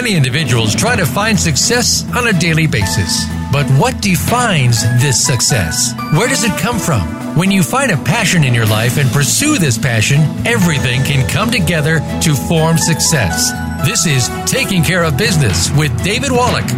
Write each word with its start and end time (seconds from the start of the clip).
Many 0.00 0.14
individuals 0.14 0.76
try 0.76 0.94
to 0.94 1.04
find 1.04 1.36
success 1.36 2.08
on 2.14 2.28
a 2.28 2.32
daily 2.32 2.68
basis. 2.68 3.24
But 3.50 3.68
what 3.80 4.00
defines 4.00 4.80
this 5.02 5.20
success? 5.20 5.92
Where 6.12 6.28
does 6.28 6.44
it 6.44 6.56
come 6.56 6.78
from? 6.78 7.00
When 7.36 7.50
you 7.50 7.64
find 7.64 7.90
a 7.90 7.96
passion 7.96 8.44
in 8.44 8.54
your 8.54 8.64
life 8.64 8.96
and 8.96 9.10
pursue 9.10 9.58
this 9.58 9.76
passion, 9.76 10.20
everything 10.46 11.02
can 11.02 11.28
come 11.28 11.50
together 11.50 11.98
to 12.22 12.32
form 12.32 12.78
success. 12.78 13.50
This 13.84 14.06
is 14.06 14.30
Taking 14.48 14.84
Care 14.84 15.02
of 15.02 15.18
Business 15.18 15.68
with 15.72 15.90
David 16.04 16.30
Wallach. 16.30 16.70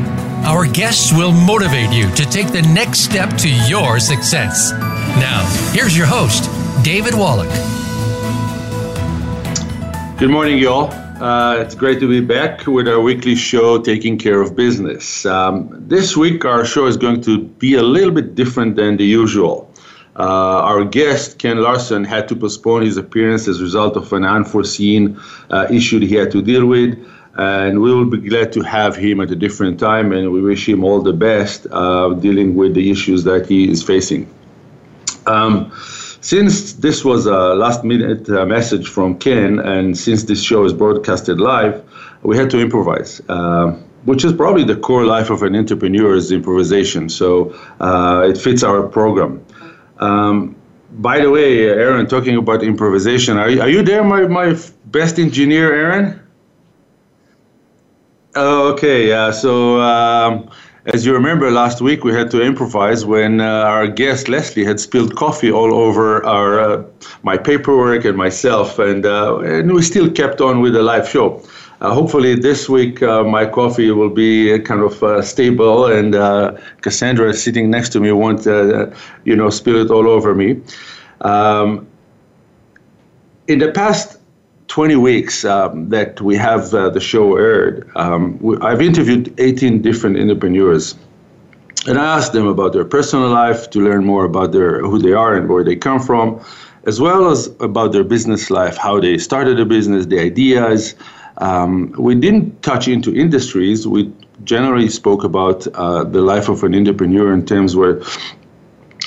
Our 0.47 0.65
guests 0.65 1.13
will 1.13 1.33
motivate 1.33 1.93
you 1.93 2.11
to 2.15 2.25
take 2.25 2.51
the 2.53 2.63
next 2.73 3.01
step 3.01 3.37
to 3.37 3.51
your 3.69 4.01
success. 4.01 4.73
Now, 5.21 5.45
here's 5.75 5.95
your 5.95 6.07
host, 6.07 6.49
David 6.83 7.13
Wallach. 7.13 7.51
Good 10.19 10.31
morning, 10.31 10.57
y'all. 10.57 11.10
Uh, 11.21 11.59
it's 11.61 11.75
great 11.75 12.01
to 12.01 12.09
be 12.09 12.23
back 12.23 12.67
with 12.67 12.89
our 12.89 12.99
weekly 12.99 13.35
show, 13.35 13.79
Taking 13.79 14.17
Care 14.17 14.41
of 14.41 14.57
Business. 14.57 15.27
Um, 15.27 15.69
this 15.87 16.17
week, 16.17 16.47
our 16.47 16.65
show 16.65 16.87
is 16.87 16.97
going 16.97 17.21
to 17.23 17.43
be 17.43 17.75
a 17.75 17.83
little 17.83 18.11
bit 18.11 18.35
different 18.35 18.77
than 18.77 18.97
the 18.97 19.05
usual. 19.05 19.71
Uh, 20.17 20.23
our 20.23 20.83
guest, 20.83 21.39
Ken 21.39 21.59
Larson, 21.59 22.05
had 22.05 22.27
to 22.29 22.37
postpone 22.37 22.87
his 22.87 22.97
appearance 22.97 23.49
as 23.49 23.61
a 23.61 23.63
result 23.63 23.99
of 23.99 24.11
an 24.15 24.25
unforeseen 24.25 25.21
uh, 25.51 25.67
issue 25.71 26.01
he 26.01 26.15
had 26.15 26.31
to 26.31 26.41
deal 26.41 26.65
with. 26.65 26.99
And 27.37 27.83
we 27.83 27.93
will 27.95 28.07
be 28.07 28.27
glad 28.27 28.51
to 28.55 28.63
have 28.63 28.97
him 28.97 29.21
at 29.21 29.31
a 29.31 29.37
different 29.37 29.79
time, 29.79 30.13
and 30.13 30.33
we 30.33 30.41
wish 30.41 30.67
him 30.67 30.85
all 30.85 31.03
the 31.03 31.13
best 31.13 31.67
uh, 31.71 32.15
dealing 32.15 32.55
with 32.55 32.73
the 32.73 32.91
issues 32.91 33.25
that 33.25 33.47
he 33.47 33.71
is 33.71 33.83
facing. 33.83 34.27
Um, 35.27 35.71
since 36.21 36.75
this 36.75 37.05
was 37.05 37.27
a 37.27 37.55
last 37.55 37.85
minute 37.85 38.29
uh, 38.29 38.45
message 38.47 38.89
from 38.89 39.19
Ken, 39.19 39.59
and 39.59 39.97
since 39.97 40.25
this 40.25 40.43
show 40.43 40.65
is 40.65 40.73
broadcasted 40.73 41.41
live, 41.41 41.83
we 42.23 42.37
had 42.37 42.51
to 42.51 42.61
improvise. 42.61 43.21
Uh, 43.29 43.77
which 44.05 44.25
is 44.25 44.33
probably 44.33 44.65
the 44.65 44.77
core 44.77 45.05
life 45.05 45.31
of 45.31 45.43
an 45.43 45.55
entrepreneur 45.55 46.15
is 46.15 46.33
improvisation. 46.33 47.09
So 47.09 47.55
uh, 47.81 48.27
it 48.29 48.39
fits 48.39 48.63
our 48.63 48.87
program. 48.87 49.45
Um, 49.99 50.57
by 50.93 51.21
the 51.21 51.31
way, 51.31 51.69
Aaron, 51.69 52.07
talking 52.07 52.37
about 52.37 52.63
improvisation, 52.63 53.37
are 53.37 53.51
you, 53.51 53.61
are 53.61 53.69
you 53.69 53.83
there, 53.83 54.03
my, 54.03 54.27
my 54.27 54.59
best 54.87 55.19
engineer, 55.19 55.73
Aaron? 55.73 56.21
Okay, 58.35 59.09
yeah. 59.09 59.31
So 59.31 59.81
um, 59.81 60.51
as 60.93 61.07
you 61.07 61.13
remember, 61.13 61.51
last 61.51 61.81
week 61.81 62.05
we 62.05 62.13
had 62.13 62.31
to 62.33 62.43
improvise 62.43 63.05
when 63.05 63.41
uh, 63.41 63.45
our 63.45 63.87
guest 63.87 64.29
Leslie 64.29 64.65
had 64.65 64.81
spilled 64.81 65.15
coffee 65.17 65.51
all 65.51 65.73
over 65.75 66.25
our 66.27 66.61
uh, 66.61 66.85
my 67.23 67.37
paperwork 67.37 68.05
and 68.05 68.17
myself, 68.17 68.79
and 68.79 69.07
uh, 69.07 69.39
and 69.39 69.73
we 69.73 69.83
still 69.83 70.11
kept 70.11 70.41
on 70.41 70.61
with 70.61 70.73
the 70.73 70.83
live 70.83 71.09
show. 71.09 71.43
Uh, 71.81 71.95
hopefully, 71.95 72.35
this 72.35 72.69
week 72.69 73.03
uh, 73.03 73.23
my 73.23 73.47
coffee 73.47 73.91
will 73.91 74.11
be 74.11 74.59
kind 74.61 74.83
of 74.83 75.03
uh, 75.03 75.23
stable, 75.23 75.87
and 75.87 76.15
Cassandra 76.83 77.33
sitting 77.33 77.71
next 77.71 77.91
to 77.91 78.01
me 78.01 78.13
won't, 78.13 78.45
you 79.25 79.37
know, 79.37 79.51
spill 79.51 79.77
it 79.77 79.91
all 79.91 80.09
over 80.09 80.35
me. 80.35 80.61
Um, 81.23 81.87
in 83.49 83.59
the 83.59 83.73
past 83.73 84.20
20 84.71 84.95
weeks 84.95 85.45
um, 85.45 85.89
that 85.89 86.21
we 86.21 86.37
have 86.37 86.73
uh, 86.73 86.89
the 86.91 87.01
show 87.01 87.37
aired, 87.37 87.91
um, 87.97 88.39
we, 88.39 88.57
I've 88.59 88.81
interviewed 88.81 89.35
18 89.39 89.83
different 89.83 90.17
entrepreneurs. 90.17 90.95
And 91.89 91.99
I 91.99 92.17
asked 92.17 92.33
them 92.33 92.47
about 92.47 92.73
their 92.73 92.85
personal 92.85 93.31
life 93.31 93.71
to 93.71 93.81
learn 93.81 94.05
more 94.05 94.25
about 94.25 94.53
their, 94.53 94.81
who 94.81 95.01
they 95.01 95.13
are 95.13 95.35
and 95.35 95.49
where 95.49 95.65
they 95.65 95.75
come 95.75 95.99
from, 95.99 96.41
as 96.85 97.01
well 97.01 97.31
as 97.31 97.49
about 97.59 97.91
their 97.91 98.05
business 98.05 98.49
life, 98.49 98.77
how 98.77 99.01
they 99.01 99.19
started 99.19 99.59
a 99.59 99.65
business, 99.65 100.07
the 100.07 100.21
ideas. 100.21 100.95
Um, 101.39 101.93
we 101.99 102.15
didn't 102.15 102.63
touch 102.63 102.87
into 102.87 103.13
industries. 103.13 103.89
We 103.89 104.13
generally 104.45 104.89
spoke 104.89 105.25
about 105.25 105.67
uh, 105.67 106.05
the 106.05 106.23
life 106.23 106.49
of 106.49 106.63
an 106.63 106.77
entrepreneur 106.77 107.33
in 107.33 107.45
terms 107.45 107.75
where 107.75 108.03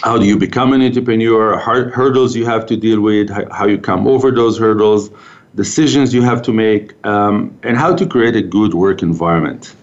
how 0.03 0.17
do 0.17 0.25
you 0.25 0.37
become 0.37 0.73
an 0.73 0.81
entrepreneur, 0.81 1.57
hurdles 1.57 2.35
you 2.35 2.45
have 2.45 2.65
to 2.65 2.75
deal 2.75 2.99
with, 2.99 3.29
how 3.29 3.65
you 3.65 3.77
come 3.77 4.05
over 4.07 4.29
those 4.31 4.57
hurdles, 4.57 5.09
decisions 5.55 6.13
you 6.13 6.21
have 6.21 6.41
to 6.43 6.53
make, 6.53 6.93
um, 7.05 7.57
and 7.63 7.77
how 7.77 7.95
to 7.95 8.05
create 8.05 8.35
a 8.35 8.41
good 8.41 8.73
work 8.73 9.01
environment. 9.01 9.75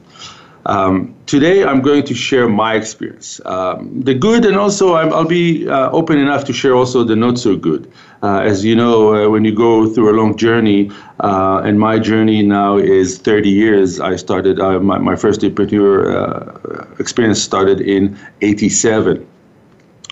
Um, 0.66 1.14
today, 1.24 1.64
I'm 1.64 1.80
going 1.80 2.04
to 2.04 2.14
share 2.14 2.46
my 2.48 2.74
experience, 2.74 3.40
um, 3.46 4.02
the 4.02 4.14
good, 4.14 4.44
and 4.44 4.56
also 4.56 4.92
i 4.92 5.04
will 5.04 5.24
be 5.24 5.66
uh, 5.66 5.90
open 5.90 6.18
enough 6.18 6.44
to 6.44 6.52
share 6.52 6.74
also 6.74 7.02
the 7.02 7.16
not 7.16 7.38
so 7.38 7.56
good. 7.56 7.90
Uh, 8.22 8.40
as 8.40 8.62
you 8.62 8.76
know, 8.76 9.14
uh, 9.14 9.30
when 9.30 9.44
you 9.44 9.54
go 9.54 9.88
through 9.88 10.10
a 10.10 10.16
long 10.20 10.36
journey, 10.36 10.90
uh, 11.20 11.62
and 11.64 11.80
my 11.80 11.98
journey 11.98 12.42
now 12.42 12.76
is 12.76 13.16
30 13.18 13.48
years. 13.48 14.00
I 14.00 14.16
started 14.16 14.60
uh, 14.60 14.78
my, 14.80 14.98
my 14.98 15.16
first 15.16 15.42
entrepreneur 15.42 16.14
uh, 16.14 16.86
experience 16.98 17.40
started 17.40 17.80
in 17.80 18.18
'87, 18.42 19.26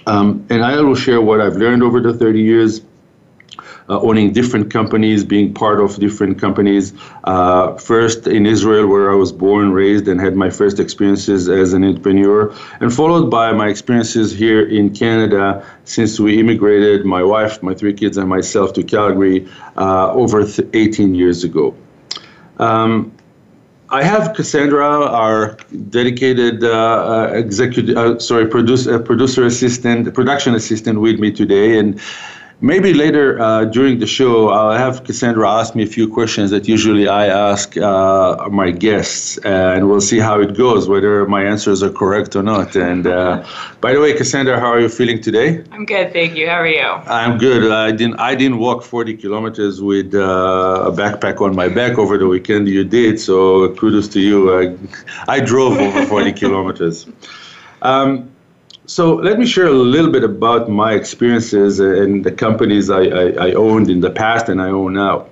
um, 0.07 0.47
and 0.49 0.65
I 0.65 0.81
will 0.81 0.95
share 0.95 1.21
what 1.21 1.43
I've 1.43 1.57
learned 1.57 1.83
over 1.83 2.01
the 2.01 2.15
30 2.15 2.41
years 2.41 2.81
uh, 3.89 4.01
owning 4.01 4.33
different 4.33 4.71
companies, 4.71 5.25
being 5.25 5.53
part 5.55 5.81
of 5.81 5.97
different 5.99 6.39
companies. 6.39 6.93
Uh, 7.25 7.75
first 7.77 8.27
in 8.27 8.47
Israel, 8.47 8.87
where 8.87 9.11
I 9.11 9.15
was 9.15 9.33
born, 9.33 9.73
raised, 9.73 10.09
and 10.09 10.21
had 10.21 10.37
my 10.37 10.51
first 10.51 10.79
experiences 10.79 11.49
as 11.49 11.73
an 11.73 11.85
entrepreneur, 11.85 12.55
and 12.81 12.93
followed 12.93 13.31
by 13.31 13.53
my 13.53 13.69
experiences 13.69 14.33
here 14.33 14.67
in 14.67 14.95
Canada 14.95 15.65
since 15.85 16.21
we 16.21 16.39
immigrated, 16.39 17.07
my 17.07 17.23
wife, 17.23 17.63
my 17.63 17.75
three 17.75 17.95
kids, 17.95 18.17
and 18.17 18.29
myself 18.29 18.73
to 18.75 18.83
Calgary 18.83 19.49
uh, 19.77 20.13
over 20.13 20.45
18 20.73 21.15
years 21.15 21.45
ago. 21.45 21.75
Um, 22.59 23.13
I 23.91 24.03
have 24.03 24.35
Cassandra, 24.35 24.87
our 24.87 25.57
dedicated 25.89 26.63
uh, 26.63 26.69
uh 26.69 27.33
executive, 27.33 27.97
uh, 27.97 28.19
sorry, 28.19 28.47
producer, 28.47 28.99
producer 28.99 29.47
assistant, 29.47 30.13
production 30.13 30.55
assistant, 30.55 31.01
with 31.01 31.19
me 31.19 31.33
today, 31.33 31.79
and 31.79 31.99
Maybe 32.61 32.93
later 32.93 33.41
uh, 33.41 33.67
during 33.67 34.01
the 34.01 34.07
show, 34.07 34.49
I'll 34.49 34.77
have 34.77 35.05
Cassandra 35.05 35.49
ask 35.49 35.77
me 35.77 35.85
a 35.85 35.87
few 35.87 36.09
questions 36.09 36.51
that 36.51 36.67
usually 36.67 37.07
I 37.07 37.27
ask 37.29 37.77
uh, 37.77 38.49
my 38.51 38.73
guests, 38.73 39.39
and 39.45 39.89
we'll 39.89 40.01
see 40.01 40.19
how 40.19 40.41
it 40.41 40.57
goes, 40.57 40.89
whether 40.89 41.25
my 41.27 41.45
answers 41.45 41.85
are 41.85 41.91
correct 41.91 42.35
or 42.35 42.43
not. 42.43 42.75
And 42.75 43.07
uh, 43.07 43.47
by 43.81 43.93
the 43.93 44.01
way, 44.01 44.13
Cassandra, 44.13 44.59
how 44.59 44.73
are 44.73 44.81
you 44.81 44.89
feeling 44.89 45.23
today? 45.23 45.63
I'm 45.71 45.85
good, 45.85 46.13
thank 46.13 46.35
you. 46.35 46.49
How 46.49 46.57
are 46.57 46.67
you? 46.67 46.83
I'm 46.83 47.39
good. 47.39 47.71
I 47.71 47.93
didn't. 47.93 48.19
I 48.19 48.35
didn't 48.35 48.59
walk 48.59 48.83
40 48.83 49.17
kilometers 49.19 49.81
with 49.81 50.13
uh, 50.13 50.89
a 50.89 50.91
backpack 50.91 51.41
on 51.41 51.55
my 51.55 51.69
back 51.69 51.97
over 51.97 52.19
the 52.19 52.27
weekend. 52.27 52.67
You 52.67 52.83
did, 52.83 53.21
so 53.21 53.73
kudos 53.77 54.09
to 54.09 54.21
you. 54.21 54.59
I, 54.59 54.77
I 55.29 55.39
drove 55.39 55.79
over 55.79 56.05
40 56.07 56.33
kilometers. 56.33 57.07
Um, 57.83 58.33
so 58.89 59.17
let 59.17 59.39
me 59.39 59.45
share 59.45 59.67
a 59.67 59.71
little 59.71 60.11
bit 60.11 60.25
about 60.25 60.71
my 60.71 60.95
experiences 60.95 61.79
and 61.79 62.25
the 62.25 62.33
companies 62.33 62.89
I, 62.89 63.03
I, 63.03 63.49
I 63.49 63.53
owned 63.53 63.91
in 63.91 64.01
the 64.01 64.09
past 64.09 64.49
and 64.49 64.63
I 64.63 64.71
own 64.71 64.95
now. 64.95 65.27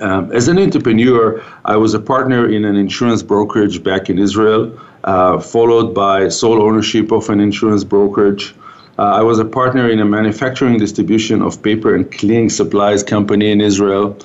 Um, 0.00 0.32
as 0.32 0.48
an 0.48 0.58
entrepreneur, 0.58 1.40
I 1.64 1.76
was 1.76 1.94
a 1.94 2.00
partner 2.00 2.50
in 2.50 2.64
an 2.64 2.74
insurance 2.74 3.22
brokerage 3.22 3.84
back 3.84 4.10
in 4.10 4.18
Israel, 4.18 4.76
uh, 5.04 5.38
followed 5.38 5.94
by 5.94 6.28
sole 6.28 6.60
ownership 6.60 7.12
of 7.12 7.30
an 7.30 7.38
insurance 7.38 7.84
brokerage. 7.84 8.52
Uh, 8.98 9.02
I 9.02 9.22
was 9.22 9.38
a 9.38 9.44
partner 9.44 9.88
in 9.88 10.00
a 10.00 10.04
manufacturing 10.04 10.76
distribution 10.76 11.42
of 11.42 11.62
paper 11.62 11.94
and 11.94 12.10
cleaning 12.10 12.50
supplies 12.50 13.04
company 13.04 13.52
in 13.52 13.60
Israel. 13.60 14.18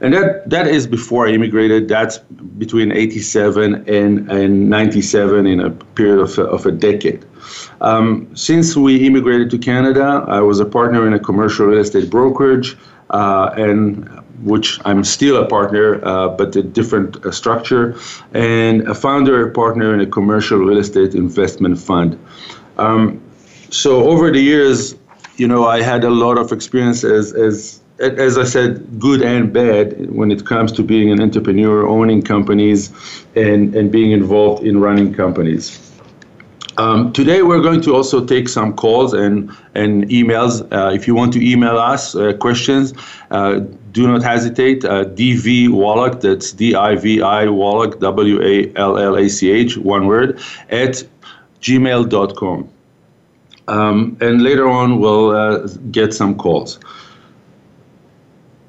And 0.00 0.14
that, 0.14 0.48
that 0.48 0.68
is 0.68 0.86
before 0.86 1.26
I 1.26 1.32
immigrated. 1.32 1.88
That's 1.88 2.18
between 2.58 2.92
87 2.92 3.88
and, 3.88 4.30
and 4.30 4.70
97 4.70 5.46
in 5.46 5.58
a 5.58 5.70
period 5.70 6.20
of 6.20 6.38
of 6.38 6.64
a 6.64 6.70
decade. 6.70 7.24
Um, 7.80 8.34
since 8.34 8.76
we 8.76 9.06
immigrated 9.06 9.50
to 9.50 9.58
Canada, 9.58 10.24
I 10.26 10.40
was 10.40 10.60
a 10.60 10.64
partner 10.64 11.06
in 11.06 11.12
a 11.12 11.18
commercial 11.18 11.66
real 11.66 11.80
estate 11.80 12.10
brokerage, 12.10 12.76
uh, 13.10 13.50
and 13.56 14.08
which 14.42 14.80
I'm 14.84 15.04
still 15.04 15.36
a 15.42 15.46
partner, 15.46 16.04
uh, 16.04 16.28
but 16.28 16.54
a 16.56 16.62
different 16.62 17.24
uh, 17.24 17.30
structure, 17.30 17.96
and 18.34 18.86
a 18.88 18.94
founder 18.94 19.50
partner 19.50 19.94
in 19.94 20.00
a 20.00 20.06
commercial 20.06 20.58
real 20.58 20.78
estate 20.78 21.14
investment 21.14 21.78
fund. 21.78 22.18
Um, 22.78 23.20
so 23.70 24.08
over 24.08 24.30
the 24.30 24.40
years, 24.40 24.96
you 25.36 25.46
know, 25.46 25.66
I 25.66 25.82
had 25.82 26.04
a 26.04 26.10
lot 26.10 26.38
of 26.38 26.52
experience 26.52 27.04
as, 27.04 27.32
as 27.32 27.80
as 28.00 28.38
I 28.38 28.44
said, 28.44 29.00
good 29.00 29.22
and 29.22 29.52
bad 29.52 30.10
when 30.14 30.30
it 30.30 30.46
comes 30.46 30.70
to 30.72 30.84
being 30.84 31.10
an 31.10 31.20
entrepreneur, 31.20 31.84
owning 31.84 32.22
companies, 32.22 32.92
and, 33.34 33.74
and 33.74 33.90
being 33.90 34.12
involved 34.12 34.64
in 34.64 34.80
running 34.80 35.12
companies. 35.12 35.87
Um, 36.78 37.12
today 37.12 37.42
we're 37.42 37.60
going 37.60 37.80
to 37.82 37.94
also 37.94 38.24
take 38.24 38.48
some 38.48 38.72
calls 38.72 39.12
and, 39.12 39.50
and 39.74 40.08
emails. 40.10 40.62
Uh, 40.72 40.92
if 40.94 41.08
you 41.08 41.14
want 41.14 41.32
to 41.32 41.44
email 41.44 41.76
us 41.76 42.14
uh, 42.14 42.34
questions, 42.34 42.94
uh, 43.32 43.58
do 43.90 44.06
not 44.06 44.22
hesitate. 44.22 44.84
Uh, 44.84 45.02
Divi 45.02 45.66
Wallach, 45.66 46.20
that's 46.20 46.52
D-I-V-I 46.52 47.48
Wallach, 47.48 47.98
W-A-L-L-A-C-H, 47.98 49.76
one 49.78 50.06
word, 50.06 50.38
at 50.70 51.02
gmail.com. 51.60 52.68
Um, 53.66 54.16
and 54.20 54.42
later 54.42 54.68
on 54.68 55.00
we'll 55.00 55.30
uh, 55.36 55.66
get 55.90 56.14
some 56.14 56.36
calls. 56.36 56.78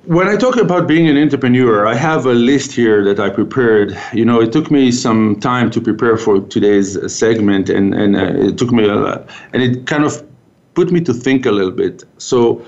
When 0.05 0.27
I 0.27 0.35
talk 0.37 0.55
about 0.55 0.87
being 0.87 1.07
an 1.07 1.17
entrepreneur, 1.17 1.85
I 1.85 1.93
have 1.95 2.25
a 2.25 2.33
list 2.33 2.71
here 2.71 3.03
that 3.03 3.19
I 3.19 3.29
prepared. 3.29 3.97
You 4.13 4.25
know, 4.25 4.41
it 4.41 4.51
took 4.51 4.71
me 4.71 4.91
some 4.91 5.39
time 5.39 5.69
to 5.71 5.81
prepare 5.81 6.17
for 6.17 6.39
today's 6.39 6.97
segment, 7.13 7.69
and 7.69 7.93
and 7.93 8.15
uh, 8.15 8.47
it 8.47 8.57
took 8.57 8.71
me, 8.71 8.85
a, 8.85 8.95
lot, 8.95 9.29
and 9.53 9.61
it 9.61 9.87
kind 9.87 10.05
of 10.05 10.25
put 10.73 10.91
me 10.91 11.01
to 11.01 11.13
think 11.13 11.45
a 11.45 11.51
little 11.51 11.71
bit. 11.71 12.05
So, 12.17 12.65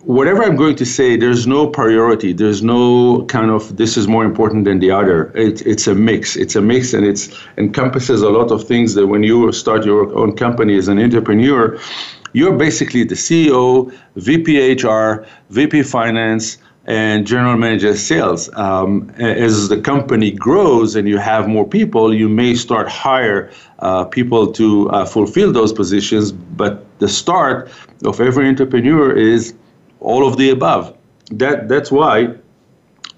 whatever 0.00 0.42
I'm 0.42 0.56
going 0.56 0.76
to 0.76 0.84
say, 0.84 1.16
there's 1.16 1.46
no 1.46 1.66
priority. 1.66 2.32
There's 2.34 2.62
no 2.62 3.24
kind 3.24 3.50
of 3.50 3.76
this 3.76 3.96
is 3.96 4.06
more 4.06 4.24
important 4.24 4.66
than 4.66 4.78
the 4.78 4.90
other. 4.90 5.32
It, 5.34 5.66
it's 5.66 5.86
a 5.86 5.94
mix. 5.94 6.36
It's 6.36 6.56
a 6.56 6.60
mix, 6.60 6.92
and 6.92 7.06
it 7.06 7.28
encompasses 7.56 8.20
a 8.20 8.28
lot 8.28 8.50
of 8.50 8.68
things 8.68 8.94
that 8.94 9.06
when 9.06 9.22
you 9.22 9.50
start 9.52 9.86
your 9.86 10.14
own 10.14 10.36
company 10.36 10.76
as 10.76 10.88
an 10.88 10.98
entrepreneur, 10.98 11.78
you're 12.34 12.56
basically 12.56 13.02
the 13.02 13.14
CEO, 13.14 13.90
VP 14.16 14.74
HR, 14.74 15.26
VP 15.48 15.82
Finance 15.82 16.58
and 16.86 17.26
general 17.26 17.56
manager 17.56 17.96
sales. 17.96 18.52
Um, 18.54 19.10
as 19.18 19.68
the 19.68 19.80
company 19.80 20.30
grows 20.30 20.94
and 20.94 21.08
you 21.08 21.18
have 21.18 21.48
more 21.48 21.66
people, 21.66 22.14
you 22.14 22.28
may 22.28 22.54
start 22.54 22.88
hire 22.88 23.50
uh, 23.80 24.04
people 24.04 24.52
to 24.52 24.88
uh, 24.90 25.04
fulfill 25.04 25.52
those 25.52 25.72
positions. 25.72 26.32
But 26.32 26.84
the 27.00 27.08
start 27.08 27.70
of 28.04 28.20
every 28.20 28.48
entrepreneur 28.48 29.12
is 29.12 29.54
all 30.00 30.26
of 30.26 30.36
the 30.36 30.50
above. 30.50 30.96
That 31.32 31.68
that's 31.68 31.90
why 31.90 32.34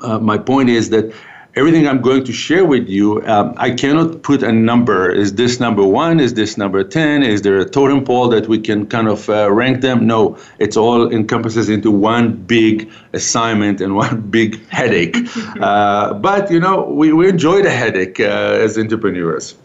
uh, 0.00 0.18
my 0.18 0.38
point 0.38 0.70
is 0.70 0.88
that 0.90 1.12
everything 1.58 1.88
I'm 1.88 2.00
going 2.00 2.22
to 2.24 2.32
share 2.32 2.64
with 2.64 2.88
you, 2.88 3.20
um, 3.26 3.52
I 3.56 3.72
cannot 3.72 4.22
put 4.22 4.44
a 4.44 4.52
number. 4.52 5.10
Is 5.10 5.34
this 5.34 5.58
number 5.58 5.84
one? 5.84 6.20
Is 6.20 6.34
this 6.34 6.56
number 6.56 6.84
10? 6.84 7.24
Is 7.24 7.42
there 7.42 7.58
a 7.58 7.68
totem 7.68 8.04
pole 8.04 8.28
that 8.28 8.46
we 8.46 8.60
can 8.60 8.86
kind 8.86 9.08
of 9.08 9.28
uh, 9.28 9.50
rank 9.50 9.80
them? 9.80 10.06
No, 10.06 10.38
it's 10.60 10.76
all 10.76 11.10
encompasses 11.10 11.68
into 11.68 11.90
one 11.90 12.32
big 12.32 12.88
assignment 13.12 13.80
and 13.80 13.96
one 14.06 14.20
big 14.30 14.66
headache. 14.68 15.16
uh, 15.60 16.14
but, 16.14 16.48
you 16.50 16.60
know, 16.60 16.84
we, 16.84 17.12
we 17.12 17.28
enjoy 17.28 17.62
the 17.62 17.70
headache 17.70 18.20
uh, 18.20 18.64
as 18.64 18.78
entrepreneurs. 18.78 19.56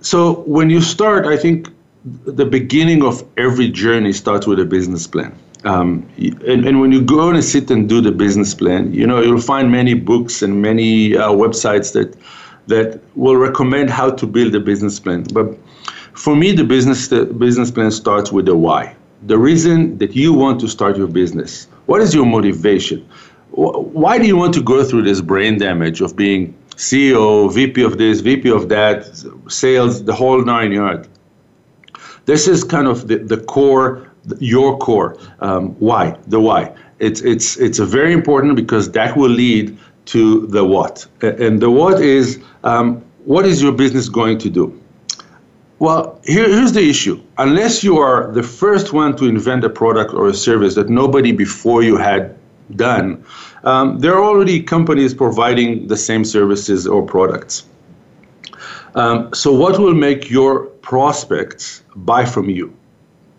So 0.00 0.40
when 0.42 0.70
you 0.70 0.80
start, 0.80 1.24
I 1.26 1.36
think 1.36 1.68
the 2.04 2.46
beginning 2.46 3.04
of 3.04 3.22
every 3.36 3.68
journey 3.68 4.12
starts 4.12 4.46
with 4.46 4.58
a 4.58 4.64
business 4.64 5.06
plan. 5.06 5.38
Um, 5.64 6.08
and, 6.16 6.64
and, 6.64 6.80
when 6.80 6.90
you 6.90 7.02
go 7.02 7.28
and 7.28 7.44
sit 7.44 7.70
and 7.70 7.86
do 7.86 8.00
the 8.00 8.12
business 8.12 8.54
plan, 8.54 8.94
you 8.94 9.06
know 9.06 9.20
you'll 9.20 9.42
find 9.42 9.70
many 9.70 9.92
books 9.92 10.40
and 10.40 10.62
many 10.62 11.16
uh, 11.16 11.28
websites 11.30 11.92
that 11.92 12.16
that 12.66 13.00
will 13.14 13.36
recommend 13.36 13.90
how 13.90 14.10
to 14.10 14.26
build 14.26 14.54
a 14.54 14.60
business 14.60 14.98
plan. 14.98 15.24
But 15.34 15.58
for 16.14 16.34
me, 16.34 16.52
the 16.52 16.64
business 16.64 17.08
the 17.08 17.26
business 17.26 17.70
plan 17.70 17.90
starts 17.90 18.32
with 18.32 18.46
the 18.46 18.56
why. 18.56 18.96
The 19.26 19.36
reason 19.36 19.98
that 19.98 20.16
you 20.16 20.32
want 20.32 20.60
to 20.60 20.68
start 20.68 20.96
your 20.96 21.08
business. 21.08 21.68
What 21.86 22.00
is 22.00 22.14
your 22.14 22.24
motivation? 22.24 23.06
Why 23.50 24.16
do 24.16 24.26
you 24.26 24.36
want 24.36 24.54
to 24.54 24.62
go 24.62 24.82
through 24.84 25.02
this 25.02 25.20
brain 25.20 25.58
damage 25.58 26.00
of 26.00 26.16
being 26.16 26.54
CEO, 26.76 27.52
VP 27.52 27.82
of 27.82 27.98
this, 27.98 28.20
VP 28.20 28.48
of 28.50 28.68
that, 28.70 29.04
sales, 29.48 30.04
the 30.04 30.14
whole 30.14 30.42
nine 30.42 30.72
yards? 30.72 31.08
This 32.26 32.46
is 32.46 32.64
kind 32.64 32.86
of 32.86 33.08
the, 33.08 33.18
the 33.18 33.38
core 33.38 34.09
your 34.38 34.78
core. 34.78 35.16
Um, 35.40 35.70
why? 35.78 36.16
The 36.28 36.40
why. 36.40 36.74
It's 36.98 37.20
it's 37.22 37.56
it's 37.56 37.78
very 37.78 38.12
important 38.12 38.56
because 38.56 38.92
that 38.92 39.16
will 39.16 39.30
lead 39.30 39.76
to 40.06 40.46
the 40.48 40.64
what. 40.64 41.06
And 41.22 41.60
the 41.60 41.70
what 41.70 42.00
is 42.00 42.42
um, 42.64 43.02
what 43.24 43.46
is 43.46 43.62
your 43.62 43.72
business 43.72 44.08
going 44.08 44.38
to 44.38 44.50
do? 44.50 44.80
Well, 45.78 46.20
here, 46.24 46.46
here's 46.46 46.72
the 46.72 46.86
issue. 46.90 47.18
Unless 47.38 47.82
you 47.82 47.96
are 47.96 48.30
the 48.32 48.42
first 48.42 48.92
one 48.92 49.16
to 49.16 49.24
invent 49.24 49.64
a 49.64 49.70
product 49.70 50.12
or 50.12 50.28
a 50.28 50.34
service 50.34 50.74
that 50.74 50.90
nobody 50.90 51.32
before 51.32 51.82
you 51.82 51.96
had 51.96 52.36
done, 52.76 53.24
um, 53.64 53.98
there 53.98 54.14
are 54.14 54.22
already 54.22 54.62
companies 54.62 55.14
providing 55.14 55.88
the 55.88 55.96
same 55.96 56.24
services 56.24 56.86
or 56.86 57.02
products. 57.02 57.64
Um, 58.94 59.32
so, 59.32 59.52
what 59.52 59.78
will 59.78 59.94
make 59.94 60.28
your 60.28 60.66
prospects 60.82 61.82
buy 61.96 62.26
from 62.26 62.50
you? 62.50 62.76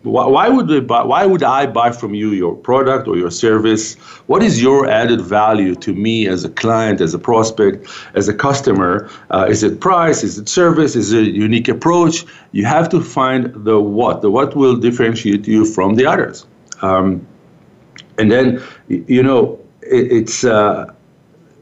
Why, 0.03 0.25
why 0.25 0.49
would 0.49 0.67
they 0.67 0.79
buy, 0.79 1.03
why 1.03 1.25
would 1.25 1.43
I 1.43 1.67
buy 1.67 1.91
from 1.91 2.15
you 2.15 2.31
your 2.31 2.55
product 2.55 3.07
or 3.07 3.17
your 3.17 3.29
service? 3.29 3.95
What 4.25 4.41
is 4.41 4.61
your 4.61 4.89
added 4.89 5.21
value 5.21 5.75
to 5.75 5.93
me 5.93 6.27
as 6.27 6.43
a 6.43 6.49
client, 6.49 7.01
as 7.01 7.13
a 7.13 7.19
prospect, 7.19 7.87
as 8.15 8.27
a 8.27 8.33
customer? 8.33 9.09
Uh, 9.29 9.45
is 9.47 9.61
it 9.61 9.79
price? 9.79 10.23
Is 10.23 10.39
it 10.39 10.49
service? 10.49 10.95
Is 10.95 11.13
it 11.13 11.27
a 11.27 11.31
unique 11.31 11.67
approach? 11.67 12.25
You 12.51 12.65
have 12.65 12.89
to 12.89 13.01
find 13.01 13.53
the 13.65 13.79
what. 13.79 14.21
The 14.21 14.31
what 14.31 14.55
will 14.55 14.75
differentiate 14.75 15.47
you 15.47 15.65
from 15.65 15.95
the 15.95 16.07
others. 16.07 16.47
Um, 16.81 17.25
and 18.17 18.31
then, 18.31 18.61
you 18.87 19.21
know, 19.21 19.59
it, 19.81 20.11
it's. 20.11 20.43
Uh, 20.43 20.91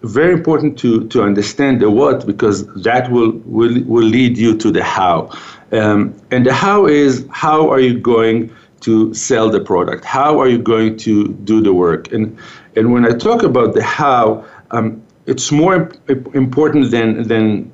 very 0.04 0.34
important 0.34 0.80
to, 0.80 1.06
to 1.10 1.24
understand 1.24 1.82
the 1.82 1.90
what 1.90 2.26
because 2.26 2.66
that 2.84 3.12
will, 3.12 3.32
will, 3.46 3.84
will 3.84 4.06
lead 4.06 4.38
you 4.38 4.58
to 4.58 4.72
the 4.72 4.84
how. 4.84 5.30
Um, 5.72 6.16
and 6.32 6.48
how 6.48 6.88
is 6.88 7.26
how 7.32 7.70
are 7.70 7.80
you 7.80 8.00
going 8.00 8.52
to 8.82 9.14
sell 9.14 9.50
the 9.50 9.60
product? 9.60 10.06
How 10.06 10.40
are 10.40 10.48
you 10.48 10.58
going 10.58 10.98
to 10.98 11.28
do 11.30 11.62
the 11.62 11.74
work? 11.74 12.12
And, 12.12 12.38
and 12.76 12.94
when 12.94 13.06
I 13.06 13.12
talk 13.12 13.44
about 13.44 13.74
the 13.74 13.84
how, 13.84 14.46
um, 14.72 15.02
it's 15.26 15.52
more 15.52 15.76
imp- 15.76 16.36
important 16.36 16.92
than, 16.92 17.28
than 17.28 17.72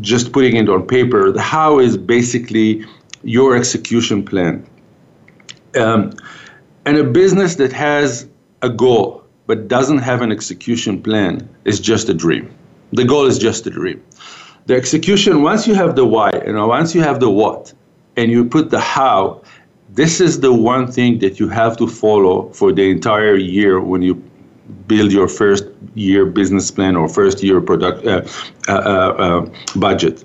just 0.00 0.32
putting 0.32 0.56
it 0.56 0.68
on 0.68 0.86
paper. 0.86 1.30
The 1.32 1.42
how 1.42 1.78
is 1.78 1.96
basically 1.96 2.84
your 3.22 3.56
execution 3.56 4.24
plan. 4.24 4.66
Um, 5.76 6.12
and 6.86 6.98
a 6.98 7.04
business 7.04 7.56
that 7.56 7.72
has 7.72 8.28
a 8.62 8.68
goal 8.68 9.24
but 9.46 9.68
doesn't 9.68 9.98
have 9.98 10.22
an 10.22 10.32
execution 10.32 11.02
plan 11.02 11.48
is 11.64 11.80
just 11.80 12.08
a 12.08 12.14
dream. 12.14 12.54
The 12.92 13.04
goal 13.04 13.26
is 13.26 13.38
just 13.38 13.66
a 13.66 13.70
dream. 13.70 14.02
The 14.66 14.74
execution, 14.74 15.42
once 15.42 15.66
you 15.66 15.74
have 15.74 15.94
the 15.94 16.06
why 16.06 16.30
and 16.30 16.56
once 16.66 16.94
you 16.94 17.02
have 17.02 17.20
the 17.20 17.28
what, 17.28 17.72
and 18.16 18.30
you 18.30 18.44
put 18.44 18.70
the 18.70 18.80
how, 18.80 19.42
this 19.90 20.20
is 20.20 20.40
the 20.40 20.52
one 20.52 20.90
thing 20.90 21.18
that 21.18 21.38
you 21.38 21.48
have 21.48 21.76
to 21.76 21.86
follow 21.86 22.48
for 22.50 22.72
the 22.72 22.90
entire 22.90 23.36
year 23.36 23.80
when 23.80 24.02
you 24.02 24.14
build 24.86 25.12
your 25.12 25.28
first 25.28 25.64
year 25.94 26.24
business 26.24 26.70
plan 26.70 26.96
or 26.96 27.08
first 27.08 27.42
year 27.42 27.60
product 27.60 28.06
uh, 28.06 28.22
uh, 28.68 28.72
uh, 28.72 29.14
uh 29.24 29.50
budget. 29.76 30.24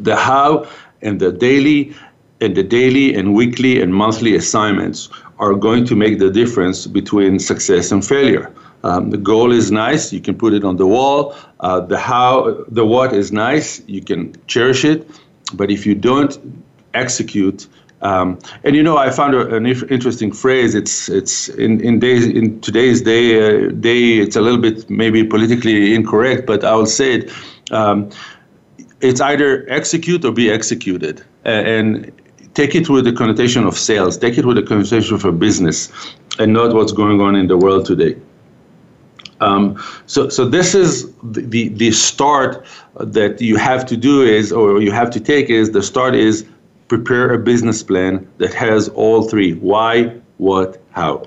The 0.00 0.16
how 0.16 0.68
and 1.02 1.20
the 1.20 1.32
daily 1.32 1.94
and 2.40 2.54
the 2.54 2.62
daily 2.62 3.14
and 3.14 3.34
weekly 3.34 3.80
and 3.80 3.94
monthly 3.94 4.34
assignments 4.34 5.08
are 5.38 5.54
going 5.54 5.84
to 5.86 5.94
make 5.94 6.18
the 6.18 6.30
difference 6.30 6.86
between 6.86 7.38
success 7.38 7.92
and 7.92 8.04
failure. 8.04 8.52
Um, 8.86 9.10
the 9.10 9.16
goal 9.16 9.50
is 9.50 9.72
nice, 9.72 10.12
you 10.12 10.20
can 10.20 10.36
put 10.36 10.52
it 10.52 10.62
on 10.62 10.76
the 10.76 10.86
wall. 10.86 11.34
Uh, 11.58 11.80
the 11.80 11.98
how, 11.98 12.64
the 12.68 12.86
what 12.86 13.12
is 13.12 13.32
nice, 13.32 13.82
you 13.88 14.00
can 14.00 14.20
cherish 14.46 14.84
it. 14.84 15.10
But 15.54 15.72
if 15.72 15.86
you 15.86 15.96
don't 15.96 16.32
execute, 16.94 17.66
um, 18.02 18.38
and 18.62 18.76
you 18.76 18.82
know, 18.84 18.96
I 18.96 19.10
found 19.10 19.34
a, 19.34 19.56
an 19.56 19.66
interesting 19.66 20.30
phrase. 20.30 20.76
It's 20.76 21.08
it's 21.08 21.48
in, 21.48 21.80
in 21.80 21.98
days 21.98 22.26
in 22.26 22.60
today's 22.60 23.02
day 23.02 23.26
uh, 23.40 23.70
day. 23.70 24.18
It's 24.24 24.36
a 24.36 24.40
little 24.40 24.60
bit 24.60 24.88
maybe 24.88 25.24
politically 25.24 25.94
incorrect, 25.94 26.46
but 26.46 26.62
I 26.62 26.74
will 26.76 26.86
say 27.00 27.14
it. 27.14 27.32
Um, 27.72 28.10
it's 29.00 29.20
either 29.20 29.68
execute 29.68 30.24
or 30.24 30.32
be 30.32 30.50
executed, 30.50 31.24
and 31.44 32.12
take 32.54 32.74
it 32.76 32.88
with 32.88 33.04
the 33.04 33.12
connotation 33.12 33.64
of 33.64 33.76
sales, 33.76 34.16
take 34.16 34.38
it 34.38 34.44
with 34.46 34.56
the 34.56 34.62
connotation 34.62 35.14
of 35.14 35.24
a 35.24 35.32
business, 35.32 35.90
and 36.38 36.52
not 36.52 36.72
what's 36.74 36.92
going 36.92 37.20
on 37.20 37.34
in 37.34 37.48
the 37.48 37.56
world 37.56 37.86
today. 37.86 38.14
Um, 39.40 39.82
so, 40.06 40.28
so 40.28 40.48
this 40.48 40.74
is 40.74 41.12
the, 41.22 41.68
the, 41.68 41.90
start 41.90 42.66
that 42.98 43.40
you 43.40 43.56
have 43.56 43.84
to 43.86 43.96
do 43.96 44.22
is, 44.22 44.52
or 44.52 44.80
you 44.80 44.92
have 44.92 45.10
to 45.10 45.20
take 45.20 45.50
is, 45.50 45.70
the 45.70 45.82
start 45.82 46.14
is 46.14 46.46
prepare 46.88 47.32
a 47.34 47.38
business 47.38 47.82
plan 47.82 48.26
that 48.38 48.54
has 48.54 48.88
all 48.90 49.28
three: 49.28 49.54
why, 49.54 50.14
what, 50.38 50.80
how, 50.92 51.24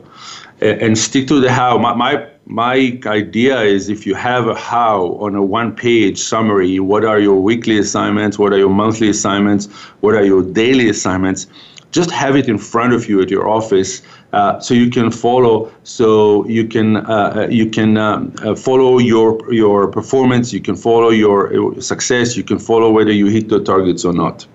and, 0.62 0.82
and 0.82 0.98
stick 0.98 1.28
to 1.28 1.40
the 1.40 1.52
how. 1.52 1.78
My, 1.78 1.94
my 1.94 2.28
my 2.50 3.00
idea 3.06 3.62
is 3.62 3.90
if 3.90 4.08
you 4.08 4.16
have 4.16 4.48
a 4.48 4.56
how 4.56 5.20
on 5.20 5.36
a 5.36 5.44
one 5.44 5.76
page 5.76 6.18
summary, 6.18 6.80
what 6.80 7.06
are 7.06 7.20
your 7.20 7.40
weekly 7.40 7.78
assignments, 7.78 8.40
what 8.40 8.52
are 8.52 8.58
your 8.58 8.72
monthly 8.72 9.08
assignments, 9.08 9.68
what 10.02 10.16
are 10.16 10.26
your 10.26 10.42
daily 10.42 10.90
assignments, 10.90 11.46
just 11.92 12.10
have 12.10 12.36
it 12.36 12.50
in 12.50 12.58
front 12.58 12.94
of 12.94 13.08
you 13.08 13.22
at 13.22 13.30
your 13.30 13.48
office 13.48 14.02
uh, 14.34 14.60
so 14.60 14.74
you 14.74 14.90
can 14.90 15.10
follow 15.10 15.72
so 15.84 16.46
you 16.48 16.68
can 16.68 16.98
uh, 16.98 17.34
uh 17.36 17.48
you 17.50 17.70
can 17.70 17.98
um, 17.98 18.34
uh, 18.44 18.56
follow 18.56 19.00
your 19.00 19.52
your 19.52 19.88
performance 19.88 20.54
you 20.54 20.62
can 20.62 20.76
follow 20.76 21.10
your, 21.10 21.82
success 21.82 22.38
you 22.38 22.44
can 22.44 22.60
follow 22.60 22.92
whether 22.92 23.12
you 23.12 23.28
hit 23.28 23.50
the 23.50 23.60
targets 23.60 24.06
or 24.06 24.14
not 24.14 24.46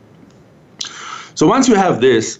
so 1.35 1.47
once 1.47 1.69
you 1.69 1.75
have 1.75 2.01
this 2.01 2.39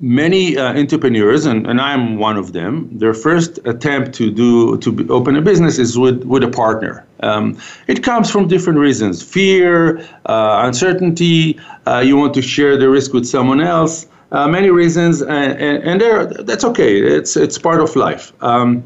many 0.00 0.56
uh, 0.56 0.78
entrepreneurs, 0.78 1.44
and, 1.44 1.66
and 1.66 1.80
I'm 1.80 2.18
one 2.18 2.36
of 2.36 2.52
them, 2.52 2.88
their 2.96 3.14
first 3.14 3.58
attempt 3.64 4.14
to 4.14 4.30
do 4.30 4.78
to 4.78 5.06
open 5.10 5.34
a 5.34 5.42
business 5.42 5.78
is 5.78 5.98
with, 5.98 6.22
with 6.22 6.44
a 6.44 6.48
partner. 6.48 7.04
Um, 7.20 7.58
it 7.88 8.04
comes 8.04 8.30
from 8.30 8.46
different 8.46 8.78
reasons: 8.78 9.22
fear, 9.22 9.98
uh, 10.26 10.62
uncertainty. 10.64 11.58
You 12.02 12.16
want 12.16 12.34
to 12.34 12.42
share 12.42 12.76
the 12.76 12.88
risk 12.88 13.12
with 13.12 13.26
someone 13.26 13.60
else. 13.60 14.06
Uh, 14.32 14.46
many 14.48 14.70
reasons, 14.70 15.22
and, 15.22 15.52
and, 15.58 16.02
and 16.02 16.46
that's 16.46 16.64
okay. 16.64 17.00
It's 17.00 17.36
it's 17.36 17.58
part 17.58 17.80
of 17.80 17.96
life. 17.96 18.32
Um, 18.42 18.84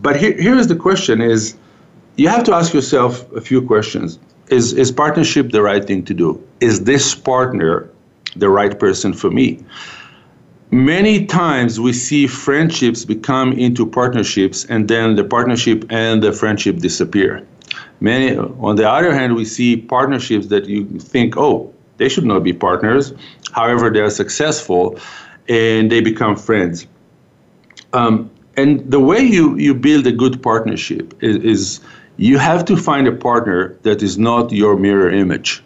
but 0.00 0.16
here, 0.16 0.40
here 0.40 0.56
is 0.56 0.68
the 0.68 0.76
question: 0.76 1.20
is 1.20 1.56
you 2.16 2.28
have 2.28 2.44
to 2.44 2.54
ask 2.54 2.72
yourself 2.72 3.30
a 3.32 3.40
few 3.40 3.60
questions. 3.62 4.18
Is 4.48 4.72
is 4.72 4.90
partnership 4.90 5.50
the 5.50 5.62
right 5.62 5.84
thing 5.84 6.04
to 6.06 6.14
do? 6.14 6.42
Is 6.60 6.84
this 6.84 7.14
partner 7.14 7.90
the 8.36 8.48
right 8.48 8.78
person 8.78 9.12
for 9.12 9.30
me? 9.30 9.58
Many 10.72 11.26
times 11.26 11.80
we 11.80 11.92
see 11.92 12.28
friendships 12.28 13.04
become 13.04 13.52
into 13.52 13.84
partnerships, 13.84 14.64
and 14.66 14.88
then 14.88 15.16
the 15.16 15.24
partnership 15.24 15.84
and 15.90 16.22
the 16.22 16.32
friendship 16.32 16.78
disappear. 16.78 17.44
Many, 18.00 18.36
on 18.36 18.76
the 18.76 18.88
other 18.88 19.12
hand, 19.12 19.34
we 19.34 19.44
see 19.44 19.76
partnerships 19.76 20.46
that 20.46 20.66
you 20.66 20.86
think, 20.98 21.36
oh, 21.36 21.74
they 22.00 22.08
should 22.08 22.24
not 22.24 22.42
be 22.42 22.54
partners. 22.54 23.12
However, 23.52 23.90
they 23.90 24.00
are 24.00 24.10
successful 24.10 24.98
and 25.48 25.92
they 25.92 26.00
become 26.00 26.34
friends. 26.34 26.86
Um, 27.92 28.30
and 28.56 28.90
the 28.90 28.98
way 28.98 29.20
you, 29.20 29.56
you 29.56 29.74
build 29.74 30.06
a 30.06 30.12
good 30.12 30.42
partnership 30.42 31.14
is, 31.22 31.36
is, 31.44 31.80
you 32.16 32.38
have 32.38 32.64
to 32.64 32.76
find 32.76 33.06
a 33.06 33.12
partner 33.12 33.76
that 33.82 34.02
is 34.02 34.16
not 34.16 34.50
your 34.50 34.76
mirror 34.76 35.10
image. 35.10 35.62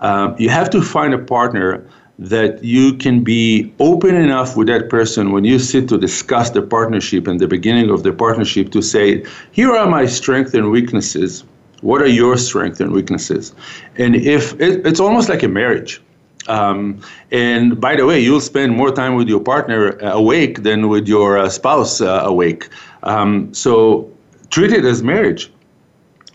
Um, 0.00 0.34
you 0.38 0.48
have 0.48 0.70
to 0.70 0.80
find 0.80 1.12
a 1.12 1.18
partner 1.18 1.86
that 2.18 2.64
you 2.64 2.94
can 2.94 3.22
be 3.22 3.72
open 3.78 4.14
enough 4.14 4.56
with 4.56 4.68
that 4.68 4.88
person 4.88 5.32
when 5.32 5.44
you 5.44 5.58
sit 5.58 5.88
to 5.88 5.98
discuss 5.98 6.50
the 6.50 6.62
partnership 6.62 7.26
and 7.26 7.40
the 7.40 7.48
beginning 7.48 7.90
of 7.90 8.04
the 8.04 8.12
partnership 8.12 8.70
to 8.70 8.80
say, 8.80 9.24
here 9.52 9.72
are 9.74 9.88
my 9.88 10.06
strengths 10.06 10.54
and 10.54 10.70
weaknesses 10.70 11.44
what 11.84 12.00
are 12.00 12.06
your 12.08 12.36
strengths 12.38 12.80
and 12.80 12.92
weaknesses? 12.92 13.54
And 13.96 14.16
if 14.16 14.58
it, 14.58 14.86
it's 14.86 15.00
almost 15.00 15.28
like 15.28 15.42
a 15.42 15.48
marriage. 15.48 16.02
Um, 16.48 17.00
and 17.30 17.78
by 17.78 17.94
the 17.96 18.06
way, 18.06 18.18
you'll 18.20 18.40
spend 18.40 18.74
more 18.74 18.90
time 18.90 19.14
with 19.14 19.28
your 19.28 19.40
partner 19.40 20.02
uh, 20.02 20.12
awake 20.12 20.62
than 20.62 20.88
with 20.88 21.06
your 21.06 21.38
uh, 21.38 21.48
spouse 21.48 22.00
uh, 22.00 22.22
awake. 22.24 22.68
Um, 23.02 23.52
so 23.52 24.10
treat 24.48 24.72
it 24.72 24.84
as 24.84 25.02
marriage. 25.02 25.52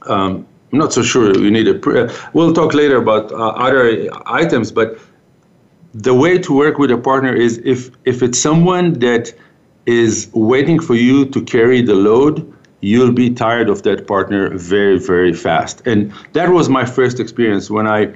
Um, 0.04 0.46
I'm 0.72 0.78
not 0.78 0.94
so 0.94 1.02
sure 1.02 1.36
you 1.36 1.50
need 1.50 1.68
a. 1.68 1.74
Pre- 1.74 2.10
we'll 2.34 2.54
talk 2.54 2.76
later 2.76 2.98
about 2.98 3.32
uh, 3.32 3.50
other 3.66 4.08
items, 4.28 4.72
but 4.72 5.00
the 5.96 6.14
way 6.14 6.38
to 6.38 6.56
work 6.56 6.78
with 6.78 6.92
a 6.92 6.98
partner 6.98 7.34
is 7.34 7.60
if 7.66 7.90
if 8.06 8.22
it's 8.22 8.38
someone 8.38 8.94
that 9.00 9.34
is 9.88 10.30
waiting 10.34 10.80
for 10.80 10.94
you 10.94 11.26
to 11.26 11.42
carry 11.42 11.82
the 11.82 11.96
load 11.96 12.36
you'll 12.82 13.12
be 13.12 13.30
tired 13.30 13.70
of 13.70 13.84
that 13.84 14.08
partner 14.08 14.50
very, 14.58 14.98
very 15.00 15.34
fast. 15.34 15.86
And 15.86 16.14
that 16.34 16.50
was 16.50 16.70
my 16.70 16.86
first 16.86 17.20
experience 17.20 17.70
when 17.70 17.88
I 17.88 18.14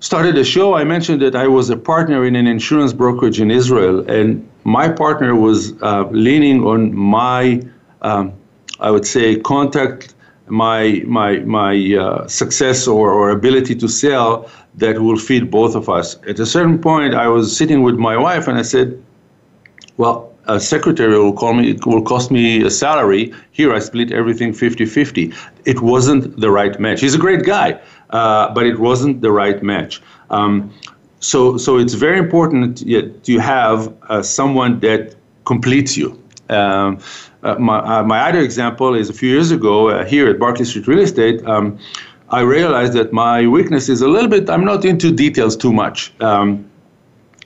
started 0.00 0.34
the 0.36 0.44
show. 0.44 0.74
I 0.74 0.84
mentioned 0.84 1.20
that 1.22 1.34
I 1.34 1.46
was 1.46 1.70
a 1.70 1.76
partner 1.76 2.24
in 2.24 2.36
an 2.36 2.46
insurance 2.46 2.92
brokerage 2.92 3.40
in 3.40 3.50
Israel, 3.50 4.08
and 4.10 4.48
my 4.64 4.88
partner 4.88 5.34
was 5.34 5.80
uh, 5.82 6.08
leaning 6.10 6.64
on 6.64 6.94
my, 6.94 7.62
um, 8.02 8.32
I 8.80 8.90
would 8.90 9.06
say, 9.06 9.36
contact, 9.40 10.14
my 10.46 11.02
my 11.06 11.38
my 11.38 11.74
uh, 11.94 12.28
success 12.28 12.86
or, 12.86 13.10
or 13.10 13.30
ability 13.30 13.74
to 13.76 13.88
sell 13.88 14.50
that 14.74 15.00
will 15.00 15.16
feed 15.16 15.50
both 15.50 15.74
of 15.74 15.88
us. 15.88 16.18
At 16.28 16.38
a 16.38 16.44
certain 16.44 16.78
point, 16.78 17.14
I 17.14 17.28
was 17.28 17.56
sitting 17.56 17.82
with 17.82 17.96
my 17.96 18.16
wife, 18.16 18.46
and 18.48 18.58
I 18.58 18.62
said, 18.62 19.02
"Well." 19.96 20.33
A 20.46 20.60
secretary 20.60 21.18
will 21.18 21.32
call 21.32 21.54
me 21.54 21.70
it 21.70 21.86
will 21.86 22.02
cost 22.02 22.30
me 22.30 22.62
a 22.62 22.70
salary. 22.70 23.32
Here 23.52 23.72
i 23.72 23.78
split 23.78 24.12
everything 24.12 24.52
50-50 24.52 25.34
it 25.64 25.80
wasn't 25.80 26.38
the 26.40 26.50
right 26.50 26.78
match. 26.78 27.00
He's 27.00 27.14
a 27.14 27.18
great 27.18 27.44
guy 27.44 27.80
uh, 28.10 28.52
but 28.52 28.66
it 28.66 28.78
wasn't 28.78 29.20
the 29.20 29.32
right 29.32 29.62
match. 29.62 30.00
Um, 30.30 30.72
so 31.20 31.56
so 31.56 31.78
it's 31.78 31.94
very 31.94 32.18
important 32.18 32.78
to 33.24 33.38
have 33.38 33.92
uh, 34.08 34.22
someone 34.22 34.80
that 34.80 35.16
completes 35.44 35.96
you. 35.96 36.20
Um, 36.50 36.98
uh, 37.42 37.54
my, 37.56 37.78
uh, 37.78 38.02
my 38.02 38.20
other 38.28 38.40
example 38.40 38.94
is 38.94 39.08
a 39.08 39.14
few 39.14 39.30
years 39.30 39.50
ago 39.50 39.88
uh, 39.88 40.04
here 40.04 40.28
at 40.28 40.38
Barclay 40.38 40.66
Street 40.66 40.86
Real 40.86 41.00
Estate 41.00 41.44
um, 41.46 41.78
I 42.30 42.40
realized 42.40 42.92
that 42.94 43.12
my 43.12 43.46
weakness 43.46 43.88
is 43.88 44.02
a 44.02 44.08
little 44.08 44.28
bit 44.28 44.50
I'm 44.50 44.64
not 44.64 44.84
into 44.84 45.10
details 45.12 45.56
too 45.56 45.72
much. 45.72 46.12
Um, 46.20 46.70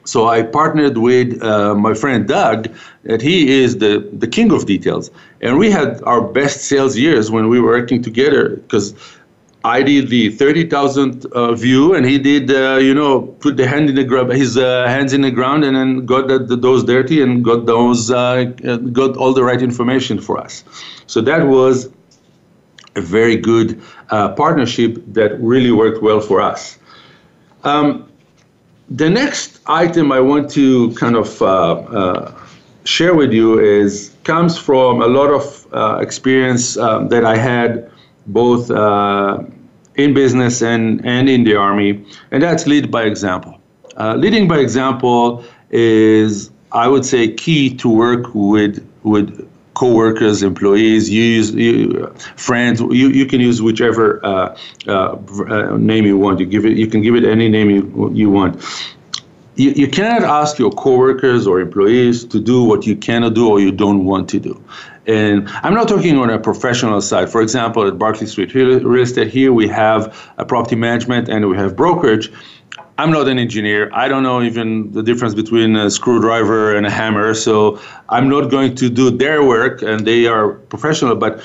so 0.08 0.26
I 0.26 0.42
partnered 0.42 0.96
with 0.96 1.42
uh, 1.42 1.74
my 1.74 1.92
friend 1.92 2.26
Doug, 2.26 2.74
that 3.02 3.20
he 3.20 3.60
is 3.62 3.76
the, 3.76 4.08
the 4.10 4.26
king 4.26 4.50
of 4.52 4.64
details. 4.64 5.10
And 5.42 5.58
we 5.58 5.70
had 5.70 6.02
our 6.04 6.22
best 6.22 6.62
sales 6.62 6.96
years 6.96 7.30
when 7.30 7.50
we 7.50 7.60
were 7.60 7.72
working 7.72 8.00
together 8.02 8.56
because 8.56 8.94
I 9.64 9.82
did 9.82 10.08
the 10.08 10.30
30,000 10.30 11.26
uh, 11.26 11.52
view 11.52 11.94
and 11.94 12.06
he 12.06 12.18
did, 12.18 12.50
uh, 12.50 12.76
you 12.76 12.94
know, 12.94 13.20
put 13.20 13.58
the 13.58 13.68
hand 13.68 13.90
in 13.90 13.96
the 13.96 14.04
ground, 14.04 14.32
his 14.32 14.56
uh, 14.56 14.86
hands 14.86 15.12
in 15.12 15.20
the 15.20 15.30
ground 15.30 15.62
and 15.62 15.76
then 15.76 16.06
got 16.06 16.28
the, 16.28 16.38
the, 16.38 16.56
those 16.56 16.84
dirty 16.84 17.20
and 17.20 17.44
got 17.44 17.66
those, 17.66 18.10
uh, 18.10 18.44
got 18.44 19.14
all 19.18 19.34
the 19.34 19.44
right 19.44 19.60
information 19.60 20.18
for 20.18 20.38
us. 20.38 20.64
So 21.06 21.20
that 21.20 21.46
was 21.46 21.90
a 22.96 23.02
very 23.02 23.36
good 23.36 23.82
uh, 24.08 24.30
partnership 24.30 25.02
that 25.08 25.38
really 25.38 25.70
worked 25.70 26.02
well 26.02 26.20
for 26.20 26.40
us. 26.40 26.78
Um, 27.62 28.07
the 28.90 29.10
next 29.10 29.60
item 29.66 30.12
I 30.12 30.20
want 30.20 30.50
to 30.52 30.92
kind 30.94 31.16
of 31.16 31.42
uh, 31.42 31.46
uh, 31.46 32.34
share 32.84 33.14
with 33.14 33.32
you 33.32 33.58
is 33.58 34.14
comes 34.24 34.58
from 34.58 35.02
a 35.02 35.06
lot 35.06 35.30
of 35.30 35.66
uh, 35.72 35.98
experience 35.98 36.76
um, 36.76 37.08
that 37.08 37.24
I 37.24 37.36
had 37.36 37.90
both 38.26 38.70
uh, 38.70 39.42
in 39.96 40.14
business 40.14 40.62
and, 40.62 41.04
and 41.04 41.28
in 41.28 41.44
the 41.44 41.56
army, 41.56 42.04
and 42.30 42.42
that's 42.42 42.66
lead 42.66 42.90
by 42.90 43.04
example. 43.04 43.58
Uh, 43.96 44.14
leading 44.14 44.46
by 44.46 44.58
example 44.58 45.44
is, 45.70 46.50
I 46.72 46.88
would 46.88 47.04
say, 47.04 47.32
key 47.32 47.74
to 47.76 47.88
work 47.88 48.26
with 48.34 48.86
with 49.02 49.47
co-workers, 49.78 50.42
employees, 50.42 51.08
you 51.08 51.22
use 51.22 51.54
you, 51.54 52.12
friends. 52.36 52.80
You, 52.80 53.08
you 53.20 53.26
can 53.26 53.40
use 53.40 53.62
whichever 53.62 54.24
uh, 54.26 54.58
uh, 54.88 55.16
uh, 55.48 55.76
name 55.76 56.04
you 56.04 56.18
want. 56.18 56.40
You 56.40 56.46
give 56.46 56.64
it. 56.66 56.76
You 56.76 56.88
can 56.88 57.00
give 57.00 57.14
it 57.14 57.24
any 57.24 57.48
name 57.48 57.70
you, 57.70 58.10
you 58.12 58.28
want. 58.28 58.60
You, 59.54 59.70
you 59.70 59.88
cannot 59.88 60.22
ask 60.24 60.58
your 60.58 60.72
coworkers 60.72 61.46
or 61.46 61.60
employees 61.60 62.24
to 62.24 62.40
do 62.40 62.64
what 62.64 62.86
you 62.86 62.96
cannot 62.96 63.34
do 63.34 63.48
or 63.48 63.60
you 63.60 63.70
don't 63.70 64.04
want 64.04 64.28
to 64.30 64.40
do. 64.40 64.60
And 65.06 65.48
I'm 65.62 65.74
not 65.74 65.88
talking 65.88 66.18
on 66.18 66.28
a 66.28 66.38
professional 66.38 67.00
side. 67.00 67.30
For 67.30 67.40
example, 67.40 67.86
at 67.86 67.98
Barclay 67.98 68.26
Street 68.26 68.54
Real 68.54 68.94
Estate, 68.96 69.28
here 69.28 69.52
we 69.52 69.68
have 69.68 70.02
a 70.38 70.44
property 70.44 70.76
management 70.76 71.28
and 71.28 71.48
we 71.48 71.56
have 71.56 71.76
brokerage. 71.76 72.30
I'm 72.98 73.12
not 73.12 73.28
an 73.28 73.38
engineer. 73.38 73.88
I 73.92 74.08
don't 74.08 74.24
know 74.24 74.42
even 74.42 74.90
the 74.90 75.04
difference 75.04 75.32
between 75.32 75.76
a 75.76 75.88
screwdriver 75.88 76.76
and 76.76 76.84
a 76.84 76.90
hammer. 76.90 77.32
So 77.32 77.80
I'm 78.08 78.28
not 78.28 78.50
going 78.50 78.74
to 78.74 78.90
do 78.90 79.08
their 79.10 79.44
work, 79.44 79.82
and 79.82 80.04
they 80.04 80.26
are 80.26 80.54
professional. 80.72 81.14
But 81.14 81.40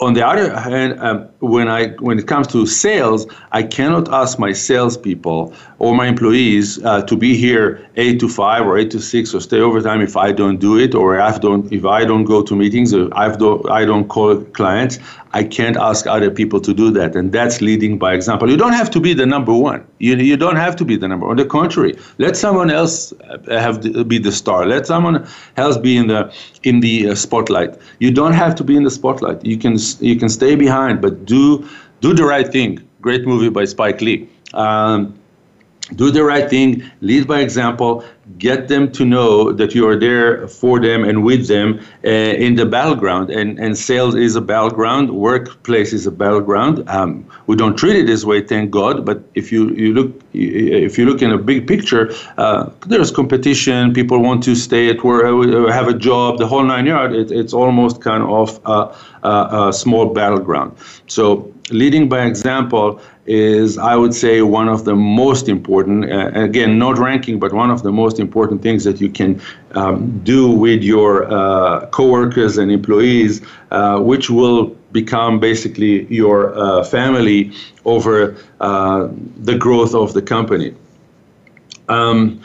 on 0.00 0.14
the 0.14 0.26
other 0.26 0.58
hand, 0.58 1.00
um, 1.00 1.28
when 1.38 1.68
I 1.68 1.88
when 2.06 2.18
it 2.18 2.26
comes 2.26 2.48
to 2.48 2.66
sales, 2.66 3.26
I 3.52 3.62
cannot 3.62 4.08
ask 4.12 4.40
my 4.40 4.52
salespeople 4.52 5.54
or 5.78 5.94
my 5.94 6.06
employees 6.06 6.82
uh, 6.84 7.02
to 7.02 7.16
be 7.16 7.36
here 7.36 7.86
eight 7.96 8.18
to 8.20 8.28
five 8.28 8.66
or 8.66 8.78
eight 8.78 8.90
to 8.90 9.00
six 9.00 9.34
or 9.34 9.40
stay 9.40 9.60
overtime 9.60 10.00
if 10.00 10.16
I 10.16 10.32
don't 10.32 10.58
do 10.58 10.78
it 10.78 10.94
or 10.94 11.18
if 11.18 11.40
don't 11.40 11.70
if 11.72 11.84
I 11.84 12.04
don't 12.04 12.24
go 12.24 12.42
to 12.42 12.56
meetings 12.56 12.94
or 12.94 13.08
I 13.12 13.34
don't 13.36 13.68
I 13.70 13.84
don't 13.84 14.08
call 14.08 14.42
clients. 14.44 14.98
I 15.32 15.44
can't 15.44 15.76
ask 15.76 16.06
other 16.06 16.30
people 16.30 16.60
to 16.60 16.72
do 16.72 16.90
that, 16.92 17.14
and 17.14 17.30
that's 17.30 17.60
leading 17.60 17.98
by 17.98 18.14
example. 18.14 18.48
You 18.48 18.56
don't 18.56 18.72
have 18.72 18.90
to 18.92 19.00
be 19.00 19.12
the 19.12 19.26
number 19.26 19.52
one. 19.52 19.86
You, 19.98 20.16
you 20.16 20.34
don't 20.34 20.56
have 20.56 20.76
to 20.76 20.84
be 20.84 20.96
the 20.96 21.08
number. 21.08 21.28
On 21.28 21.36
the 21.36 21.44
contrary, 21.44 21.94
let 22.16 22.38
someone 22.38 22.70
else 22.70 23.12
uh, 23.12 23.60
have 23.60 23.82
the, 23.82 24.02
be 24.02 24.16
the 24.16 24.32
star. 24.32 24.64
Let 24.64 24.86
someone 24.86 25.28
else 25.58 25.76
be 25.76 25.94
in 25.98 26.06
the 26.06 26.32
in 26.62 26.80
the 26.80 27.10
uh, 27.10 27.14
spotlight. 27.14 27.76
You 27.98 28.10
don't 28.10 28.32
have 28.32 28.54
to 28.54 28.64
be 28.64 28.76
in 28.76 28.84
the 28.84 28.90
spotlight. 28.90 29.44
You 29.44 29.58
can 29.58 29.76
you 30.00 30.16
can 30.16 30.30
stay 30.30 30.54
behind, 30.54 31.02
but 31.02 31.26
do 31.26 31.68
do 32.00 32.14
the 32.14 32.24
right 32.24 32.50
thing. 32.50 32.82
Great 33.02 33.26
movie 33.26 33.50
by 33.50 33.66
Spike 33.66 34.00
Lee. 34.00 34.26
Um, 34.54 35.12
do 35.94 36.10
the 36.10 36.24
right 36.24 36.48
thing, 36.50 36.90
lead 37.00 37.26
by 37.26 37.40
example, 37.40 38.04
get 38.38 38.68
them 38.68 38.90
to 38.92 39.04
know 39.04 39.52
that 39.52 39.74
you 39.74 39.88
are 39.88 39.96
there 39.96 40.48
for 40.48 40.80
them 40.80 41.04
and 41.04 41.24
with 41.24 41.46
them 41.46 41.80
uh, 42.04 42.08
in 42.08 42.56
the 42.56 42.66
battleground. 42.66 43.30
And, 43.30 43.58
and 43.58 43.78
sales 43.78 44.14
is 44.14 44.34
a 44.36 44.40
battleground, 44.40 45.10
workplace 45.10 45.92
is 45.92 46.06
a 46.06 46.10
battleground. 46.10 46.88
Um, 46.88 47.24
we 47.46 47.56
don't 47.56 47.76
treat 47.76 47.96
it 47.96 48.06
this 48.06 48.24
way, 48.24 48.42
thank 48.42 48.70
God. 48.70 49.06
But 49.06 49.22
if 49.34 49.52
you, 49.52 49.70
you 49.70 49.94
look 49.94 50.20
if 50.32 50.98
you 50.98 51.06
look 51.06 51.22
in 51.22 51.30
a 51.30 51.38
big 51.38 51.66
picture, 51.66 52.12
uh, 52.36 52.70
there's 52.86 53.10
competition. 53.10 53.94
People 53.94 54.20
want 54.20 54.42
to 54.44 54.54
stay 54.54 54.90
at 54.90 55.02
work, 55.02 55.24
uh, 55.24 55.72
have 55.72 55.88
a 55.88 55.94
job, 55.94 56.38
the 56.38 56.46
whole 56.46 56.64
nine 56.64 56.86
yards. 56.86 57.14
It, 57.14 57.30
it's 57.30 57.54
almost 57.54 58.02
kind 58.02 58.22
of 58.22 58.60
a, 58.66 58.94
a, 59.22 59.68
a 59.68 59.72
small 59.72 60.12
battleground. 60.12 60.76
So 61.06 61.52
leading 61.70 62.08
by 62.08 62.26
example 62.26 63.00
is, 63.26 63.76
I 63.76 63.96
would 63.96 64.14
say, 64.14 64.42
one 64.42 64.68
of 64.68 64.84
the 64.84 64.94
most 64.94 65.48
important, 65.48 66.10
uh, 66.10 66.30
again, 66.34 66.78
not 66.78 66.98
ranking, 66.98 67.38
but 67.38 67.52
one 67.52 67.70
of 67.70 67.82
the 67.82 67.92
most 67.92 68.15
important 68.18 68.62
things 68.62 68.84
that 68.84 69.00
you 69.00 69.08
can 69.08 69.40
um, 69.72 70.18
do 70.24 70.50
with 70.50 70.82
your 70.82 71.32
uh, 71.32 71.86
coworkers 71.86 72.58
and 72.58 72.70
employees, 72.70 73.42
uh, 73.70 73.98
which 74.00 74.30
will 74.30 74.66
become 74.92 75.38
basically 75.38 76.06
your 76.06 76.56
uh, 76.58 76.82
family 76.84 77.52
over 77.84 78.36
uh, 78.60 79.08
the 79.36 79.56
growth 79.56 79.94
of 79.94 80.14
the 80.14 80.22
company. 80.22 80.74
Um, 81.88 82.40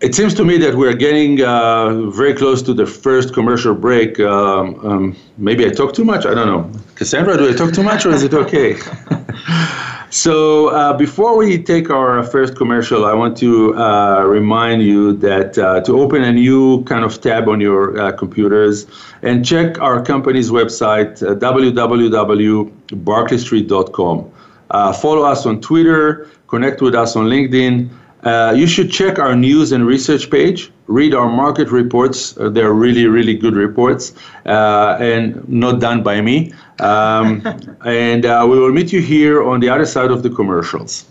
it 0.00 0.14
seems 0.14 0.32
to 0.34 0.44
me 0.44 0.56
that 0.58 0.74
we're 0.74 0.94
getting 0.94 1.42
uh, 1.42 2.10
very 2.10 2.34
close 2.34 2.62
to 2.62 2.72
the 2.72 2.86
first 2.86 3.34
commercial 3.34 3.74
break. 3.74 4.18
Um, 4.18 4.86
um, 4.86 5.16
maybe 5.36 5.66
I 5.66 5.70
talk 5.70 5.92
too 5.92 6.04
much. 6.04 6.24
I 6.24 6.34
don't 6.34 6.46
know. 6.46 6.80
Cassandra, 6.94 7.36
do 7.36 7.48
I 7.48 7.54
talk 7.54 7.74
too 7.74 7.82
much 7.82 8.06
or 8.06 8.10
is 8.10 8.22
it 8.22 8.32
okay? 8.32 8.76
so 10.10 10.68
uh, 10.68 10.92
before 10.96 11.36
we 11.36 11.62
take 11.62 11.88
our 11.88 12.24
first 12.24 12.56
commercial, 12.56 13.06
I 13.06 13.14
want 13.14 13.36
to 13.38 13.76
uh, 13.76 14.24
remind 14.24 14.82
you 14.82 15.12
that 15.18 15.56
uh, 15.56 15.80
to 15.82 16.00
open 16.00 16.24
a 16.24 16.32
new 16.32 16.82
kind 16.84 17.04
of 17.04 17.20
tab 17.20 17.48
on 17.48 17.60
your 17.60 17.96
uh, 17.98 18.10
computers 18.12 18.86
and 19.22 19.44
check 19.44 19.80
our 19.80 20.04
company's 20.04 20.50
website, 20.50 21.22
uh, 21.22 21.36
www.barclaystreet.com. 21.36 24.32
follow 24.94 25.22
us 25.22 25.46
on 25.46 25.60
Twitter, 25.60 26.28
connect 26.48 26.82
with 26.82 26.96
us 26.96 27.14
on 27.14 27.26
LinkedIn. 27.26 27.88
Uh, 28.22 28.52
you 28.54 28.66
should 28.66 28.90
check 28.90 29.18
our 29.18 29.34
news 29.34 29.72
and 29.72 29.86
research 29.86 30.30
page. 30.30 30.70
Read 30.88 31.14
our 31.14 31.28
market 31.28 31.70
reports. 31.70 32.36
Uh, 32.36 32.50
they're 32.50 32.72
really, 32.72 33.06
really 33.06 33.34
good 33.34 33.54
reports 33.54 34.12
uh, 34.44 34.98
and 35.00 35.48
not 35.48 35.80
done 35.80 36.02
by 36.02 36.20
me. 36.20 36.52
Um, 36.80 37.42
and 37.84 38.26
uh, 38.26 38.46
we 38.50 38.58
will 38.58 38.72
meet 38.72 38.92
you 38.92 39.00
here 39.00 39.42
on 39.42 39.60
the 39.60 39.68
other 39.68 39.86
side 39.86 40.10
of 40.10 40.22
the 40.22 40.30
commercials. 40.30 41.06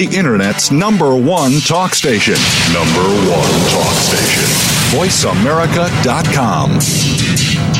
the 0.00 0.16
Internet's 0.16 0.70
number 0.70 1.16
one 1.16 1.60
talk 1.60 1.94
station. 1.94 2.36
Number 2.72 3.02
one 3.28 3.60
talk 3.68 3.92
station. 3.98 4.44
VoiceAmerica.com. 4.96 7.79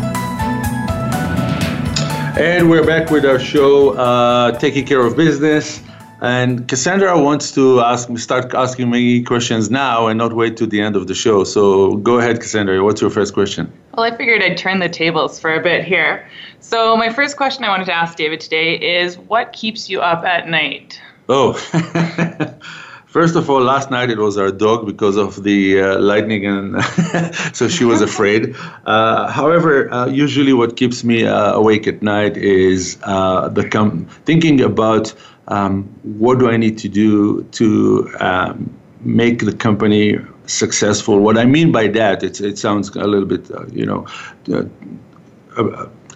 And 2.41 2.71
we're 2.71 2.83
back 2.83 3.11
with 3.11 3.23
our 3.23 3.37
show, 3.37 3.91
uh, 3.91 4.57
Taking 4.57 4.83
Care 4.83 5.05
of 5.05 5.15
Business. 5.15 5.79
And 6.21 6.67
Cassandra 6.67 7.21
wants 7.21 7.51
to 7.51 7.81
ask 7.81 8.09
start 8.17 8.55
asking 8.55 8.89
me 8.89 9.21
questions 9.21 9.69
now 9.69 10.07
and 10.07 10.17
not 10.17 10.33
wait 10.33 10.57
to 10.57 10.65
the 10.65 10.81
end 10.81 10.95
of 10.95 11.05
the 11.05 11.13
show. 11.13 11.43
So 11.43 11.97
go 11.97 12.17
ahead, 12.17 12.39
Cassandra. 12.39 12.83
What's 12.83 12.99
your 12.99 13.11
first 13.11 13.35
question? 13.35 13.71
Well, 13.93 14.11
I 14.11 14.17
figured 14.17 14.41
I'd 14.41 14.57
turn 14.57 14.79
the 14.79 14.89
tables 14.89 15.39
for 15.39 15.53
a 15.53 15.61
bit 15.61 15.85
here. 15.85 16.27
So 16.61 16.97
my 16.97 17.13
first 17.13 17.37
question 17.37 17.63
I 17.63 17.69
wanted 17.69 17.85
to 17.85 17.93
ask 17.93 18.17
David 18.17 18.39
today 18.39 18.73
is, 18.73 19.19
what 19.19 19.53
keeps 19.53 19.87
you 19.87 20.01
up 20.01 20.25
at 20.25 20.49
night? 20.49 20.99
Oh. 21.29 21.53
First 23.11 23.35
of 23.35 23.49
all, 23.49 23.61
last 23.61 23.91
night 23.91 24.09
it 24.09 24.19
was 24.19 24.37
our 24.37 24.51
dog 24.51 24.85
because 24.85 25.17
of 25.17 25.43
the 25.43 25.81
uh, 25.81 25.99
lightning, 25.99 26.45
and 26.45 26.81
so 27.53 27.67
she 27.67 27.83
was 27.83 28.01
afraid. 28.09 28.55
Uh, 28.85 29.29
however, 29.29 29.91
uh, 29.91 30.05
usually 30.05 30.53
what 30.53 30.77
keeps 30.77 31.03
me 31.03 31.25
uh, 31.25 31.51
awake 31.51 31.87
at 31.87 32.01
night 32.01 32.37
is 32.37 32.97
uh, 33.03 33.49
the 33.49 33.67
com- 33.67 34.05
thinking 34.23 34.61
about 34.61 35.13
um, 35.49 35.83
what 36.03 36.39
do 36.39 36.49
I 36.49 36.55
need 36.55 36.77
to 36.77 36.87
do 36.87 37.43
to 37.59 38.09
um, 38.21 38.73
make 39.01 39.43
the 39.43 39.51
company 39.51 40.17
successful? 40.45 41.19
What 41.19 41.37
I 41.37 41.43
mean 41.43 41.73
by 41.73 41.87
that, 41.87 42.23
it 42.23 42.57
sounds 42.57 42.95
a 42.95 43.07
little 43.07 43.27
bit, 43.27 43.51
uh, 43.51 43.65
you 43.73 43.85
know, 43.85 44.07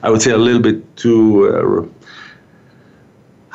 I 0.02 0.10
would 0.10 0.22
say 0.22 0.32
a 0.32 0.38
little 0.38 0.62
bit 0.62 0.96
too 0.96 1.50
uh, 1.50 1.95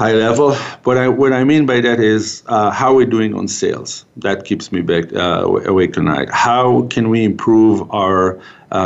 high 0.00 0.14
level. 0.14 0.56
But 0.82 0.96
I, 0.96 1.08
what 1.08 1.34
I 1.34 1.44
mean 1.44 1.66
by 1.66 1.80
that 1.82 2.00
is 2.00 2.42
uh, 2.46 2.70
how 2.70 2.94
we're 2.94 3.12
doing 3.16 3.34
on 3.34 3.48
sales. 3.48 4.06
That 4.16 4.46
keeps 4.46 4.72
me 4.72 4.80
back 4.80 5.12
uh, 5.12 5.44
awake 5.66 5.92
tonight. 5.92 6.30
How 6.30 6.86
can 6.88 7.10
we 7.10 7.22
improve 7.22 7.76
our 7.90 8.40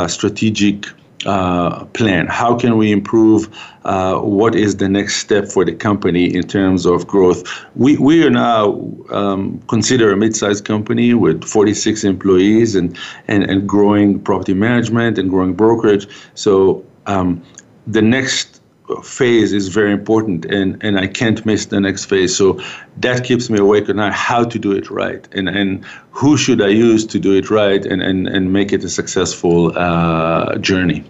strategic 0.07 0.87
uh, 1.25 1.85
plan? 1.85 2.27
How 2.27 2.57
can 2.57 2.77
we 2.77 2.91
improve? 2.91 3.47
Uh, 3.85 4.19
what 4.19 4.55
is 4.55 4.77
the 4.77 4.89
next 4.89 5.15
step 5.15 5.47
for 5.47 5.63
the 5.63 5.73
company 5.73 6.25
in 6.25 6.43
terms 6.47 6.85
of 6.85 7.07
growth? 7.07 7.43
We, 7.75 7.97
we 7.97 8.25
are 8.25 8.29
now 8.29 8.81
um, 9.09 9.59
consider 9.69 10.11
a 10.11 10.17
mid-sized 10.17 10.65
company 10.65 11.13
with 11.13 11.43
46 11.45 12.03
employees 12.03 12.75
and, 12.75 12.97
and, 13.27 13.43
and 13.43 13.67
growing 13.67 14.19
property 14.19 14.53
management 14.53 15.17
and 15.17 15.29
growing 15.29 15.53
brokerage. 15.53 16.07
So 16.33 16.83
um, 17.05 17.41
the 17.87 18.01
next 18.01 18.54
phase 19.03 19.53
is 19.53 19.69
very 19.69 19.91
important 19.91 20.45
and, 20.45 20.81
and 20.83 20.99
I 20.99 21.07
can't 21.07 21.45
miss 21.45 21.65
the 21.67 21.79
next 21.79 22.05
phase. 22.05 22.35
So 22.35 22.61
that 22.97 23.23
keeps 23.23 23.49
me 23.49 23.59
awake 23.59 23.89
at 23.89 23.95
night, 23.95 24.13
how 24.13 24.43
to 24.43 24.59
do 24.59 24.71
it 24.71 24.89
right 24.89 25.27
and, 25.31 25.49
and 25.49 25.83
who 26.11 26.37
should 26.37 26.61
I 26.61 26.67
use 26.67 27.05
to 27.07 27.19
do 27.19 27.33
it 27.33 27.49
right 27.49 27.85
and, 27.85 28.01
and, 28.01 28.27
and 28.27 28.53
make 28.53 28.71
it 28.71 28.83
a 28.83 28.89
successful 28.89 29.77
uh, 29.77 30.57
journey. 30.57 31.03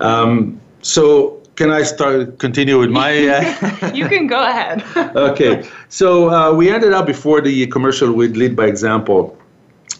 Um, 0.00 0.60
so 0.82 1.42
can 1.56 1.72
I 1.72 1.82
start 1.82 2.38
continue 2.38 2.78
with 2.78 2.90
my? 2.90 3.16
Uh... 3.82 3.92
you 3.94 4.08
can 4.08 4.26
go 4.26 4.42
ahead. 4.42 4.84
okay, 5.16 5.66
so 5.88 6.30
uh, 6.30 6.52
we 6.52 6.70
ended 6.70 6.92
up 6.92 7.06
before 7.06 7.40
the 7.40 7.66
commercial 7.68 8.12
with 8.12 8.36
lead 8.36 8.54
by 8.54 8.66
example. 8.66 9.36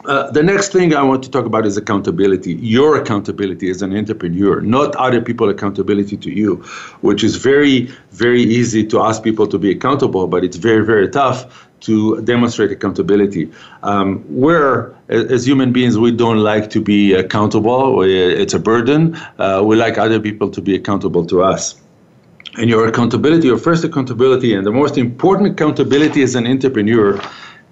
Uh, 0.06 0.30
the 0.30 0.42
next 0.42 0.72
thing 0.72 0.94
I 0.94 1.02
want 1.02 1.24
to 1.24 1.30
talk 1.30 1.46
about 1.46 1.66
is 1.66 1.76
accountability. 1.76 2.54
Your 2.54 2.96
accountability 2.96 3.68
as 3.70 3.82
an 3.82 3.96
entrepreneur, 3.96 4.60
not 4.60 4.94
other 4.96 5.20
people 5.20 5.48
accountability 5.48 6.16
to 6.18 6.30
you, 6.30 6.56
which 7.00 7.24
is 7.24 7.36
very, 7.36 7.90
very 8.12 8.42
easy 8.42 8.86
to 8.86 9.00
ask 9.00 9.24
people 9.24 9.48
to 9.48 9.58
be 9.58 9.72
accountable, 9.72 10.28
but 10.28 10.44
it's 10.44 10.58
very, 10.58 10.84
very 10.84 11.08
tough 11.08 11.68
to 11.80 12.22
demonstrate 12.22 12.70
accountability. 12.70 13.50
Um, 13.82 14.20
where, 14.28 14.94
as 15.08 15.44
human 15.44 15.72
beings, 15.72 15.98
we 15.98 16.12
don't 16.12 16.38
like 16.38 16.70
to 16.70 16.80
be 16.80 17.12
accountable. 17.12 18.02
It's 18.02 18.54
a 18.54 18.60
burden. 18.60 19.16
Uh, 19.38 19.62
we 19.64 19.74
like 19.74 19.98
other 19.98 20.20
people 20.20 20.50
to 20.50 20.60
be 20.62 20.76
accountable 20.76 21.26
to 21.26 21.42
us. 21.42 21.74
And 22.58 22.70
your 22.70 22.86
accountability, 22.86 23.48
your 23.48 23.58
first 23.58 23.84
accountability, 23.84 24.54
and 24.54 24.64
the 24.64 24.72
most 24.72 24.96
important 24.96 25.50
accountability 25.50 26.22
as 26.22 26.36
an 26.36 26.46
entrepreneur 26.46 27.20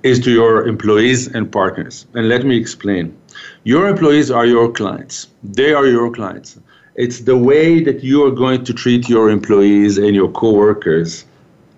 is 0.05 0.21
to 0.21 0.31
your 0.31 0.69
employees 0.69 1.27
and 1.35 1.51
partners. 1.51 2.07
And 2.15 2.29
let 2.29 2.45
me 2.45 2.57
explain. 2.57 3.17
Your 3.65 3.89
employees 3.89 4.31
are 4.31 4.47
your 4.47 4.71
clients. 4.71 5.27
They 5.43 5.73
are 5.73 5.87
your 5.87 6.11
clients. 6.13 6.59
It's 6.95 7.21
the 7.21 7.37
way 7.37 7.83
that 7.83 8.05
you 8.05 8.25
are 8.25 8.31
going 8.31 8.65
to 8.65 8.73
treat 8.73 9.09
your 9.09 9.31
employees 9.31 9.99
and 9.99 10.15
your 10.15 10.31
coworkers 10.31 11.25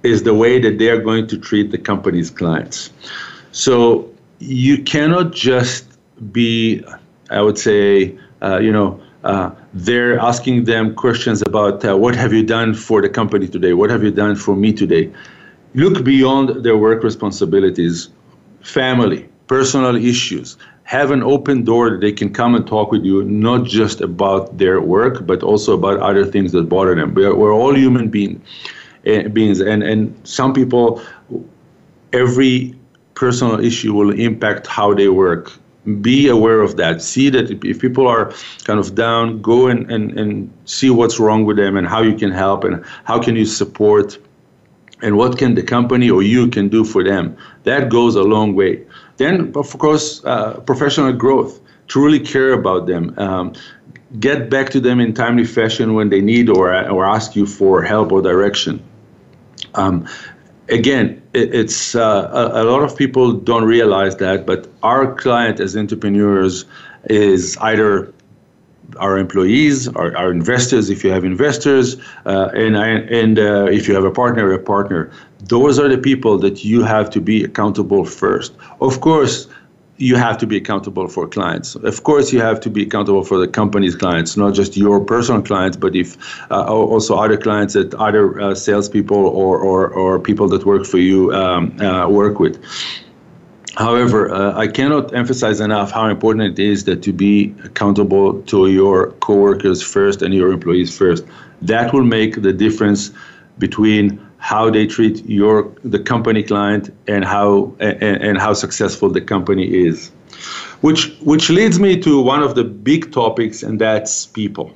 is 0.03 0.25
the 0.25 0.35
way 0.35 0.61
that 0.61 0.79
they 0.79 0.91
are 0.91 1.01
going 1.01 1.27
to 1.29 1.39
treat 1.39 1.71
the 1.71 1.79
company's 1.79 2.29
clients. 2.31 2.91
So 3.53 4.11
you 4.41 4.83
cannot 4.83 5.33
just 5.33 5.85
be, 6.33 6.85
I 7.31 7.41
would 7.41 7.59
say, 7.59 8.19
uh, 8.43 8.59
you 8.59 8.73
know, 8.73 9.01
uh, 9.25 9.51
they're 9.73 10.19
asking 10.19 10.65
them 10.65 10.95
questions 10.95 11.43
about 11.43 11.85
uh, 11.85 11.97
what 11.97 12.15
have 12.15 12.33
you 12.33 12.43
done 12.43 12.75
for 12.75 13.01
the 13.01 13.09
company 13.09 13.49
today? 13.49 13.73
What 13.73 13.91
have 13.91 14.03
you 14.03 14.11
done 14.11 14.37
for 14.37 14.55
me 14.55 14.73
today? 14.73 15.13
Look 15.75 16.05
beyond 16.05 16.65
their 16.65 16.77
work 16.77 17.03
responsibilities, 17.03 18.09
family, 18.67 19.29
personal 19.47 19.97
issues. 19.97 20.57
Have 20.85 21.11
an 21.11 21.23
open 21.23 21.65
door 21.65 21.91
that 21.91 22.01
they 22.01 22.13
can 22.13 22.33
come 22.33 22.55
and 22.55 22.65
talk 22.67 22.93
with 22.93 23.05
you, 23.05 23.25
not 23.25 23.65
just 23.65 24.01
about 24.01 24.57
their 24.59 24.81
work, 24.81 25.27
but 25.27 25.43
also 25.43 25.75
about 25.75 25.99
other 25.99 26.25
things 26.25 26.53
that 26.53 26.69
bother 26.69 26.95
them. 26.95 27.13
We're, 27.13 27.35
we're 27.35 27.53
all 27.53 27.75
human 27.75 28.09
beings 28.09 28.41
uh, 29.07 29.29
beings. 29.29 29.61
And, 29.61 29.83
and 29.83 30.15
some 30.25 30.53
people, 30.53 31.01
every 32.13 32.75
personal 33.15 33.61
issue 33.61 33.95
will 33.95 34.11
impact 34.11 34.67
how 34.67 34.95
they 34.95 35.09
work. 35.09 35.53
Be 36.01 36.29
aware 36.29 36.61
of 36.61 36.77
that. 36.79 37.01
See 37.01 37.31
that 37.31 37.65
if 37.65 37.81
people 37.81 38.09
are 38.09 38.33
kind 38.65 38.81
of 38.81 38.97
down, 38.97 39.41
go 39.41 39.69
and, 39.69 39.89
and, 39.91 40.19
and 40.19 40.53
see 40.65 40.91
what's 40.91 41.21
wrong 41.21 41.45
with 41.45 41.57
them 41.57 41.77
and 41.77 41.87
how 41.87 42.03
you 42.03 42.15
can 42.17 42.33
help 42.33 42.65
and 42.65 42.85
how 43.05 43.21
can 43.23 43.37
you 43.37 43.47
support 43.47 44.19
and 45.03 45.17
what 45.17 45.39
can 45.39 45.55
the 45.55 45.63
company 45.63 46.11
or 46.11 46.23
you 46.23 46.49
can 46.49 46.69
do 46.69 46.85
for 46.85 47.05
them. 47.05 47.37
That 47.67 47.89
goes 47.89 48.15
a 48.15 48.23
long 48.23 48.55
way. 48.55 48.85
Then, 49.17 49.53
of 49.57 49.77
course, 49.79 50.25
uh, 50.25 50.61
professional 50.61 51.13
growth. 51.13 51.61
Truly 51.89 52.21
care 52.21 52.53
about 52.53 52.87
them. 52.87 53.13
Um, 53.19 53.55
get 54.21 54.49
back 54.49 54.71
to 54.71 54.81
them 54.81 55.01
in 55.01 55.15
timely 55.15 55.45
fashion 55.45 55.95
when 55.95 56.09
they 56.09 56.21
need 56.21 56.49
or, 56.49 56.73
or 56.89 57.05
ask 57.05 57.35
you 57.35 57.45
for 57.45 57.83
help 57.83 58.13
or 58.13 58.23
direction. 58.23 58.83
Um, 59.75 60.07
again, 60.69 61.21
it, 61.33 61.55
it's 61.55 61.97
uh, 61.97 62.31
a, 62.33 62.63
a, 62.63 62.65
lot 62.65 62.83
of 62.83 62.97
people 62.97 63.33
don't 63.33 63.65
realize 63.65 64.17
that, 64.17 64.47
but 64.47 64.69
our 64.85 65.15
client 65.15 65.59
as 65.59 65.77
entrepreneurs 65.77 66.65
is 67.11 67.57
either 67.59 68.13
our 68.99 69.19
employees, 69.19 69.89
our, 69.89 70.17
our 70.17 70.31
investors, 70.31 70.91
if 70.91 71.05
you 71.05 71.11
have 71.11 71.25
investors, 71.25 71.97
uh, 72.25 72.51
and 72.55 72.77
and 72.77 73.39
uh, 73.39 73.65
if 73.65 73.89
you 73.89 73.95
have 73.95 74.05
a 74.05 74.11
partner, 74.11 74.53
a 74.53 74.59
partner. 74.59 75.11
Those 75.45 75.79
are 75.79 75.89
the 75.89 75.99
people 75.99 76.39
that 76.39 76.65
you 76.65 76.83
have 76.83 77.11
to 77.11 77.21
be 77.21 77.45
accountable 77.45 78.05
first. 78.05 78.53
Of 78.81 79.01
course, 79.01 79.47
you 79.99 80.17
have 80.17 80.37
to 80.39 80.47
be 80.47 80.57
accountable 80.57 81.09
for 81.09 81.27
clients. 81.27 81.75
Of 81.77 82.03
course, 82.03 82.33
you 82.33 82.41
have 82.41 82.61
to 82.61 82.71
be 82.71 82.83
accountable 82.83 83.25
for 83.25 83.39
the 83.39 83.49
company's 83.49 83.97
clients, 83.97 84.37
not 84.37 84.55
just 84.55 84.77
your 84.77 85.01
personal 85.01 85.43
clients, 85.43 85.77
but 85.77 85.97
if 85.97 86.17
uh, 86.51 86.65
also 86.65 87.17
other 87.17 87.37
clients 87.37 87.75
that 87.75 87.95
other 87.95 88.41
uh, 88.41 88.55
salespeople 88.55 89.17
or, 89.17 89.59
or, 89.59 89.89
or 89.89 90.19
people 90.19 90.49
that 90.49 90.67
work 90.67 90.85
for 90.85 90.99
you 90.99 91.33
um, 91.33 91.79
uh, 91.81 92.09
work 92.09 92.39
with. 92.39 92.63
However, 93.77 94.33
uh, 94.33 94.57
I 94.57 94.69
cannot 94.69 95.15
emphasize 95.15 95.61
enough 95.61 95.91
how 95.91 96.09
important 96.09 96.59
it 96.59 96.63
is 96.63 96.85
that 96.85 97.03
to 97.03 97.13
be 97.13 97.55
accountable 97.63 98.41
to 98.43 98.69
your 98.69 99.13
coworkers 99.21 99.83
first 99.83 100.23
and 100.23 100.33
your 100.33 100.51
employees 100.51 100.97
first. 100.97 101.25
That 101.61 101.93
will 101.93 102.05
make 102.05 102.41
the 102.41 102.53
difference 102.53 103.11
between 103.59 104.27
how 104.39 104.71
they 104.71 104.87
treat 104.87 105.25
your 105.27 105.73
the 105.85 105.99
company 105.99 106.43
client 106.43 106.91
and 107.07 107.25
how 107.25 107.75
and, 107.81 108.23
and 108.23 108.39
how 108.39 108.53
successful 108.53 109.09
the 109.11 109.21
company 109.21 109.67
is 109.67 110.11
which 110.83 111.17
which 111.21 111.49
leads 111.51 111.81
me 111.81 111.99
to 111.99 112.21
one 112.21 112.43
of 112.43 112.55
the 112.55 112.65
big 112.65 113.13
topics 113.13 113.63
and 113.63 113.81
that's 113.81 114.27
people 114.27 114.71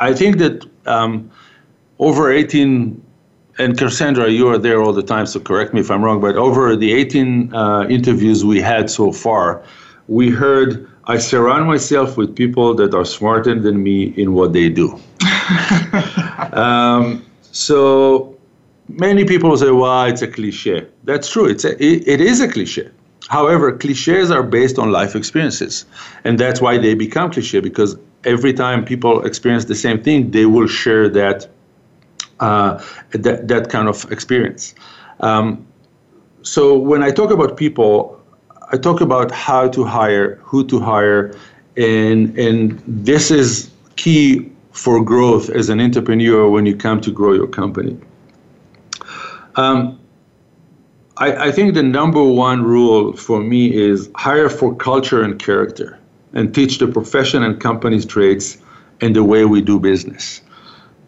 i 0.00 0.12
think 0.12 0.38
that 0.38 0.64
um, 0.86 1.30
over 1.98 2.30
18 2.30 3.02
and 3.58 3.78
cassandra 3.78 4.28
you 4.30 4.48
are 4.48 4.58
there 4.58 4.82
all 4.82 4.92
the 4.92 5.02
time 5.02 5.26
so 5.26 5.40
correct 5.40 5.72
me 5.74 5.80
if 5.80 5.90
i'm 5.90 6.02
wrong 6.02 6.20
but 6.20 6.36
over 6.36 6.76
the 6.76 6.92
18 6.92 7.54
uh, 7.54 7.86
interviews 7.88 8.44
we 8.44 8.60
had 8.60 8.90
so 8.90 9.12
far 9.12 9.62
we 10.08 10.30
heard 10.30 10.88
i 11.04 11.16
surround 11.18 11.66
myself 11.66 12.16
with 12.16 12.34
people 12.34 12.74
that 12.74 12.94
are 12.94 13.04
smarter 13.04 13.58
than 13.58 13.82
me 13.82 14.14
in 14.16 14.34
what 14.34 14.52
they 14.52 14.68
do 14.68 14.98
um, 16.52 17.24
so 17.52 18.36
many 18.88 19.24
people 19.24 19.56
say, 19.56 19.70
well, 19.70 20.04
it's 20.04 20.22
a 20.22 20.28
cliche. 20.28 20.86
That's 21.04 21.30
true. 21.30 21.46
It's 21.46 21.64
a, 21.64 21.72
it, 21.82 22.06
it 22.06 22.20
is 22.20 22.40
a 22.40 22.48
cliche. 22.48 22.90
However, 23.28 23.72
cliches 23.72 24.30
are 24.30 24.42
based 24.42 24.78
on 24.78 24.92
life 24.92 25.16
experiences. 25.16 25.84
And 26.24 26.38
that's 26.38 26.60
why 26.60 26.78
they 26.78 26.94
become 26.94 27.32
cliche 27.32 27.60
because 27.60 27.96
every 28.24 28.52
time 28.52 28.84
people 28.84 29.24
experience 29.24 29.64
the 29.64 29.74
same 29.74 30.02
thing, 30.02 30.30
they 30.30 30.46
will 30.46 30.68
share 30.68 31.08
that, 31.08 31.48
uh, 32.40 32.82
that, 33.10 33.48
that 33.48 33.70
kind 33.70 33.88
of 33.88 34.10
experience. 34.10 34.74
Um, 35.20 35.66
so 36.42 36.76
when 36.78 37.02
I 37.02 37.10
talk 37.10 37.30
about 37.30 37.56
people, 37.56 38.20
I 38.72 38.76
talk 38.76 39.00
about 39.00 39.30
how 39.30 39.68
to 39.68 39.84
hire, 39.84 40.36
who 40.36 40.66
to 40.66 40.80
hire, 40.80 41.34
and, 41.76 42.36
and 42.38 42.82
this 42.86 43.30
is 43.30 43.70
key 43.96 44.50
for 44.72 45.02
growth 45.02 45.48
as 45.50 45.68
an 45.68 45.80
entrepreneur 45.80 46.48
when 46.48 46.66
you 46.66 46.76
come 46.76 47.00
to 47.00 47.10
grow 47.10 47.32
your 47.32 47.46
company. 47.46 47.98
Um, 49.56 49.98
I, 51.16 51.48
I 51.48 51.52
think 51.52 51.74
the 51.74 51.82
number 51.82 52.22
one 52.22 52.62
rule 52.62 53.14
for 53.14 53.40
me 53.40 53.74
is 53.74 54.10
hire 54.14 54.50
for 54.50 54.74
culture 54.74 55.22
and 55.22 55.38
character 55.38 55.98
and 56.34 56.54
teach 56.54 56.78
the 56.78 56.86
profession 56.86 57.42
and 57.42 57.58
company's 57.58 58.04
traits 58.04 58.58
and 59.00 59.16
the 59.16 59.24
way 59.24 59.44
we 59.46 59.62
do 59.62 59.80
business. 59.80 60.42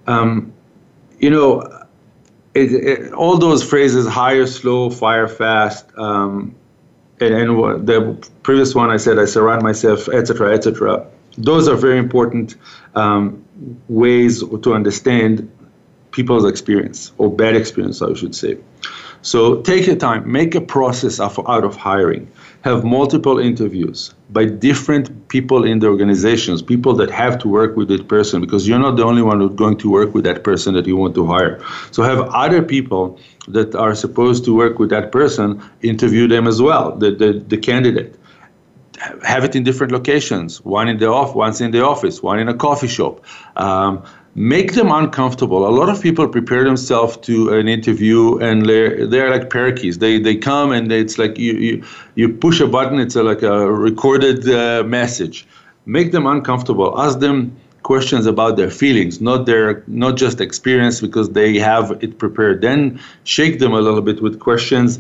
Um, 0.07 0.53
you 1.19 1.31
know, 1.31 1.63
it, 2.55 2.73
it, 2.73 3.13
all 3.13 3.39
those 3.39 3.63
phrases 3.63 4.07
hire 4.07 4.47
slow, 4.47 4.91
fire 4.91 5.29
fast, 5.29 5.87
um, 5.97 6.55
and, 7.21 7.35
and, 7.35 7.87
the 7.87 8.29
previous 8.43 8.75
one 8.75 8.91
I 8.91 8.97
said 8.97 9.19
I 9.19 9.25
surround 9.25 9.63
myself, 9.63 10.09
etc., 10.09 10.55
etc. 10.55 11.07
Those 11.37 11.69
are 11.69 11.77
very 11.77 11.99
important 11.99 12.57
um, 12.95 13.45
ways 13.89 14.43
to 14.43 14.75
understand 14.75 15.51
people's 16.11 16.45
experience 16.45 17.13
or 17.19 17.31
bad 17.31 17.57
experience, 17.57 18.03
I 18.03 18.15
should 18.15 18.35
say. 18.35 18.59
So 19.23 19.63
take 19.63 19.87
your 19.87 19.97
time, 19.97 20.31
make 20.31 20.55
a 20.55 20.61
process 20.61 21.21
of, 21.21 21.39
out 21.49 21.65
of 21.65 21.77
hiring. 21.77 22.31
Have 22.63 22.85
multiple 22.85 23.39
interviews 23.39 24.15
by 24.31 24.45
different 24.45 25.29
people 25.29 25.65
in 25.65 25.79
the 25.79 25.87
organizations, 25.87 26.61
people 26.61 26.95
that 26.95 27.11
have 27.11 27.39
to 27.39 27.49
work 27.49 27.77
with 27.77 27.89
that 27.89 28.09
person, 28.09 28.41
because 28.41 28.69
you're 28.69 28.79
not 28.79 28.97
the 28.97 29.05
only 29.05 29.23
one 29.23 29.41
who's 29.41 29.55
going 29.55 29.77
to 29.79 29.91
work 29.91 30.13
with 30.15 30.25
that 30.25 30.45
person 30.45 30.75
that 30.75 30.87
you 30.87 30.97
want 30.97 31.15
to 31.15 31.27
hire. 31.27 31.63
So 31.93 32.03
have 32.03 32.21
other 32.35 32.63
people 32.63 33.19
that 33.49 33.75
are 33.75 33.95
supposed 33.95 34.45
to 34.45 34.55
work 34.55 34.79
with 34.79 34.91
that 34.91 35.13
person 35.13 35.63
interview 35.81 36.29
them 36.29 36.47
as 36.47 36.61
well, 36.61 36.95
the, 36.97 37.11
the, 37.11 37.33
the 37.33 37.57
candidate 37.57 38.15
have 39.23 39.45
it 39.45 39.55
in 39.55 39.63
different 39.63 39.93
locations 39.93 40.61
one 40.65 40.89
in 40.89 40.99
the 40.99 41.07
off 41.07 41.35
once 41.35 41.61
in 41.61 41.71
the 41.71 41.85
office 41.85 42.23
one 42.23 42.39
in 42.39 42.49
a 42.49 42.55
coffee 42.55 42.89
shop 42.89 43.25
um, 43.57 44.03
make 44.35 44.75
them 44.75 44.91
uncomfortable. 44.91 45.67
A 45.67 45.71
lot 45.71 45.89
of 45.89 46.01
people 46.03 46.29
prepare 46.29 46.65
themselves 46.65 47.17
to 47.19 47.55
an 47.55 47.69
interview 47.69 48.39
and 48.39 48.67
they're, 48.67 49.07
they're 49.07 49.31
like 49.31 49.51
parakeets. 49.51 49.99
They, 49.99 50.19
they 50.19 50.37
come 50.37 50.73
and 50.73 50.91
it's 50.93 51.19
like 51.19 51.39
you, 51.39 51.55
you, 51.55 51.85
you 52.15 52.29
push 52.29 52.61
a 52.61 52.67
button, 52.67 53.01
it's 53.01 53.17
a, 53.17 53.23
like 53.23 53.43
a 53.43 53.73
recorded 53.73 54.49
uh, 54.49 54.85
message. 54.85 55.47
Make 55.87 56.13
them 56.13 56.27
uncomfortable. 56.27 57.01
Ask 57.01 57.19
them 57.19 57.57
questions 57.83 58.27
about 58.27 58.57
their 58.57 58.71
feelings, 58.71 59.21
not 59.21 59.47
their 59.47 59.83
not 59.87 60.17
just 60.17 60.41
experience 60.41 61.01
because 61.01 61.31
they 61.31 61.59
have 61.59 61.97
it 62.03 62.19
prepared. 62.19 62.61
Then 62.61 63.01
shake 63.25 63.59
them 63.59 63.73
a 63.73 63.81
little 63.81 64.03
bit 64.03 64.21
with 64.21 64.39
questions 64.39 64.99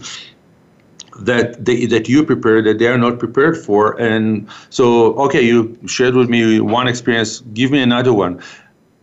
that 1.20 1.64
they, 1.64 1.84
that 1.86 2.08
you 2.08 2.24
prepared 2.24 2.64
that 2.64 2.78
they 2.78 2.86
are 2.86 2.96
not 2.96 3.18
prepared 3.18 3.58
for. 3.58 4.00
And 4.00 4.48
so, 4.70 5.14
okay, 5.14 5.42
you 5.42 5.78
shared 5.86 6.14
with 6.14 6.30
me 6.30 6.60
one 6.60 6.88
experience. 6.88 7.40
Give 7.52 7.70
me 7.70 7.82
another 7.82 8.14
one 8.14 8.40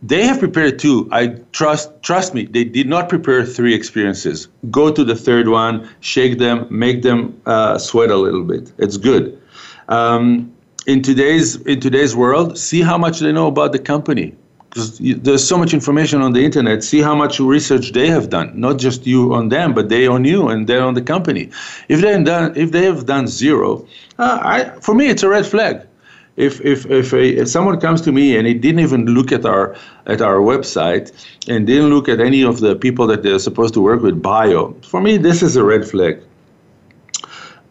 they 0.07 0.23
have 0.25 0.39
prepared 0.39 0.77
two. 0.77 1.09
I 1.11 1.27
trust 1.51 1.89
trust 2.03 2.33
me. 2.33 2.45
They 2.45 2.63
did 2.63 2.87
not 2.87 3.09
prepare 3.09 3.43
three 3.45 3.73
experiences. 3.73 4.47
Go 4.69 4.91
to 4.91 5.03
the 5.03 5.15
third 5.15 5.47
one, 5.47 5.89
shake 5.99 6.37
them, 6.37 6.67
make 6.69 7.01
them 7.01 7.41
uh, 7.45 7.77
sweat 7.77 8.11
a 8.11 8.15
little 8.17 8.43
bit. 8.43 8.71
It's 8.77 8.97
good. 8.97 9.41
Um, 9.89 10.53
in 10.85 11.01
today's 11.01 11.55
in 11.61 11.79
today's 11.79 12.15
world, 12.15 12.57
see 12.57 12.81
how 12.81 12.97
much 12.97 13.19
they 13.19 13.31
know 13.31 13.47
about 13.47 13.71
the 13.71 13.79
company. 13.79 14.35
Because 14.69 14.99
there's 14.99 15.47
so 15.47 15.57
much 15.57 15.73
information 15.73 16.21
on 16.21 16.33
the 16.33 16.43
internet. 16.43 16.83
See 16.83 17.01
how 17.01 17.15
much 17.15 17.39
research 17.39 17.93
they 17.93 18.07
have 18.07 18.29
done. 18.29 18.51
Not 18.59 18.77
just 18.77 19.07
you 19.07 19.33
on 19.33 19.47
them, 19.49 19.73
but 19.73 19.87
they 19.87 20.05
on 20.05 20.25
you 20.25 20.49
and 20.49 20.67
they 20.67 20.77
on 20.77 20.93
the 20.93 21.01
company. 21.01 21.49
If 21.87 22.01
they 22.01 22.21
done 22.21 22.53
if 22.55 22.71
they 22.71 22.83
have 22.83 23.05
done 23.05 23.27
zero, 23.27 23.87
uh, 24.19 24.39
I, 24.43 24.79
for 24.81 24.93
me 24.93 25.07
it's 25.07 25.23
a 25.23 25.29
red 25.29 25.45
flag 25.47 25.87
if 26.38 26.60
if 26.62 26.86
if, 26.86 27.13
a, 27.13 27.41
if, 27.41 27.48
someone 27.48 27.80
comes 27.80 28.02
to 28.02 28.12
me 28.12 28.38
and 28.38 28.45
he 28.48 28.54
didn't 28.54 28.82
even 28.82 29.06
look 29.06 29.32
at 29.32 29.45
our 29.45 29.76
at 30.06 30.21
our 30.21 30.38
website 30.38 31.12
and 31.48 31.65
didn't 31.65 31.89
look 31.89 32.10
at 32.10 32.19
any 32.19 32.43
of 32.43 32.60
the 32.60 32.76
people 32.76 33.08
that 33.08 33.24
they're 33.24 33.39
supposed 33.39 33.74
to 33.76 33.82
work 33.82 34.02
with 34.02 34.21
bio, 34.21 34.74
for 34.82 35.02
me 35.02 35.17
this 35.17 35.41
is 35.41 35.56
a 35.56 35.63
red 35.63 35.88
flag. 35.88 36.21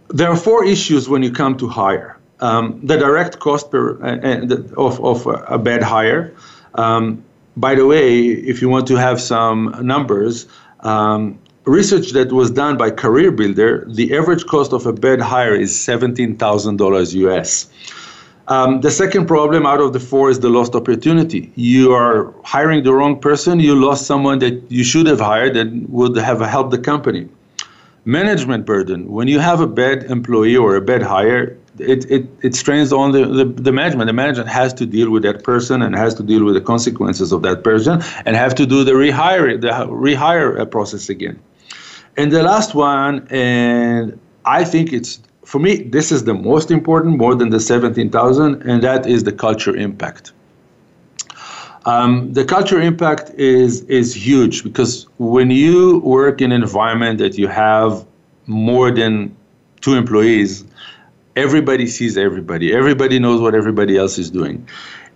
There 0.09 0.31
are 0.31 0.37
four 0.37 0.64
issues 0.64 1.09
when 1.09 1.22
you 1.22 1.31
come 1.31 1.57
to 1.59 1.68
hire. 1.68 2.18
Um, 2.40 2.81
the 2.83 2.96
direct 2.96 3.38
cost 3.38 3.70
per, 3.70 4.00
uh, 4.03 4.57
of, 4.77 5.03
of 5.03 5.27
a 5.27 5.59
bad 5.59 5.83
hire. 5.83 6.35
Um, 6.74 7.24
by 7.57 7.74
the 7.74 7.87
way, 7.87 8.20
if 8.27 8.61
you 8.61 8.68
want 8.68 8.87
to 8.88 8.96
have 8.96 9.20
some 9.20 9.74
numbers, 9.81 10.46
um, 10.81 11.38
research 11.64 12.11
that 12.11 12.33
was 12.33 12.50
done 12.50 12.77
by 12.77 12.90
Career 12.90 13.31
Builder, 13.31 13.87
the 13.88 14.16
average 14.16 14.44
cost 14.46 14.72
of 14.72 14.87
a 14.87 14.92
bad 14.92 15.20
hire 15.20 15.55
is 15.55 15.72
$17,000 15.72 17.14
US. 17.14 17.68
Um, 18.48 18.83
the 18.83 18.90
second 18.90 19.26
problem 19.26 19.64
out 19.64 19.80
of 19.80 19.92
the 19.94 20.00
four 20.00 20.28
is 20.28 20.40
the 20.40 20.50
lost 20.50 20.74
opportunity. 20.74 21.50
You 21.54 21.92
are 21.92 22.35
hiring 22.44 22.83
the 22.85 22.92
wrong 22.92 23.18
person, 23.18 23.59
you 23.59 23.74
lost 23.74 24.07
someone 24.07 24.38
that 24.40 24.70
you 24.70 24.85
should 24.85 25.07
have 25.07 25.20
hired 25.20 25.57
and 25.57 25.88
would 25.88 26.16
have 26.16 26.40
helped 26.40 26.70
the 26.70 26.78
company. 26.78 27.28
Management 28.04 28.66
burden. 28.66 29.11
When 29.11 29.28
you 29.28 29.38
have 29.38 29.61
a 29.61 29.66
bad 29.66 30.04
employee 30.04 30.57
or 30.57 30.76
a 30.76 30.83
bad 30.83 31.02
hire, 31.02 31.57
it, 31.78 32.09
it, 32.11 32.26
it 32.42 32.54
strains 32.54 32.92
on 32.92 33.12
the, 33.12 33.24
the, 33.24 33.46
the 33.46 33.72
management. 33.72 34.09
The 34.09 34.12
management 34.12 34.50
has 34.50 34.74
to 34.74 34.85
deal 34.85 35.11
with 35.11 35.22
that 35.22 35.42
person 35.42 35.80
and 35.80 35.96
has 35.96 36.14
to 36.16 36.22
deal 36.22 36.44
with 36.44 36.54
the 36.54 36.61
consequences 36.61 37.33
of 37.33 37.40
that 37.42 37.64
person 37.64 38.02
and 38.26 38.37
have 38.37 38.54
to 38.57 38.66
do 38.66 38.85
the 38.85 38.92
rehire, 38.92 39.59
the 39.59 39.68
rehire 39.68 40.70
process 40.70 41.09
again. 41.09 41.40
And 42.18 42.30
the 42.30 42.42
last 42.42 42.74
one, 42.74 43.26
and 43.30 44.20
I 44.44 44.64
think 44.64 44.92
it's 44.92 45.18
for 45.44 45.59
me, 45.59 45.83
this 45.83 46.11
is 46.11 46.24
the 46.24 46.35
most 46.35 46.70
important, 46.70 47.18
more 47.18 47.35
than 47.35 47.50
the 47.50 47.61
17,000, 47.61 48.62
and 48.62 48.83
that 48.83 49.07
is 49.07 49.24
the 49.24 49.33
culture 49.33 49.76
impact. 49.76 50.33
Um, 51.87 52.33
the 52.33 52.46
culture 52.46 52.80
impact 52.80 53.30
is 53.35 53.83
is 53.83 54.14
huge 54.14 54.64
because 54.64 55.07
when 55.18 55.50
you 55.50 55.98
work 55.98 56.40
in 56.40 56.50
an 56.50 56.62
environment 56.62 57.18
that 57.18 57.37
you 57.37 57.46
have 57.46 58.07
more 58.46 58.90
than 58.90 59.37
two 59.83 59.94
employees, 59.94 60.64
everybody 61.37 61.87
sees 61.87 62.16
everybody. 62.16 62.72
Everybody 62.72 63.18
knows 63.18 63.42
what 63.42 63.54
everybody 63.54 63.98
else 63.98 64.16
is 64.18 64.30
doing, 64.30 64.66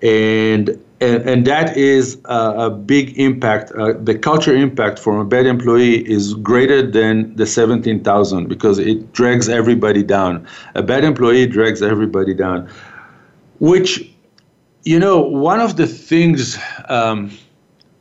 and 0.02 0.78
and, 1.00 1.28
and 1.28 1.46
that 1.46 1.76
is 1.76 2.18
a, 2.24 2.66
a 2.66 2.70
big 2.70 3.18
impact. 3.18 3.70
Uh, 3.72 3.92
the 3.92 4.18
culture 4.18 4.54
impact 4.54 4.98
from 4.98 5.18
a 5.18 5.24
bad 5.24 5.46
employee 5.46 6.08
is 6.08 6.34
greater 6.34 6.84
than 6.84 7.34
the 7.36 7.46
17,000 7.46 8.48
because 8.48 8.78
it 8.78 9.12
drags 9.12 9.48
everybody 9.48 10.02
down. 10.02 10.46
A 10.74 10.82
bad 10.82 11.04
employee 11.04 11.46
drags 11.46 11.82
everybody 11.82 12.34
down, 12.34 12.68
which, 13.60 14.10
you 14.84 14.98
know, 14.98 15.20
one 15.20 15.60
of 15.60 15.76
the 15.76 15.86
things 15.86 16.58
um, 16.88 17.30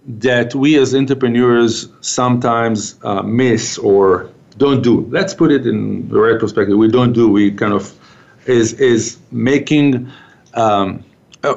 that 0.08 0.56
we 0.56 0.78
as 0.80 0.96
entrepreneurs 0.96 1.90
sometimes 2.02 2.98
uh, 3.04 3.22
miss 3.22 3.78
or 3.78 4.30
don't 4.58 4.82
do. 4.82 5.02
Let's 5.12 5.36
put 5.36 5.52
it 5.52 5.68
in 5.68 6.10
the 6.10 6.20
right 6.20 6.40
perspective. 6.40 6.78
We 6.78 6.88
don't 6.88 7.14
do. 7.14 7.30
We 7.30 7.52
kind 7.52 7.74
of 7.74 7.94
is 8.48 8.74
is 8.74 9.20
making 9.30 10.10
um, 10.56 11.04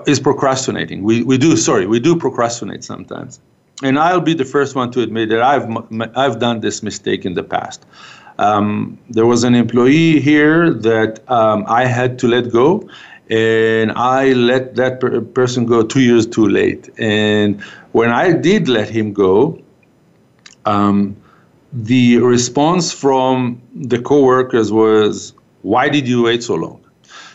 is 0.06 0.20
procrastinating. 0.20 1.02
We, 1.02 1.22
we 1.22 1.38
do, 1.38 1.56
sorry, 1.56 1.86
we 1.86 2.00
do 2.00 2.16
procrastinate 2.16 2.84
sometimes. 2.84 3.40
And 3.82 3.98
I'll 3.98 4.20
be 4.20 4.34
the 4.34 4.44
first 4.44 4.76
one 4.76 4.90
to 4.92 5.00
admit 5.00 5.30
that 5.30 5.42
I've, 5.42 5.66
I've 6.16 6.38
done 6.38 6.60
this 6.60 6.82
mistake 6.82 7.24
in 7.24 7.34
the 7.34 7.42
past. 7.42 7.86
Um, 8.38 8.98
there 9.08 9.26
was 9.26 9.44
an 9.44 9.54
employee 9.54 10.20
here 10.20 10.72
that 10.72 11.20
um, 11.30 11.64
I 11.66 11.84
had 11.84 12.18
to 12.20 12.28
let 12.28 12.50
go, 12.50 12.88
and 13.28 13.92
I 13.92 14.32
let 14.32 14.76
that 14.76 15.00
per- 15.00 15.20
person 15.20 15.66
go 15.66 15.82
two 15.82 16.00
years 16.00 16.26
too 16.26 16.48
late. 16.48 16.88
And 16.98 17.60
when 17.92 18.10
I 18.10 18.32
did 18.32 18.68
let 18.68 18.88
him 18.88 19.12
go, 19.12 19.60
um, 20.64 21.16
the 21.72 22.18
response 22.18 22.92
from 22.92 23.60
the 23.74 24.00
coworkers 24.00 24.72
was, 24.72 25.34
"Why 25.62 25.88
did 25.88 26.08
you 26.08 26.22
wait 26.22 26.42
so 26.42 26.54
long?" 26.54 26.80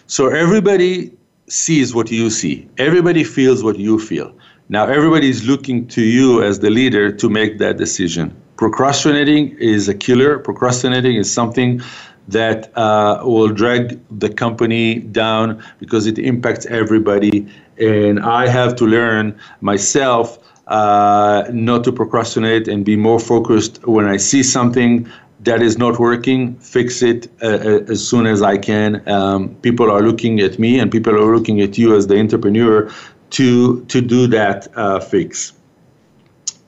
So 0.08 0.28
everybody 0.28 1.12
sees 1.48 1.94
what 1.94 2.12
you 2.12 2.30
see. 2.30 2.68
Everybody 2.78 3.24
feels 3.24 3.64
what 3.64 3.78
you 3.78 4.00
feel. 4.00 4.34
Now 4.70 4.88
everybody 4.88 5.30
is 5.30 5.48
looking 5.48 5.88
to 5.90 6.02
you 6.02 6.42
as 6.42 6.60
the 6.60 6.70
leader 6.70 7.12
to 7.12 7.30
make 7.30 7.60
that 7.60 7.78
decision. 7.78 8.36
Procrastinating 8.58 9.56
is 9.60 9.88
a 9.88 9.94
killer. 9.94 10.40
Procrastinating 10.40 11.18
is 11.18 11.32
something 11.32 11.82
that 12.28 12.76
uh, 12.76 13.22
will 13.24 13.50
drag 13.50 14.00
the 14.20 14.30
company 14.30 14.96
down 14.96 15.64
because 15.80 16.08
it 16.08 16.18
impacts 16.18 16.66
everybody. 16.66 17.48
And 17.78 18.20
I 18.20 18.48
have 18.48 18.76
to 18.78 18.86
learn 18.86 19.38
myself 19.62 20.40
uh, 20.68 21.44
not 21.52 21.84
to 21.84 21.92
procrastinate 21.92 22.68
and 22.68 22.84
be 22.84 22.96
more 22.96 23.20
focused 23.20 23.86
when 23.86 24.06
I 24.06 24.18
see 24.18 24.42
something 24.42 25.08
that 25.46 25.62
is 25.62 25.78
not 25.78 26.00
working, 26.00 26.56
fix 26.56 27.02
it 27.02 27.32
uh, 27.42 27.48
uh, 27.48 27.92
as 27.92 28.06
soon 28.06 28.26
as 28.26 28.42
I 28.42 28.58
can. 28.58 29.08
Um, 29.08 29.56
people 29.62 29.90
are 29.92 30.02
looking 30.02 30.40
at 30.40 30.60
me 30.60 30.80
and 30.80 30.92
people 30.92 31.16
are 31.16 31.36
looking 31.36 31.62
at 31.62 31.78
you 31.78 31.96
as 31.96 32.08
the 32.08 32.20
entrepreneur 32.20 32.92
to, 33.32 33.86
to 33.86 34.02
do 34.02 34.28
that 34.28 34.68
uh, 34.76 35.00
fix. 35.00 35.54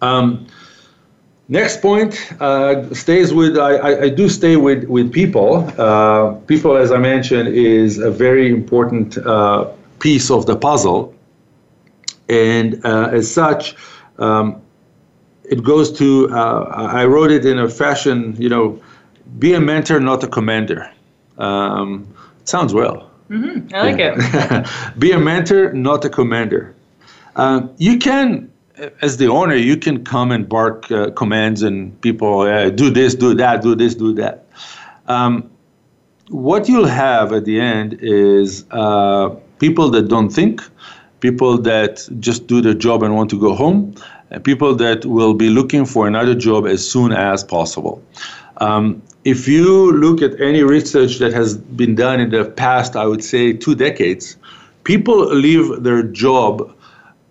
Um, 0.01 0.45
next 1.49 1.81
point 1.81 2.31
uh, 2.39 2.93
stays 2.93 3.33
with, 3.33 3.57
I, 3.57 4.03
I, 4.03 4.09
do 4.09 4.29
stay 4.29 4.57
with, 4.57 4.83
with 4.85 5.11
people. 5.11 5.67
Uh, 5.79 6.33
people, 6.45 6.77
as 6.77 6.91
I 6.91 6.97
mentioned, 6.97 7.49
is 7.49 7.97
a 7.97 8.11
very 8.11 8.49
important 8.49 9.17
uh, 9.17 9.71
piece 9.99 10.29
of 10.29 10.45
the 10.45 10.55
puzzle. 10.55 11.15
And 12.29 12.85
as 12.85 13.31
such, 13.31 13.75
um, 14.19 14.61
it 15.49 15.63
goes 15.63 15.91
to 15.97 16.29
uh, 16.29 16.91
I 16.93 17.05
wrote 17.05 17.31
it 17.31 17.45
in 17.45 17.60
a 17.60 17.69
fashion, 17.69 18.36
you 18.38 18.49
know, 18.49 18.81
be 19.39 19.53
a 19.53 19.60
mentor, 19.60 19.99
not 19.99 20.23
a 20.23 20.27
commander. 20.27 20.91
Um, 21.38 22.07
sounds 22.45 22.73
well. 22.73 23.10
Mm-hmm. 23.29 23.75
I 23.75 23.81
like 23.81 23.99
yeah. 23.99 24.15
it. 24.17 24.99
be 24.99 25.12
a 25.12 25.19
mentor, 25.19 25.73
not 25.73 26.05
a 26.05 26.10
commander. 26.10 26.75
Um, 27.36 27.73
you 27.77 27.97
can, 27.97 28.51
as 29.01 29.17
the 29.17 29.27
owner, 29.27 29.55
you 29.55 29.77
can 29.77 30.03
come 30.03 30.31
and 30.31 30.47
bark 30.47 30.91
uh, 30.91 31.12
commands 31.12 31.62
and 31.62 31.99
people 32.01 32.41
uh, 32.41 32.69
do 32.69 32.89
this, 32.89 33.15
do 33.15 33.33
that, 33.36 33.62
do 33.62 33.75
this, 33.75 33.95
do 33.95 34.13
that. 34.13 34.47
Um, 35.07 35.49
what 36.29 36.67
you'll 36.67 36.88
have 36.88 37.31
at 37.31 37.45
the 37.45 37.60
end 37.60 37.99
is 38.01 38.65
uh, 38.71 39.29
people 39.60 39.89
that 39.91 40.07
don't 40.07 40.29
think, 40.29 40.62
people 41.19 41.57
that 41.60 42.07
just 42.19 42.47
do 42.47 42.62
their 42.62 42.73
job 42.73 43.03
and 43.03 43.15
want 43.15 43.29
to 43.29 43.39
go 43.39 43.53
home, 43.55 43.95
and 44.31 44.43
people 44.43 44.75
that 44.75 45.05
will 45.05 45.33
be 45.33 45.49
looking 45.49 45.85
for 45.85 46.07
another 46.07 46.35
job 46.35 46.67
as 46.67 46.87
soon 46.89 47.11
as 47.11 47.43
possible. 47.43 48.01
Um, 48.57 49.01
if 49.23 49.47
you 49.47 49.91
look 49.91 50.21
at 50.21 50.39
any 50.41 50.63
research 50.63 51.19
that 51.19 51.33
has 51.33 51.57
been 51.57 51.95
done 51.95 52.19
in 52.19 52.29
the 52.29 52.45
past, 52.45 52.95
I 52.95 53.05
would 53.05 53.23
say 53.23 53.53
two 53.53 53.75
decades, 53.75 54.37
people 54.83 55.25
leave 55.33 55.83
their 55.83 56.03
job. 56.03 56.73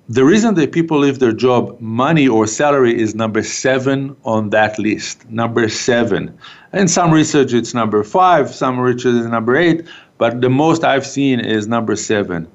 The 0.09 0.25
reason 0.25 0.55
that 0.55 0.73
people 0.73 0.99
leave 0.99 1.19
their 1.19 1.33
job, 1.33 1.81
money 1.81 2.29
or 2.29 2.47
salary, 2.47 3.01
is 3.01 3.15
number 3.15 3.43
seven 3.43 4.15
on 4.25 4.51
that 4.51 4.79
list. 4.79 5.29
Number 5.31 5.69
seven. 5.69 6.37
In 6.73 6.87
some 6.87 7.11
research, 7.11 7.53
it's 7.53 7.75
number 7.75 8.05
five, 8.05 8.55
some 8.55 8.79
research 8.79 9.07
is 9.07 9.27
number 9.27 9.57
eight, 9.57 9.85
but 10.19 10.41
the 10.41 10.51
most 10.51 10.85
I've 10.85 11.07
seen 11.07 11.41
is 11.41 11.67
number 11.67 11.97
seven 11.97 12.47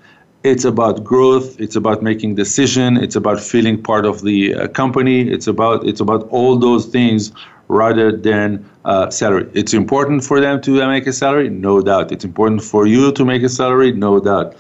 it's 0.43 0.65
about 0.65 1.03
growth 1.03 1.59
it's 1.59 1.75
about 1.75 2.01
making 2.01 2.35
decision 2.35 2.97
it's 2.97 3.15
about 3.15 3.39
feeling 3.39 3.81
part 3.81 4.05
of 4.05 4.21
the 4.23 4.53
uh, 4.55 4.67
company 4.69 5.29
it's 5.29 5.47
about 5.47 5.85
it's 5.87 5.99
about 5.99 6.27
all 6.29 6.57
those 6.57 6.85
things 6.87 7.31
rather 7.71 8.11
than 8.11 8.69
uh, 8.83 9.09
salary. 9.09 9.49
It's 9.53 9.73
important 9.73 10.23
for 10.23 10.41
them 10.41 10.61
to 10.61 10.85
make 10.87 11.07
a 11.07 11.13
salary 11.13 11.49
no 11.49 11.81
doubt. 11.81 12.11
It's 12.11 12.25
important 12.25 12.63
for 12.63 12.85
you 12.85 13.11
to 13.13 13.25
make 13.25 13.43
a 13.43 13.49
salary 13.49 13.93
no 13.93 14.19
doubt. 14.19 14.55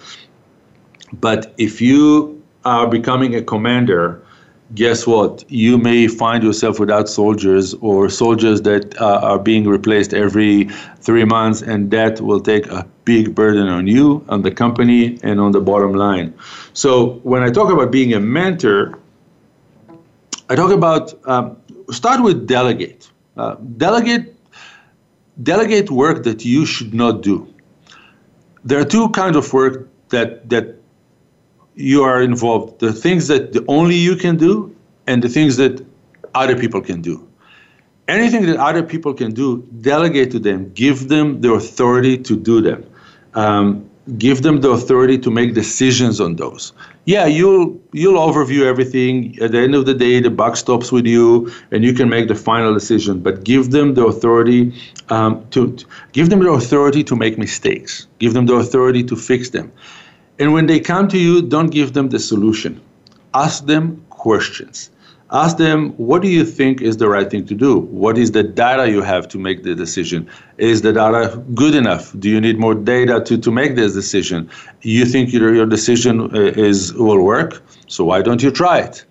But 1.19 1.53
if 1.57 1.81
you 1.81 2.41
are 2.63 2.87
becoming 2.87 3.35
a 3.35 3.41
commander 3.41 4.23
guess 4.73 5.05
what? 5.05 5.43
You 5.49 5.77
may 5.77 6.07
find 6.07 6.41
yourself 6.43 6.79
without 6.79 7.09
soldiers 7.09 7.73
or 7.81 8.09
soldiers 8.09 8.61
that 8.61 8.97
uh, 9.01 9.19
are 9.21 9.37
being 9.37 9.67
replaced 9.67 10.13
every 10.13 10.69
three 11.01 11.25
months, 11.25 11.61
and 11.61 11.91
that 11.91 12.21
will 12.21 12.39
take 12.39 12.67
a 12.67 12.87
big 13.13 13.35
burden 13.35 13.67
on 13.77 13.83
you, 13.95 14.05
on 14.33 14.39
the 14.47 14.53
company, 14.63 15.01
and 15.27 15.35
on 15.45 15.51
the 15.57 15.63
bottom 15.71 15.93
line. 16.05 16.29
So, 16.73 16.91
when 17.31 17.41
I 17.47 17.49
talk 17.57 17.69
about 17.75 17.89
being 17.91 18.13
a 18.13 18.21
mentor, 18.39 18.79
I 20.49 20.53
talk 20.55 20.71
about 20.71 21.05
um, 21.27 21.45
start 22.01 22.19
with 22.27 22.47
delegate. 22.47 23.01
Uh, 23.37 23.55
delegate 23.85 24.25
delegate 25.51 25.89
work 26.03 26.23
that 26.23 26.39
you 26.45 26.65
should 26.65 26.93
not 26.93 27.21
do. 27.21 27.35
There 28.67 28.79
are 28.81 28.89
two 28.97 29.09
kinds 29.09 29.37
of 29.41 29.45
work 29.53 29.75
that 30.09 30.49
that 30.53 30.65
you 31.75 32.03
are 32.03 32.21
involved. 32.21 32.79
The 32.79 32.93
things 32.93 33.27
that 33.31 33.53
the 33.53 33.63
only 33.67 33.97
you 34.07 34.15
can 34.15 34.35
do, 34.37 34.53
and 35.07 35.23
the 35.25 35.29
things 35.37 35.57
that 35.57 35.73
other 36.41 36.55
people 36.63 36.81
can 36.89 37.01
do. 37.01 37.15
Anything 38.07 38.45
that 38.47 38.57
other 38.69 38.83
people 38.83 39.13
can 39.13 39.31
do, 39.33 39.47
delegate 39.81 40.31
to 40.31 40.39
them. 40.39 40.59
Give 40.83 41.07
them 41.07 41.41
the 41.43 41.51
authority 41.53 42.17
to 42.27 42.35
do 42.35 42.61
them. 42.61 42.81
Um, 43.33 43.89
give 44.17 44.41
them 44.41 44.61
the 44.61 44.69
authority 44.69 45.17
to 45.19 45.31
make 45.31 45.53
decisions 45.53 46.19
on 46.19 46.35
those. 46.35 46.73
Yeah, 47.05 47.25
you'll 47.25 47.79
you'll 47.93 48.19
overview 48.19 48.65
everything. 48.65 49.37
At 49.41 49.51
the 49.51 49.59
end 49.59 49.75
of 49.75 49.85
the 49.85 49.93
day, 49.93 50.19
the 50.19 50.29
buck 50.29 50.55
stops 50.55 50.91
with 50.91 51.05
you, 51.05 51.51
and 51.71 51.83
you 51.83 51.93
can 51.93 52.09
make 52.09 52.27
the 52.27 52.35
final 52.35 52.73
decision. 52.73 53.21
But 53.21 53.43
give 53.43 53.71
them 53.71 53.93
the 53.93 54.05
authority 54.05 54.73
um, 55.09 55.45
to, 55.51 55.75
give 56.13 56.29
them 56.29 56.39
the 56.39 56.51
authority 56.51 57.03
to 57.05 57.15
make 57.15 57.37
mistakes. 57.37 58.07
Give 58.19 58.33
them 58.33 58.45
the 58.45 58.55
authority 58.55 59.03
to 59.03 59.15
fix 59.15 59.49
them. 59.49 59.71
And 60.39 60.53
when 60.53 60.65
they 60.65 60.79
come 60.79 61.07
to 61.09 61.17
you, 61.17 61.41
don't 61.41 61.71
give 61.71 61.93
them 61.93 62.09
the 62.09 62.19
solution. 62.19 62.81
Ask 63.33 63.65
them 63.65 64.03
questions. 64.09 64.89
Ask 65.33 65.55
them, 65.55 65.91
what 65.91 66.21
do 66.21 66.27
you 66.27 66.43
think 66.43 66.81
is 66.81 66.97
the 66.97 67.07
right 67.07 67.29
thing 67.29 67.45
to 67.45 67.55
do? 67.55 67.79
What 67.79 68.17
is 68.17 68.31
the 68.31 68.43
data 68.43 68.89
you 68.89 69.01
have 69.01 69.29
to 69.29 69.39
make 69.39 69.63
the 69.63 69.73
decision? 69.73 70.27
Is 70.57 70.81
the 70.81 70.91
data 70.91 71.41
good 71.55 71.73
enough? 71.73 72.13
Do 72.19 72.29
you 72.29 72.41
need 72.41 72.59
more 72.59 72.75
data 72.75 73.21
to, 73.21 73.37
to 73.37 73.49
make 73.51 73.75
this 73.75 73.93
decision? 73.93 74.49
You 74.81 75.05
think 75.05 75.31
your, 75.31 75.55
your 75.55 75.65
decision 75.65 76.35
uh, 76.35 76.37
is 76.37 76.93
will 76.95 77.23
work, 77.23 77.63
so 77.87 78.03
why 78.03 78.21
don't 78.21 78.43
you 78.43 78.51
try 78.51 78.79
it? 78.79 79.05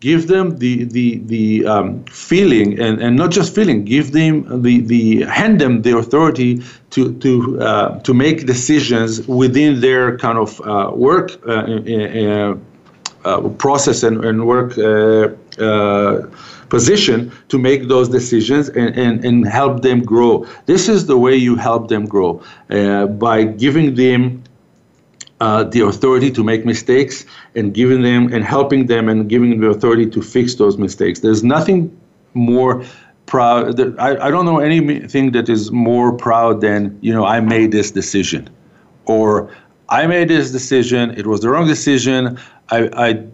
Give 0.00 0.28
them 0.28 0.58
the 0.58 0.84
the 0.84 1.20
the 1.24 1.66
um, 1.66 2.04
feeling, 2.04 2.78
and, 2.78 3.00
and 3.00 3.16
not 3.16 3.30
just 3.30 3.54
feeling. 3.54 3.86
Give 3.86 4.12
them 4.12 4.62
the 4.62 4.82
the 4.82 5.22
hand 5.22 5.58
them 5.58 5.80
the 5.80 5.96
authority 5.96 6.62
to 6.90 7.14
to 7.14 7.60
uh, 7.62 8.00
to 8.00 8.12
make 8.12 8.44
decisions 8.44 9.26
within 9.26 9.80
their 9.80 10.18
kind 10.18 10.36
of 10.36 10.60
uh, 10.60 10.90
work 10.94 11.30
uh, 11.48 11.52
uh, 11.52 12.56
uh, 13.24 13.48
process 13.58 14.02
and, 14.02 14.22
and 14.22 14.46
work 14.46 14.76
uh, 15.58 15.62
uh, 15.62 16.26
position 16.68 17.30
to 17.48 17.58
make 17.58 17.86
those 17.88 18.08
decisions 18.08 18.68
and, 18.70 18.96
and, 18.98 19.24
and 19.24 19.46
help 19.46 19.82
them 19.82 20.02
grow. 20.02 20.44
This 20.66 20.88
is 20.88 21.06
the 21.06 21.16
way 21.16 21.36
you 21.36 21.54
help 21.54 21.88
them 21.88 22.06
grow 22.06 22.42
by 23.18 23.44
giving 23.44 23.94
them 23.94 24.42
uh, 25.40 25.64
the 25.64 25.80
authority 25.80 26.30
to 26.30 26.42
make 26.42 26.64
mistakes 26.64 27.24
and 27.54 27.74
giving 27.74 28.02
them 28.02 28.32
and 28.32 28.42
helping 28.44 28.86
them 28.86 29.08
and 29.08 29.28
giving 29.28 29.50
them 29.50 29.60
the 29.60 29.68
authority 29.68 30.08
to 30.10 30.22
fix 30.22 30.54
those 30.54 30.78
mistakes. 30.78 31.20
There's 31.20 31.44
nothing 31.44 31.96
more 32.34 32.84
proud. 33.26 33.78
I, 34.00 34.26
I 34.26 34.30
don't 34.30 34.44
know 34.44 34.58
anything 34.58 35.32
that 35.32 35.48
is 35.48 35.70
more 35.70 36.12
proud 36.12 36.60
than 36.60 36.98
you 37.02 37.12
know 37.12 37.24
I 37.24 37.40
made 37.40 37.70
this 37.70 37.90
decision, 37.90 38.48
or 39.04 39.50
I 39.88 40.06
made 40.06 40.28
this 40.28 40.50
decision. 40.50 41.10
It 41.16 41.26
was 41.26 41.40
the 41.40 41.50
wrong 41.50 41.66
decision. 41.66 42.38
I, 42.70 42.88
I, 42.94 43.24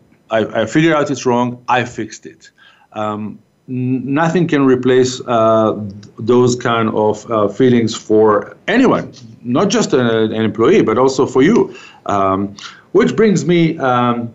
I 0.41 0.67
figured 0.67 0.95
out 0.95 1.11
it's 1.11 1.27
wrong. 1.27 1.63
I 1.69 1.85
fixed 1.85 2.27
it. 2.27 2.51
Um, 2.93 3.39
nothing 3.69 4.49
can 4.49 4.67
replace 4.67 5.21
uh, 5.27 5.79
those 6.19 6.57
kind 6.57 6.89
of 6.91 7.31
uh, 7.31 7.49
feelings 7.49 7.95
for 7.95 8.57
anyone, 8.69 9.13
not 9.43 9.71
just 9.71 9.93
a, 9.93 10.25
an 10.25 10.33
employee, 10.33 10.83
but 10.83 10.99
also 10.99 11.27
for 11.27 11.43
you. 11.43 11.77
Um, 12.07 12.57
which 12.93 13.17
brings 13.17 13.47
me 13.47 13.79
um, 13.79 14.33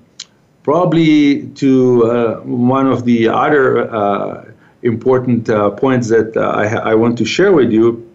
probably 0.64 1.48
to 1.50 2.06
uh, 2.06 2.36
one 2.42 2.88
of 2.88 3.06
the 3.06 3.28
other 3.28 3.94
uh, 3.94 4.52
important 4.84 5.50
uh, 5.50 5.70
points 5.72 6.10
that 6.10 6.36
uh, 6.36 6.42
I, 6.42 6.92
I, 6.92 6.96
want 6.96 7.18
to 7.20 7.26
share 7.26 7.52
with 7.52 7.72
you. 7.72 8.10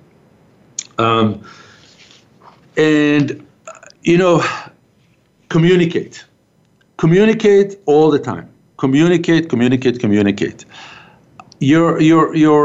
Um, 0.99 1.43
and, 2.77 3.47
you 4.03 4.19
know, 4.19 4.45
communicate 5.49 6.25
communicate 7.03 7.71
all 7.87 8.13
the 8.13 8.19
time. 8.33 8.49
Communicate, 8.77 9.49
communicate, 9.49 9.99
communicate. 9.99 10.65
Your 11.59 12.01
your 12.01 12.25
your 12.47 12.65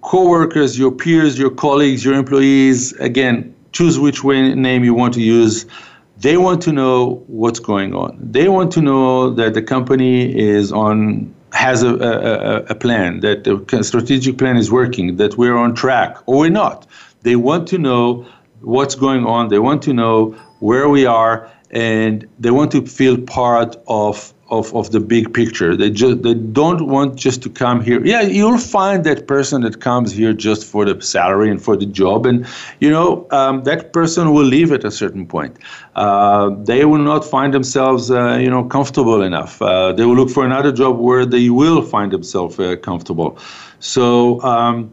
coworkers, 0.00 0.78
your 0.78 0.92
peers, 1.02 1.38
your 1.38 1.52
colleagues, 1.64 2.02
your 2.06 2.14
employees, 2.14 2.94
again, 3.10 3.54
choose 3.72 3.98
which 3.98 4.24
way, 4.24 4.54
name 4.54 4.82
you 4.82 4.94
want 4.94 5.12
to 5.12 5.20
use. 5.20 5.66
They 6.26 6.36
want 6.38 6.62
to 6.62 6.72
know 6.72 7.22
what's 7.26 7.60
going 7.60 7.94
on. 7.94 8.10
They 8.36 8.48
want 8.48 8.72
to 8.76 8.80
know 8.80 9.30
that 9.40 9.52
the 9.52 9.64
company 9.74 10.14
is 10.54 10.72
on 10.72 11.34
has 11.52 11.82
a, 11.82 11.92
a, 12.10 12.56
a 12.74 12.74
plan, 12.74 13.20
that 13.20 13.44
the 13.44 13.82
strategic 13.82 14.38
plan 14.38 14.56
is 14.56 14.68
working, 14.70 15.16
that 15.16 15.36
we're 15.36 15.58
on 15.64 15.74
track, 15.74 16.16
or 16.26 16.38
we're 16.38 16.58
not. 16.64 16.86
They 17.26 17.36
want 17.36 17.68
to 17.72 17.78
know 17.78 18.26
what's 18.62 18.94
going 18.94 19.26
on. 19.26 19.48
They 19.48 19.58
want 19.58 19.82
to 19.88 19.92
know 19.92 20.34
where 20.60 20.88
we 20.88 21.04
are 21.04 21.50
and 21.70 22.26
they 22.38 22.50
want 22.50 22.72
to 22.72 22.86
feel 22.86 23.16
part 23.18 23.76
of 23.86 24.32
of, 24.50 24.74
of 24.74 24.90
the 24.90 24.98
big 24.98 25.32
picture. 25.32 25.76
They 25.76 25.90
just 25.90 26.22
they 26.22 26.34
don't 26.34 26.88
want 26.88 27.16
just 27.16 27.42
to 27.42 27.50
come 27.50 27.80
here. 27.80 28.04
Yeah, 28.04 28.22
you'll 28.22 28.58
find 28.58 29.04
that 29.04 29.26
person 29.26 29.62
that 29.62 29.80
comes 29.80 30.12
here 30.12 30.32
just 30.32 30.66
for 30.66 30.84
the 30.84 31.00
salary 31.00 31.50
and 31.50 31.62
for 31.62 31.76
the 31.76 31.86
job, 31.86 32.26
and 32.26 32.46
you 32.80 32.90
know 32.90 33.26
um, 33.30 33.62
that 33.64 33.92
person 33.92 34.32
will 34.32 34.44
leave 34.44 34.72
at 34.72 34.84
a 34.84 34.90
certain 34.90 35.26
point. 35.26 35.56
Uh, 35.94 36.50
they 36.64 36.84
will 36.84 36.98
not 36.98 37.24
find 37.24 37.54
themselves 37.54 38.10
uh, 38.10 38.36
you 38.36 38.50
know 38.50 38.64
comfortable 38.64 39.22
enough. 39.22 39.62
Uh, 39.62 39.92
they 39.92 40.04
will 40.04 40.16
look 40.16 40.30
for 40.30 40.44
another 40.44 40.72
job 40.72 40.98
where 40.98 41.24
they 41.24 41.48
will 41.48 41.82
find 41.82 42.12
themselves 42.12 42.58
uh, 42.58 42.76
comfortable. 42.76 43.38
So. 43.78 44.42
Um, 44.42 44.90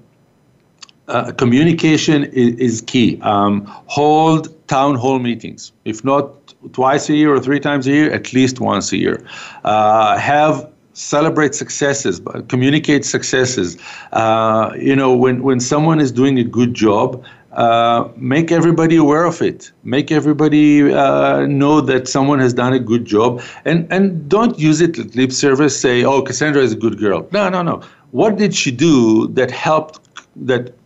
uh, 1.08 1.32
communication 1.32 2.26
is, 2.26 2.56
is 2.56 2.82
key. 2.82 3.18
Um, 3.22 3.63
hold 3.86 4.68
town 4.68 4.96
hall 4.96 5.20
meetings. 5.20 5.72
If 5.86 6.04
not 6.04 6.47
twice 6.73 7.10
a 7.10 7.15
year 7.15 7.34
or 7.34 7.39
three 7.39 7.60
times 7.60 7.88
a 7.88 7.91
year, 7.91 8.12
at 8.12 8.34
least 8.34 8.60
once 8.60 8.91
a 8.91 8.97
year. 8.97 9.25
Uh, 9.63 10.17
have 10.17 10.69
celebrate 10.93 11.53
successes, 11.53 12.19
communicate 12.47 13.06
successes. 13.06 13.77
Uh, 14.13 14.71
you 14.80 14.95
know, 14.95 15.15
when, 15.15 15.43
when 15.43 15.60
someone 15.60 15.99
is 15.99 16.12
doing 16.12 16.39
a 16.39 16.43
good 16.43 16.73
job, 16.73 17.23
uh, 17.58 18.08
make 18.17 18.51
everybody 18.51 18.95
aware 18.95 19.23
of 19.23 19.41
it. 19.41 19.71
Make 19.84 20.12
everybody 20.12 20.93
uh, 20.93 21.45
know 21.47 21.82
that 21.82 22.08
someone 22.08 22.39
has 22.39 22.53
done 22.53 22.73
a 22.73 22.80
good 22.80 23.06
job, 23.06 23.41
and 23.65 23.91
and 23.91 24.30
don't 24.30 24.60
use 24.60 24.80
it 24.80 25.15
lip 25.15 25.32
service. 25.32 25.80
Say, 25.80 26.03
"Oh, 26.03 26.21
Cassandra 26.21 26.62
is 26.62 26.73
a 26.73 26.75
good 26.75 26.99
girl." 26.99 27.27
No, 27.32 27.49
no, 27.49 27.63
no. 27.63 27.82
What 28.12 28.38
did 28.38 28.53
she 28.53 28.69
do 28.69 29.27
that 29.30 29.49
helped 29.49 29.99
that 30.36 30.77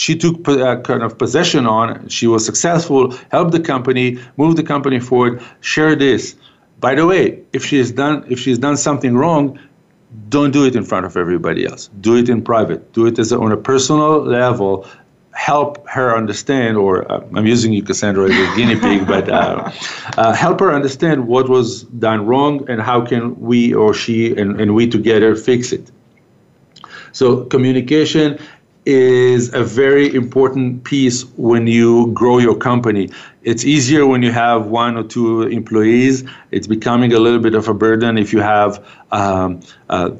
she 0.00 0.16
took 0.16 0.48
uh, 0.48 0.80
kind 0.80 1.02
of 1.02 1.18
possession 1.18 1.66
on. 1.66 2.08
She 2.08 2.26
was 2.26 2.42
successful, 2.46 3.14
helped 3.30 3.52
the 3.52 3.60
company, 3.60 4.18
moved 4.38 4.56
the 4.56 4.62
company 4.62 4.98
forward. 4.98 5.42
Share 5.60 5.94
this. 5.94 6.36
By 6.78 6.94
the 6.94 7.04
way, 7.06 7.42
if 7.52 7.66
she 7.66 7.76
has 7.76 7.92
done 7.92 8.24
if 8.30 8.38
she's 8.40 8.58
done 8.58 8.78
something 8.78 9.14
wrong, 9.14 9.58
don't 10.30 10.52
do 10.52 10.64
it 10.64 10.74
in 10.74 10.84
front 10.84 11.04
of 11.04 11.18
everybody 11.18 11.66
else. 11.66 11.90
Do 12.00 12.16
it 12.16 12.30
in 12.30 12.40
private. 12.40 12.94
Do 12.94 13.04
it 13.04 13.18
as 13.18 13.30
a, 13.30 13.38
on 13.38 13.52
a 13.52 13.58
personal 13.58 14.24
level. 14.24 14.86
Help 15.32 15.86
her 15.86 16.16
understand, 16.16 16.78
or 16.78 16.92
uh, 17.12 17.20
I'm 17.36 17.46
using 17.46 17.74
you, 17.74 17.82
Cassandra, 17.82 18.24
as 18.24 18.36
a 18.36 18.56
guinea 18.56 18.80
pig, 18.80 19.06
but 19.14 19.28
uh, 19.28 19.70
uh, 20.16 20.32
help 20.32 20.60
her 20.60 20.72
understand 20.72 21.28
what 21.28 21.50
was 21.50 21.82
done 22.06 22.24
wrong 22.24 22.68
and 22.70 22.80
how 22.80 23.04
can 23.04 23.38
we 23.38 23.74
or 23.74 23.92
she 23.92 24.34
and, 24.34 24.58
and 24.60 24.74
we 24.74 24.88
together 24.88 25.36
fix 25.36 25.72
it. 25.72 25.90
So 27.12 27.44
communication 27.44 28.38
is 28.86 29.52
a 29.54 29.62
very 29.62 30.14
important 30.14 30.84
piece 30.84 31.24
when 31.36 31.66
you 31.66 32.10
grow 32.12 32.38
your 32.38 32.56
company. 32.56 33.10
It's 33.42 33.64
easier 33.64 34.06
when 34.06 34.22
you 34.22 34.32
have 34.32 34.66
one 34.66 34.96
or 34.96 35.02
two 35.02 35.42
employees. 35.42 36.24
It's 36.50 36.66
becoming 36.66 37.12
a 37.12 37.18
little 37.18 37.40
bit 37.40 37.54
of 37.54 37.68
a 37.68 37.74
burden 37.74 38.18
if 38.18 38.32
you 38.32 38.40
have 38.40 38.84
um, 39.12 39.60
uh, 39.88 40.10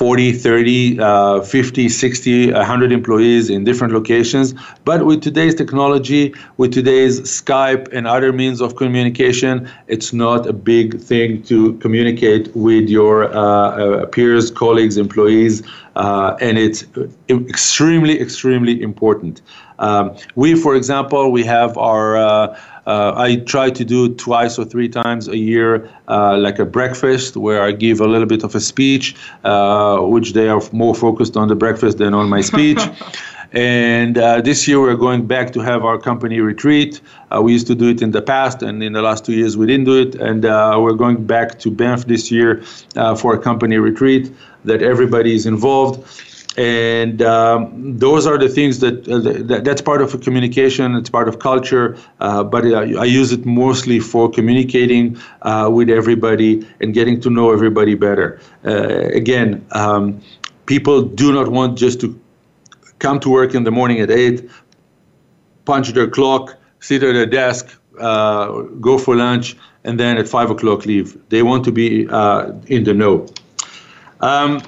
40, 0.00 0.32
30, 0.32 0.98
uh, 0.98 1.42
50, 1.42 1.90
60, 1.90 2.52
100 2.52 2.90
employees 2.90 3.50
in 3.50 3.64
different 3.64 3.92
locations. 3.92 4.54
But 4.86 5.04
with 5.04 5.20
today's 5.20 5.54
technology, 5.54 6.34
with 6.56 6.72
today's 6.72 7.20
Skype 7.20 7.92
and 7.92 8.06
other 8.06 8.32
means 8.32 8.62
of 8.62 8.76
communication, 8.76 9.68
it's 9.88 10.14
not 10.14 10.46
a 10.46 10.54
big 10.54 10.98
thing 10.98 11.42
to 11.42 11.74
communicate 11.80 12.50
with 12.56 12.88
your 12.88 13.24
uh, 13.24 13.40
uh 13.40 14.06
peers, 14.06 14.50
colleagues, 14.50 14.96
employees, 14.96 15.62
uh, 15.96 16.34
and 16.40 16.56
it's 16.56 16.86
extremely, 17.28 18.18
extremely 18.18 18.80
important. 18.80 19.42
Um, 19.80 20.16
we, 20.34 20.54
for 20.54 20.76
example, 20.76 21.30
we 21.30 21.44
have 21.44 21.76
our 21.76 22.56
uh, 22.90 23.14
I 23.16 23.36
try 23.36 23.70
to 23.70 23.84
do 23.84 24.00
twice 24.14 24.58
or 24.58 24.64
three 24.64 24.88
times 24.88 25.28
a 25.28 25.36
year, 25.36 25.88
uh, 26.08 26.36
like 26.36 26.58
a 26.58 26.64
breakfast, 26.64 27.36
where 27.36 27.62
I 27.62 27.70
give 27.72 28.00
a 28.00 28.08
little 28.12 28.26
bit 28.26 28.42
of 28.42 28.54
a 28.54 28.60
speech, 28.60 29.14
uh, 29.44 29.98
which 30.14 30.32
they 30.32 30.48
are 30.48 30.62
more 30.72 30.94
focused 30.94 31.36
on 31.36 31.46
the 31.48 31.54
breakfast 31.54 31.98
than 31.98 32.14
on 32.14 32.28
my 32.28 32.40
speech. 32.40 32.82
And 33.52 34.16
uh, 34.16 34.40
this 34.42 34.68
year 34.68 34.80
we're 34.80 35.02
going 35.08 35.26
back 35.26 35.52
to 35.54 35.60
have 35.60 35.84
our 35.84 35.98
company 35.98 36.38
retreat. 36.38 37.00
Uh, 37.32 37.42
we 37.42 37.52
used 37.52 37.66
to 37.66 37.74
do 37.74 37.88
it 37.88 38.00
in 38.00 38.12
the 38.12 38.22
past, 38.22 38.62
and 38.62 38.80
in 38.80 38.92
the 38.92 39.02
last 39.02 39.24
two 39.24 39.32
years 39.32 39.56
we 39.56 39.66
didn't 39.66 39.86
do 39.86 39.98
it. 40.00 40.14
And 40.14 40.44
uh, 40.44 40.78
we're 40.80 41.00
going 41.04 41.26
back 41.26 41.58
to 41.62 41.68
Banff 41.68 42.06
this 42.06 42.30
year 42.30 42.62
uh, 42.94 43.16
for 43.16 43.34
a 43.34 43.38
company 43.38 43.76
retreat 43.78 44.32
that 44.64 44.82
everybody 44.82 45.34
is 45.34 45.46
involved 45.46 45.96
and 46.56 47.22
um, 47.22 47.96
those 47.98 48.26
are 48.26 48.36
the 48.36 48.48
things 48.48 48.80
that, 48.80 49.08
uh, 49.08 49.18
that, 49.44 49.64
that's 49.64 49.80
part 49.80 50.02
of 50.02 50.20
communication 50.20 50.96
it's 50.96 51.10
part 51.10 51.28
of 51.28 51.38
culture 51.38 51.96
uh, 52.18 52.42
but 52.42 52.64
uh, 52.64 52.78
i 52.78 53.04
use 53.04 53.30
it 53.32 53.46
mostly 53.46 54.00
for 54.00 54.28
communicating 54.28 55.16
uh, 55.42 55.68
with 55.72 55.88
everybody 55.88 56.66
and 56.80 56.92
getting 56.92 57.20
to 57.20 57.30
know 57.30 57.52
everybody 57.52 57.94
better. 57.94 58.40
Uh, 58.64 59.08
again 59.14 59.64
um, 59.72 60.20
people 60.66 61.02
do 61.02 61.32
not 61.32 61.48
want 61.48 61.78
just 61.78 62.00
to 62.00 62.18
come 62.98 63.20
to 63.20 63.30
work 63.30 63.54
in 63.54 63.62
the 63.64 63.70
morning 63.70 64.00
at 64.00 64.10
8 64.10 64.50
punch 65.64 65.90
their 65.90 66.08
clock 66.08 66.56
sit 66.80 67.02
at 67.04 67.12
their 67.12 67.26
desk 67.26 67.80
uh, 68.00 68.62
go 68.80 68.98
for 68.98 69.14
lunch 69.14 69.56
and 69.84 70.00
then 70.00 70.18
at 70.18 70.28
5 70.28 70.50
o'clock 70.50 70.84
leave. 70.84 71.16
They 71.30 71.42
want 71.42 71.64
to 71.64 71.72
be 71.72 72.02
in 72.02 72.84
the 72.84 72.92
know. 72.94 73.26
Um, 74.20 74.60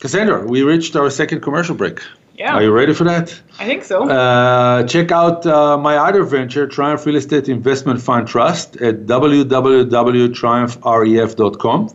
Cassandra, 0.00 0.46
we 0.46 0.62
reached 0.62 0.96
our 0.96 1.10
second 1.10 1.40
commercial 1.40 1.74
break. 1.74 2.00
Yeah. 2.36 2.54
Are 2.54 2.62
you 2.62 2.70
ready 2.70 2.92
for 2.92 3.04
that? 3.04 3.40
I 3.58 3.64
think 3.64 3.82
so. 3.82 4.06
Uh, 4.08 4.82
check 4.84 5.10
out 5.10 5.46
uh, 5.46 5.78
my 5.78 5.96
other 5.96 6.22
venture, 6.22 6.66
Triumph 6.66 7.06
Real 7.06 7.16
Estate 7.16 7.48
Investment 7.48 8.02
Fund 8.02 8.28
Trust, 8.28 8.76
at 8.76 9.06
www.triumphref.com. 9.06 11.90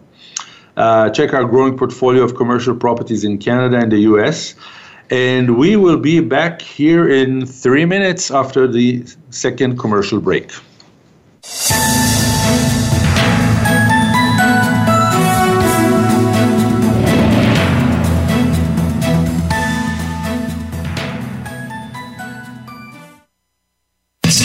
Uh, 0.77 1.09
check 1.11 1.33
our 1.33 1.43
growing 1.45 1.77
portfolio 1.77 2.23
of 2.23 2.35
commercial 2.35 2.75
properties 2.75 3.23
in 3.23 3.37
Canada 3.37 3.77
and 3.77 3.91
the 3.91 3.99
US. 3.99 4.55
And 5.11 5.57
we 5.57 5.75
will 5.75 5.97
be 5.97 6.21
back 6.21 6.59
here 6.61 7.07
in 7.07 7.45
three 7.45 7.85
minutes 7.85 8.31
after 8.31 8.67
the 8.67 9.05
second 9.29 9.77
commercial 9.77 10.19
break. 10.21 10.51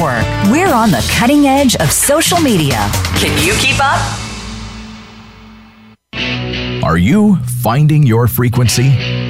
We're 0.00 0.72
on 0.72 0.90
the 0.90 1.06
cutting 1.12 1.44
edge 1.44 1.76
of 1.76 1.92
social 1.92 2.40
media. 2.40 2.88
Can 3.18 3.36
you 3.44 3.52
keep 3.54 3.76
up? 3.78 4.00
Are 6.82 6.96
you 6.96 7.36
finding 7.62 8.04
your 8.04 8.26
frequency? 8.26 9.29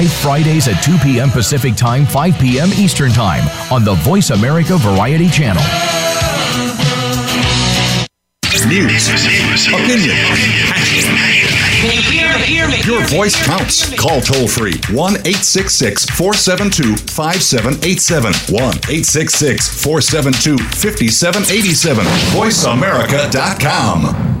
Fridays 0.09 0.67
at 0.67 0.81
2 0.83 0.97
p.m. 0.99 1.29
Pacific 1.29 1.75
Time, 1.75 2.05
5 2.05 2.39
p.m. 2.39 2.69
Eastern 2.77 3.11
Time 3.11 3.43
on 3.71 3.83
the 3.83 3.95
Voice 3.95 4.29
America 4.29 4.77
Variety 4.77 5.29
Channel. 5.29 5.63
News, 8.67 9.07
opinion, 9.67 10.15
your 12.85 13.01
voice 13.07 13.35
counts. 13.45 13.93
Call 13.99 14.21
toll 14.21 14.47
free 14.47 14.75
1 14.95 15.13
866 15.25 16.05
472 16.05 16.95
5787. 17.11 18.33
1 18.33 18.61
866 18.61 19.83
472 19.83 20.57
5787. 20.57 22.05
VoiceAmerica.com. 22.05 24.40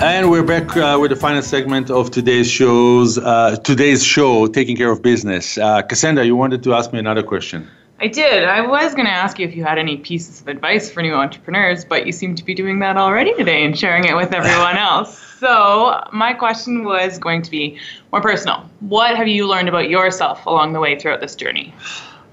And 0.00 0.30
we're 0.30 0.44
back 0.44 0.76
uh, 0.76 0.96
with 1.00 1.10
the 1.10 1.16
final 1.16 1.42
segment 1.42 1.90
of 1.90 2.12
today's 2.12 2.48
shows. 2.48 3.18
Uh, 3.18 3.56
today's 3.56 4.04
show, 4.04 4.46
taking 4.46 4.76
care 4.76 4.92
of 4.92 5.02
business. 5.02 5.58
Uh, 5.58 5.82
Cassandra, 5.82 6.24
you 6.24 6.36
wanted 6.36 6.62
to 6.62 6.74
ask 6.74 6.92
me 6.92 7.00
another 7.00 7.24
question. 7.24 7.68
I 7.98 8.06
did. 8.06 8.44
I 8.44 8.60
was 8.60 8.94
going 8.94 9.06
to 9.06 9.12
ask 9.12 9.40
you 9.40 9.48
if 9.48 9.56
you 9.56 9.64
had 9.64 9.76
any 9.76 9.96
pieces 9.96 10.40
of 10.40 10.46
advice 10.46 10.88
for 10.88 11.02
new 11.02 11.14
entrepreneurs, 11.14 11.84
but 11.84 12.06
you 12.06 12.12
seem 12.12 12.36
to 12.36 12.44
be 12.44 12.54
doing 12.54 12.78
that 12.78 12.96
already 12.96 13.34
today 13.34 13.64
and 13.64 13.76
sharing 13.76 14.04
it 14.04 14.14
with 14.14 14.32
everyone 14.32 14.76
else. 14.90 15.18
So, 15.40 16.00
my 16.12 16.32
question 16.32 16.84
was 16.84 17.18
going 17.18 17.42
to 17.42 17.50
be 17.50 17.76
more 18.12 18.20
personal. 18.20 18.70
What 18.78 19.16
have 19.16 19.26
you 19.26 19.48
learned 19.48 19.68
about 19.68 19.90
yourself 19.90 20.46
along 20.46 20.74
the 20.74 20.80
way 20.80 20.96
throughout 20.96 21.20
this 21.20 21.34
journey? 21.34 21.74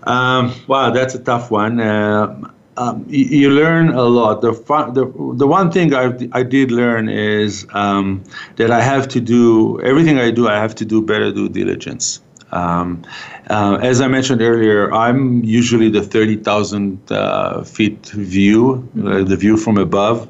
Um, 0.03 0.53
wow, 0.67 0.91
that's 0.91 1.15
a 1.15 1.19
tough 1.19 1.49
one. 1.49 1.79
Uh, 1.79 2.51
um, 2.77 3.05
you, 3.07 3.25
you, 3.25 3.49
learn 3.49 3.89
a 3.89 4.03
lot. 4.03 4.41
The, 4.41 4.53
fun, 4.53 4.93
the, 4.93 5.05
the 5.35 5.47
one 5.47 5.71
thing 5.71 5.93
I, 5.93 6.11
I 6.33 6.43
did 6.43 6.71
learn 6.71 7.09
is 7.09 7.65
um, 7.73 8.23
that 8.57 8.71
I 8.71 8.81
have 8.81 9.07
to 9.09 9.21
do 9.21 9.81
everything 9.81 10.19
I 10.19 10.31
do, 10.31 10.47
I 10.47 10.55
have 10.55 10.75
to 10.75 10.85
do 10.85 11.01
better 11.01 11.31
due 11.31 11.49
diligence. 11.49 12.21
Um, 12.51 13.03
uh, 13.49 13.79
as 13.81 14.01
I 14.01 14.07
mentioned 14.07 14.41
earlier, 14.41 14.91
I'm 14.93 15.43
usually 15.43 15.89
the 15.89 16.01
30,000 16.01 17.11
uh, 17.11 17.63
feet 17.63 18.05
view, 18.07 18.87
uh, 19.05 19.23
the 19.23 19.35
view 19.35 19.57
from 19.57 19.77
above. 19.77 20.27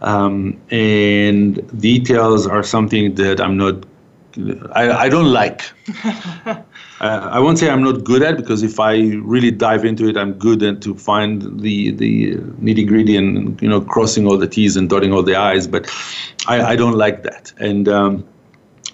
Um, 0.00 0.58
and 0.70 1.80
details 1.80 2.46
are 2.46 2.62
something 2.62 3.14
that 3.16 3.40
I'm 3.40 3.56
not, 3.56 3.84
I, 4.72 4.90
I 4.90 5.08
don't 5.08 5.30
like. 5.32 5.70
Uh, 7.00 7.30
I 7.32 7.38
won't 7.38 7.58
say 7.58 7.70
I'm 7.70 7.82
not 7.82 8.04
good 8.04 8.22
at 8.22 8.36
because 8.36 8.62
if 8.62 8.78
I 8.78 8.98
really 9.22 9.50
dive 9.50 9.86
into 9.86 10.06
it, 10.06 10.18
I'm 10.18 10.34
good 10.34 10.62
at 10.62 10.82
to 10.82 10.94
find 10.94 11.60
the 11.60 11.92
the 11.92 12.34
nitty 12.34 12.86
gritty 12.86 13.16
and 13.16 13.60
you 13.62 13.68
know 13.68 13.80
crossing 13.80 14.26
all 14.26 14.36
the 14.36 14.46
T's 14.46 14.76
and 14.76 14.88
dotting 14.88 15.12
all 15.12 15.22
the 15.22 15.34
I's. 15.34 15.66
But 15.66 15.90
I, 16.46 16.60
I 16.72 16.76
don't 16.76 16.96
like 16.96 17.22
that, 17.22 17.52
and 17.58 17.88
um, 17.88 18.28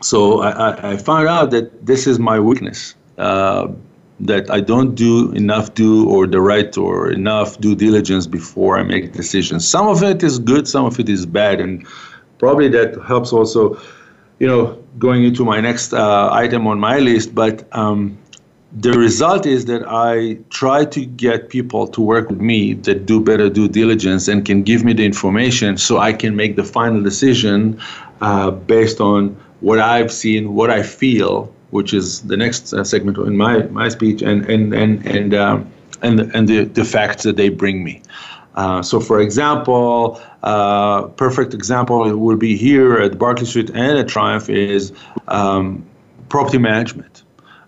so 0.03 0.41
I, 0.41 0.93
I, 0.93 0.97
found 0.97 1.27
out 1.27 1.51
that 1.51 1.85
this 1.85 2.07
is 2.07 2.19
my 2.21 2.39
weakness. 2.39 2.95
Uh, 3.19 3.69
that 4.21 4.51
I 4.51 4.61
don't 4.61 4.95
do 4.95 5.33
enough 5.33 5.75
do 5.75 6.09
or 6.09 6.27
the 6.27 6.41
right 6.41 6.77
or 6.79 7.11
enough 7.11 7.61
due 7.61 7.75
diligence 7.75 8.27
before 8.27 8.79
I 8.79 8.83
make 8.83 9.13
decisions. 9.13 9.69
Some 9.69 9.89
of 9.89 10.03
it 10.03 10.23
is 10.23 10.39
good, 10.39 10.67
some 10.67 10.87
of 10.87 10.99
it 10.99 11.09
is 11.09 11.27
bad, 11.27 11.61
and 11.61 11.87
probably 12.39 12.69
that 12.69 12.99
helps 13.07 13.33
also 13.33 13.79
you 14.39 14.47
know, 14.47 14.83
going 14.99 15.25
into 15.25 15.45
my 15.45 15.61
next 15.61 15.93
uh, 15.93 16.31
item 16.33 16.67
on 16.67 16.79
my 16.79 16.99
list, 16.99 17.35
but 17.35 17.67
um, 17.73 18.19
the 18.73 18.93
result 18.93 19.47
is 19.47 19.65
that 19.67 19.85
I 19.87 20.39
try 20.51 20.85
to 20.85 21.07
get 21.07 21.49
people 21.49 21.87
to 21.89 22.01
work 22.01 22.29
with 22.29 22.41
me 22.41 22.75
that 22.75 23.07
do 23.07 23.21
better 23.21 23.49
due 23.49 23.69
diligence 23.69 24.29
and 24.29 24.45
can 24.45 24.63
give 24.63 24.85
me 24.85 24.93
the 24.93 25.05
information 25.05 25.79
so 25.79 25.99
I 25.99 26.13
can 26.13 26.37
make 26.37 26.57
the 26.57 26.65
final 26.65 27.03
decision 27.03 27.81
uh, 28.21 28.51
based 28.51 29.01
on 29.01 29.37
what 29.61 29.79
I've 29.79 30.13
seen, 30.13 30.55
what 30.55 30.71
I 30.71 30.83
feel, 30.83 31.53
which 31.71 31.95
is 31.95 32.23
the 32.23 32.37
next 32.37 32.75
uh, 32.75 32.85
segment 32.85 33.17
in 33.19 33.37
my, 33.37 33.63
my 33.69 33.89
speech, 33.89 34.21
and 34.21 34.45
and 34.47 34.75
and 34.75 35.07
and 35.07 35.35
um, 35.35 35.73
and, 36.03 36.21
and 36.35 36.49
the, 36.49 36.65
the 36.65 36.85
facts 36.85 37.23
that 37.23 37.37
they 37.37 37.49
bring 37.49 37.83
me. 37.83 38.03
Uh, 38.57 38.83
so, 38.83 39.01
for 39.01 39.21
example, 39.21 40.21
uh, 40.43 41.03
perfect 41.09 41.53
example 41.53 42.09
it 42.09 42.19
would 42.19 42.39
be 42.39 42.57
here 42.57 42.95
at 42.99 43.19
Barclay 43.19 43.45
Street 43.45 43.71
and 43.71 43.99
at 43.99 44.09
Triumph 44.09 44.49
is 44.49 44.93
um, 45.29 45.85
property 46.29 46.59
management. 46.59 47.23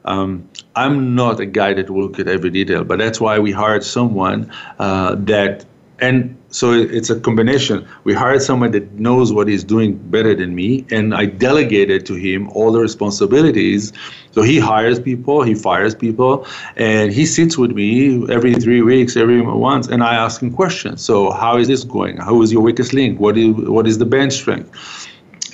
Um, 0.07 0.49
I'm 0.75 1.15
not 1.15 1.41
a 1.41 1.47
guy 1.47 1.75
that 1.75 1.91
will 1.91 2.03
look 2.03 2.19
at 2.19 2.29
every 2.29 2.51
detail, 2.51 2.85
but 2.85 2.99
that's 2.99 3.21
why 3.21 3.39
we 3.39 3.53
hired 3.53 3.85
someone 3.85 4.51
uh, 4.79 5.17
that, 5.17 5.67
and 5.99 6.38
so 6.51 6.73
it's 6.73 7.11
a 7.11 7.21
combination. 7.21 7.87
We 8.05 8.15
hired 8.15 8.41
someone 8.41 8.71
that 8.71 8.93
knows 8.93 9.33
what 9.33 9.49
he's 9.49 9.63
doing 9.63 9.97
better 9.97 10.35
than 10.35 10.55
me, 10.55 10.87
and 10.91 11.15
I 11.15 11.27
delegated 11.27 12.07
to 12.07 12.15
him 12.15 12.49
all 12.51 12.73
the 12.73 12.81
responsibilities. 12.81 13.93
So 14.33 14.43
he 14.43 14.59
hires 14.59 14.99
people, 14.99 15.43
he 15.43 15.55
fires 15.55 15.95
people, 15.95 16.47
and 16.77 17.13
he 17.13 17.27
sits 17.27 17.59
with 17.59 17.73
me 17.73 18.27
every 18.33 18.55
three 18.55 18.81
weeks, 18.81 19.17
every 19.17 19.43
once, 19.43 19.89
and 19.89 20.03
I 20.03 20.15
ask 20.15 20.41
him 20.41 20.53
questions. 20.53 21.05
So 21.05 21.31
how 21.33 21.59
is 21.59 21.69
this 21.69 21.85
going? 21.85 22.17
How 22.17 22.41
is 22.41 22.51
your 22.51 22.63
weakest 22.63 22.95
link? 22.95 23.21
What 23.21 23.37
is 23.37 23.55
what 23.55 23.87
is 23.87 23.99
the 23.99 24.07
bench 24.07 24.33
strength? 24.33 24.71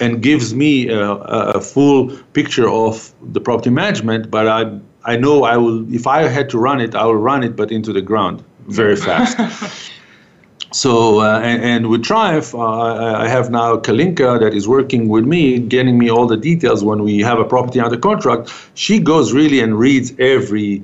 And 0.00 0.22
gives 0.22 0.54
me 0.54 0.88
a, 0.88 1.12
a 1.12 1.60
full 1.60 2.16
picture 2.34 2.68
of 2.68 3.12
the 3.32 3.40
property 3.40 3.70
management, 3.70 4.30
but 4.30 4.46
I 4.46 4.78
I 5.04 5.16
know 5.16 5.44
I 5.44 5.56
will 5.56 5.92
if 5.92 6.06
I 6.06 6.28
had 6.28 6.48
to 6.50 6.58
run 6.58 6.80
it, 6.80 6.94
I 6.94 7.04
will 7.04 7.16
run 7.16 7.42
it, 7.42 7.56
but 7.56 7.72
into 7.72 7.92
the 7.92 8.02
ground 8.02 8.44
very 8.68 8.96
fast. 8.96 9.90
So, 10.74 11.20
uh, 11.20 11.38
and, 11.38 11.62
and, 11.62 11.88
with 11.88 12.02
Triumph, 12.02 12.52
uh, 12.52 12.58
I 12.58 13.28
have 13.28 13.48
now 13.48 13.76
Kalinka 13.76 14.40
that 14.40 14.52
is 14.52 14.66
working 14.66 15.08
with 15.08 15.24
me, 15.24 15.60
getting 15.60 15.96
me 15.96 16.10
all 16.10 16.26
the 16.26 16.36
details 16.36 16.82
when 16.82 17.04
we 17.04 17.20
have 17.20 17.38
a 17.38 17.44
property 17.44 17.78
under 17.78 17.96
contract. 17.96 18.52
She 18.74 18.98
goes 18.98 19.32
really 19.32 19.60
and 19.60 19.78
reads 19.78 20.12
every 20.18 20.82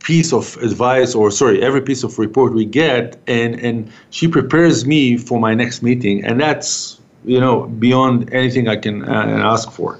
piece 0.00 0.34
of 0.34 0.58
advice 0.58 1.14
or 1.14 1.30
sorry 1.30 1.62
every 1.62 1.80
piece 1.80 2.04
of 2.04 2.18
report 2.18 2.52
we 2.52 2.66
get 2.66 3.16
and 3.26 3.58
and 3.60 3.90
she 4.10 4.28
prepares 4.28 4.84
me 4.84 5.16
for 5.16 5.40
my 5.40 5.54
next 5.54 5.82
meeting 5.82 6.22
and 6.22 6.38
that's 6.38 7.00
you 7.24 7.40
know 7.40 7.62
beyond 7.78 8.30
anything 8.34 8.68
i 8.68 8.76
can 8.76 9.02
uh, 9.08 9.50
ask 9.52 9.72
for 9.72 9.98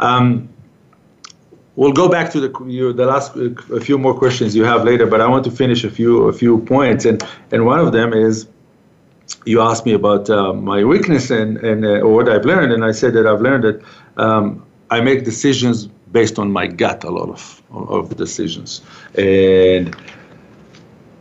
um, 0.00 0.48
we'll 1.76 1.92
go 1.92 2.08
back 2.08 2.32
to 2.32 2.40
the 2.40 2.64
you, 2.66 2.92
the 2.92 3.06
last 3.06 3.36
a 3.36 3.80
few 3.80 3.96
more 3.96 4.18
questions 4.18 4.56
you 4.56 4.64
have 4.64 4.82
later 4.82 5.06
but 5.06 5.20
i 5.20 5.28
want 5.28 5.44
to 5.44 5.50
finish 5.52 5.84
a 5.84 5.90
few 5.90 6.24
a 6.24 6.32
few 6.32 6.58
points 6.62 7.04
and 7.04 7.22
and 7.52 7.64
one 7.64 7.78
of 7.78 7.92
them 7.92 8.12
is 8.12 8.48
you 9.44 9.60
asked 9.60 9.86
me 9.86 9.92
about 9.92 10.30
uh, 10.30 10.52
my 10.52 10.84
weakness 10.84 11.30
and, 11.30 11.56
and 11.58 11.84
uh, 11.84 12.06
what 12.06 12.28
I've 12.28 12.44
learned, 12.44 12.72
and 12.72 12.84
I 12.84 12.92
said 12.92 13.14
that 13.14 13.26
I've 13.26 13.40
learned 13.40 13.64
that 13.64 13.82
um, 14.16 14.64
I 14.90 15.00
make 15.00 15.24
decisions 15.24 15.88
based 16.12 16.38
on 16.38 16.52
my 16.52 16.66
gut, 16.66 17.04
a 17.04 17.10
lot 17.10 17.28
of, 17.28 17.62
of 17.70 18.16
decisions. 18.16 18.80
And 19.16 19.94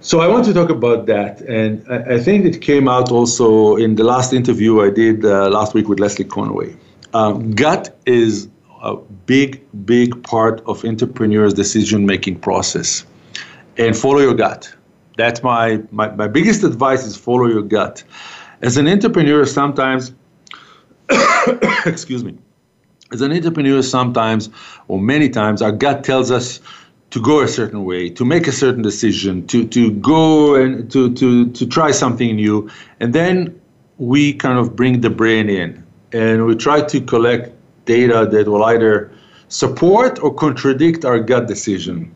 so 0.02 0.20
I 0.20 0.28
want 0.28 0.46
to 0.46 0.54
talk 0.54 0.70
about 0.70 1.08
that. 1.08 1.42
And 1.42 1.84
I, 1.90 2.16
I 2.16 2.20
think 2.20 2.46
it 2.46 2.62
came 2.62 2.88
out 2.88 3.12
also 3.12 3.76
in 3.76 3.96
the 3.96 4.04
last 4.04 4.34
interview 4.34 4.82
I 4.82 4.92
did 4.92 5.26
uh, 5.26 5.50
last 5.50 5.74
week 5.74 5.88
with 5.88 6.00
Leslie 6.00 6.26
Conway. 6.26 6.78
Um, 7.14 7.52
gut 7.52 7.98
is 8.06 8.48
a 8.84 8.96
big, 9.26 9.66
big 9.86 10.22
part 10.24 10.62
of 10.68 10.86
entrepreneurs' 10.86 11.54
decision 11.54 12.06
making 12.06 12.40
process. 12.40 13.04
And 13.78 13.98
follow 13.98 14.20
your 14.20 14.36
gut 14.36 14.75
that's 15.18 15.44
my, 15.44 15.82
my, 15.92 16.10
my 16.10 16.28
biggest 16.28 16.64
advice 16.64 17.06
is 17.06 17.16
follow 17.16 17.48
your 17.48 17.62
gut. 17.62 18.04
As 18.62 18.78
an 18.78 18.88
entrepreneur, 18.88 19.46
sometimes, 19.46 20.14
excuse 21.86 22.24
me, 22.24 22.38
as 23.12 23.22
an 23.22 23.32
entrepreneur, 23.32 23.82
sometimes 23.82 24.50
or 24.88 25.00
many 25.00 25.30
times, 25.30 25.62
our 25.62 25.72
gut 25.72 26.04
tells 26.04 26.32
us 26.32 26.60
to 27.12 27.22
go 27.22 27.42
a 27.42 27.48
certain 27.48 27.86
way, 27.86 28.10
to 28.10 28.26
make 28.26 28.48
a 28.48 28.52
certain 28.52 28.82
decision, 28.82 29.46
to, 29.48 29.68
to 29.68 29.92
go 29.92 30.56
and 30.56 30.92
to, 30.92 31.14
to, 31.14 31.50
to 31.52 31.66
try 31.66 31.92
something 31.92 32.36
new. 32.36 32.70
And 33.00 33.14
then 33.14 33.60
we 33.98 34.34
kind 34.34 34.58
of 34.58 34.76
bring 34.76 35.02
the 35.02 35.10
brain 35.10 35.50
in 35.50 35.86
and 36.12 36.46
we 36.46 36.56
try 36.56 36.82
to 36.82 37.02
collect 37.02 37.54
data 37.86 38.28
that 38.32 38.48
will 38.48 38.64
either 38.66 39.12
support 39.48 40.20
or 40.20 40.34
contradict 40.34 41.06
our 41.06 41.20
gut 41.20 41.48
decision 41.48 42.14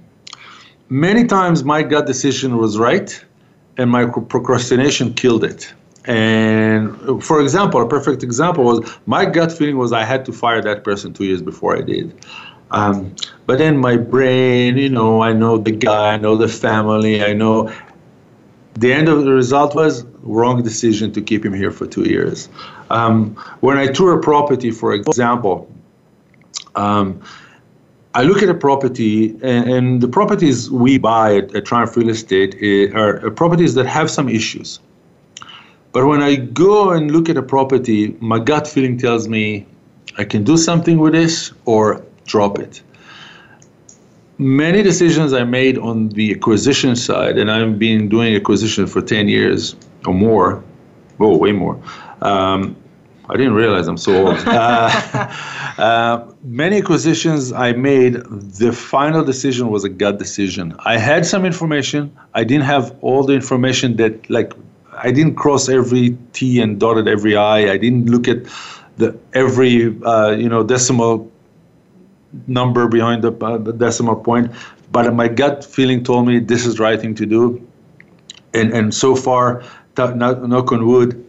many 0.89 1.25
times 1.25 1.63
my 1.63 1.83
gut 1.83 2.05
decision 2.05 2.57
was 2.57 2.77
right 2.77 3.23
and 3.77 3.89
my 3.89 4.05
procrastination 4.05 5.13
killed 5.13 5.43
it. 5.43 5.73
And 6.05 7.23
for 7.23 7.41
example, 7.41 7.81
a 7.81 7.87
perfect 7.87 8.23
example 8.23 8.63
was 8.63 8.97
my 9.05 9.25
gut 9.25 9.51
feeling 9.51 9.77
was 9.77 9.93
I 9.93 10.03
had 10.03 10.25
to 10.25 10.33
fire 10.33 10.61
that 10.61 10.83
person 10.83 11.13
two 11.13 11.25
years 11.25 11.41
before 11.41 11.77
I 11.77 11.81
did. 11.81 12.25
Um, 12.71 13.15
but 13.45 13.57
then 13.57 13.77
my 13.77 13.97
brain, 13.97 14.77
you 14.77 14.89
know, 14.89 15.21
I 15.21 15.33
know 15.33 15.57
the 15.57 15.71
guy, 15.71 16.13
I 16.13 16.17
know 16.17 16.35
the 16.35 16.47
family, 16.47 17.23
I 17.23 17.33
know. 17.33 17.73
The 18.75 18.93
end 18.93 19.09
of 19.09 19.25
the 19.25 19.31
result 19.31 19.75
was 19.75 20.05
wrong 20.21 20.63
decision 20.63 21.11
to 21.13 21.21
keep 21.21 21.43
him 21.43 21.53
here 21.53 21.71
for 21.71 21.85
two 21.85 22.03
years. 22.03 22.47
Um, 22.89 23.35
when 23.59 23.77
I 23.77 23.87
tour 23.87 24.17
a 24.17 24.21
property, 24.21 24.71
for 24.71 24.93
example, 24.93 25.69
um, 26.75 27.21
I 28.15 28.23
look 28.23 28.41
at 28.41 28.49
a 28.49 28.55
property, 28.55 29.29
and, 29.43 29.69
and 29.69 30.01
the 30.01 30.07
properties 30.07 30.69
we 30.71 30.97
buy 30.97 31.35
at, 31.35 31.55
at 31.55 31.65
Triumph 31.65 31.95
Real 31.95 32.09
Estate 32.09 32.55
eh, 32.61 32.91
are, 32.97 33.25
are 33.25 33.31
properties 33.31 33.75
that 33.75 33.85
have 33.85 34.09
some 34.09 34.27
issues. 34.27 34.79
But 35.91 36.05
when 36.05 36.21
I 36.21 36.35
go 36.35 36.91
and 36.91 37.11
look 37.11 37.29
at 37.29 37.37
a 37.37 37.43
property, 37.43 38.15
my 38.19 38.39
gut 38.39 38.67
feeling 38.67 38.97
tells 38.97 39.27
me 39.27 39.65
I 40.17 40.23
can 40.23 40.43
do 40.43 40.57
something 40.57 40.97
with 40.97 41.13
this 41.13 41.51
or 41.65 42.03
drop 42.25 42.59
it. 42.59 42.81
Many 44.39 44.81
decisions 44.83 45.33
I 45.33 45.43
made 45.43 45.77
on 45.77 46.09
the 46.09 46.33
acquisition 46.33 46.95
side, 46.95 47.37
and 47.37 47.51
I've 47.51 47.77
been 47.77 48.09
doing 48.09 48.35
acquisition 48.35 48.87
for 48.87 49.01
10 49.01 49.27
years 49.27 49.75
or 50.05 50.13
more, 50.13 50.63
oh, 51.19 51.37
way 51.37 51.51
more. 51.51 51.79
Um, 52.21 52.75
I 53.29 53.37
didn't 53.37 53.53
realize 53.53 53.87
I'm 53.87 53.97
so 53.97 54.27
old. 54.27 54.39
Uh, 54.49 55.33
uh, 55.77 56.33
many 56.43 56.77
acquisitions 56.79 57.53
I 57.53 57.71
made, 57.73 58.13
the 58.15 58.71
final 58.73 59.23
decision 59.23 59.69
was 59.69 59.83
a 59.83 59.89
gut 59.89 60.17
decision. 60.17 60.75
I 60.79 60.97
had 60.97 61.25
some 61.25 61.45
information. 61.45 62.15
I 62.33 62.43
didn't 62.43 62.65
have 62.65 62.95
all 63.01 63.23
the 63.23 63.33
information 63.33 63.95
that, 63.97 64.29
like, 64.29 64.53
I 64.91 65.11
didn't 65.11 65.35
cross 65.35 65.69
every 65.69 66.17
T 66.33 66.59
and 66.59 66.79
dotted 66.79 67.07
every 67.07 67.37
I. 67.37 67.71
I 67.71 67.77
didn't 67.77 68.09
look 68.09 68.27
at 68.27 68.39
the 68.97 69.17
every, 69.33 69.95
uh, 70.03 70.31
you 70.31 70.49
know, 70.49 70.63
decimal 70.63 71.31
number 72.47 72.87
behind 72.87 73.23
the, 73.23 73.31
uh, 73.31 73.57
the 73.57 73.71
decimal 73.71 74.15
point. 74.15 74.51
But 74.91 75.13
my 75.13 75.27
gut 75.27 75.63
feeling 75.63 76.03
told 76.03 76.27
me 76.27 76.39
this 76.39 76.65
is 76.65 76.75
the 76.75 76.83
right 76.83 76.99
thing 76.99 77.15
to 77.15 77.25
do. 77.25 77.65
And, 78.53 78.73
and 78.73 78.93
so 78.93 79.15
far, 79.15 79.63
knock 79.95 80.71
on 80.71 80.87
wood, 80.87 81.28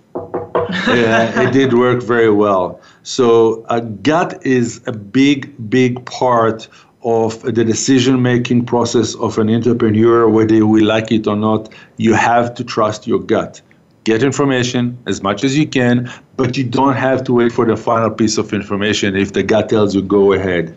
yeah, 0.86 1.42
it 1.42 1.52
did 1.52 1.74
work 1.74 2.02
very 2.02 2.30
well. 2.30 2.80
So 3.02 3.64
uh, 3.64 3.80
gut 3.80 4.44
is 4.44 4.80
a 4.86 4.92
big, 4.92 5.70
big 5.70 6.04
part 6.06 6.68
of 7.02 7.40
the 7.42 7.64
decision 7.64 8.22
making 8.22 8.66
process 8.66 9.14
of 9.16 9.38
an 9.38 9.48
entrepreneur, 9.48 10.28
whether 10.28 10.66
we 10.66 10.80
like 10.82 11.10
it 11.10 11.26
or 11.26 11.36
not. 11.36 11.72
You 11.96 12.14
have 12.14 12.54
to 12.54 12.64
trust 12.64 13.06
your 13.06 13.20
gut. 13.20 13.60
Get 14.04 14.22
information 14.22 14.98
as 15.06 15.22
much 15.22 15.44
as 15.44 15.56
you 15.56 15.66
can, 15.66 16.10
but 16.36 16.56
you 16.56 16.64
don't 16.64 16.96
have 16.96 17.24
to 17.24 17.32
wait 17.32 17.52
for 17.52 17.66
the 17.66 17.76
final 17.76 18.10
piece 18.10 18.38
of 18.38 18.52
information. 18.52 19.16
If 19.16 19.32
the 19.32 19.42
gut 19.42 19.68
tells 19.68 19.94
you, 19.94 20.02
go 20.02 20.32
ahead. 20.32 20.76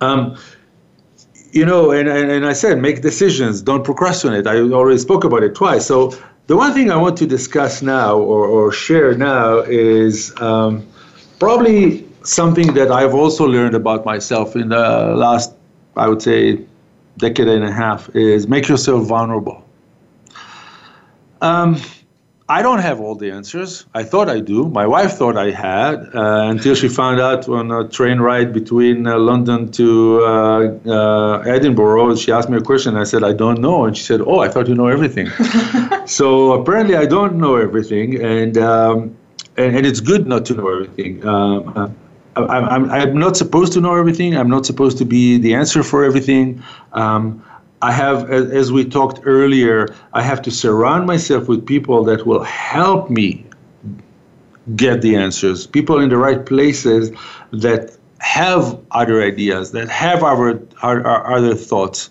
Um, 0.00 0.36
you 1.52 1.64
know, 1.66 1.90
and, 1.90 2.08
and, 2.08 2.30
and 2.30 2.46
I 2.46 2.54
said, 2.54 2.78
make 2.78 3.02
decisions, 3.02 3.62
don't 3.62 3.84
procrastinate. 3.84 4.46
I 4.46 4.58
already 4.58 4.98
spoke 4.98 5.24
about 5.24 5.42
it 5.42 5.54
twice. 5.54 5.86
So 5.86 6.12
the 6.46 6.56
one 6.56 6.72
thing 6.74 6.90
I 6.90 6.96
want 6.96 7.16
to 7.18 7.26
discuss 7.26 7.82
now 7.82 8.18
or, 8.18 8.46
or 8.46 8.72
share 8.72 9.14
now 9.14 9.58
is 9.60 10.38
um, 10.40 10.86
probably 11.38 12.06
something 12.24 12.74
that 12.74 12.90
I've 12.90 13.14
also 13.14 13.46
learned 13.46 13.74
about 13.74 14.04
myself 14.04 14.56
in 14.56 14.68
the 14.68 15.14
last, 15.16 15.52
I 15.96 16.08
would 16.08 16.22
say, 16.22 16.60
decade 17.18 17.48
and 17.48 17.64
a 17.64 17.72
half 17.72 18.14
is 18.14 18.48
make 18.48 18.68
yourself 18.68 19.06
vulnerable. 19.06 19.64
Um, 21.40 21.80
I 22.48 22.62
don't 22.62 22.80
have 22.80 23.00
all 23.00 23.14
the 23.14 23.30
answers. 23.30 23.86
I 23.94 24.02
thought 24.02 24.28
I 24.28 24.40
do. 24.40 24.68
My 24.68 24.86
wife 24.86 25.12
thought 25.12 25.36
I 25.36 25.50
had 25.50 25.94
uh, 26.14 26.48
until 26.50 26.74
she 26.74 26.88
found 26.88 27.20
out 27.20 27.48
on 27.48 27.70
a 27.70 27.88
train 27.88 28.18
ride 28.18 28.52
between 28.52 29.06
uh, 29.06 29.18
London 29.18 29.70
to 29.72 30.24
uh, 30.24 30.78
uh 30.86 31.38
Edinburgh. 31.46 32.16
She 32.16 32.32
asked 32.32 32.50
me 32.50 32.58
a 32.58 32.60
question. 32.60 32.96
I 32.96 33.04
said, 33.04 33.22
I 33.22 33.32
don't 33.32 33.60
know. 33.60 33.84
And 33.86 33.96
she 33.96 34.02
said, 34.02 34.20
Oh, 34.20 34.40
I 34.40 34.48
thought 34.48 34.68
you 34.68 34.74
know 34.74 34.88
everything. 34.88 35.28
so 36.06 36.52
apparently, 36.52 36.96
I 36.96 37.06
don't 37.06 37.36
know 37.36 37.56
everything. 37.56 38.20
And, 38.20 38.58
um, 38.58 39.16
and, 39.56 39.76
and, 39.76 39.86
it's 39.86 40.00
good 40.00 40.26
not 40.26 40.44
to 40.46 40.54
know 40.54 40.68
everything. 40.68 41.26
Um, 41.26 41.94
I'm, 42.36 42.64
I'm, 42.74 42.90
I'm 42.90 43.18
not 43.18 43.36
supposed 43.36 43.72
to 43.74 43.80
know 43.80 43.94
everything. 43.94 44.36
I'm 44.36 44.48
not 44.48 44.64
supposed 44.66 44.98
to 44.98 45.04
be 45.04 45.38
the 45.38 45.54
answer 45.54 45.82
for 45.82 46.04
everything. 46.04 46.62
Um, 46.92 47.44
I 47.82 47.90
have, 47.90 48.30
as 48.30 48.70
we 48.70 48.84
talked 48.84 49.20
earlier, 49.24 49.92
I 50.12 50.22
have 50.22 50.40
to 50.42 50.50
surround 50.52 51.06
myself 51.06 51.48
with 51.48 51.66
people 51.66 52.04
that 52.04 52.26
will 52.26 52.44
help 52.44 53.10
me 53.10 53.44
get 54.76 55.02
the 55.02 55.16
answers. 55.16 55.66
People 55.66 55.98
in 55.98 56.08
the 56.08 56.16
right 56.16 56.46
places 56.46 57.10
that 57.50 57.96
have 58.20 58.78
other 58.92 59.20
ideas, 59.20 59.72
that 59.72 59.88
have 59.88 60.22
other, 60.22 60.62
other 60.82 61.56
thoughts. 61.56 62.08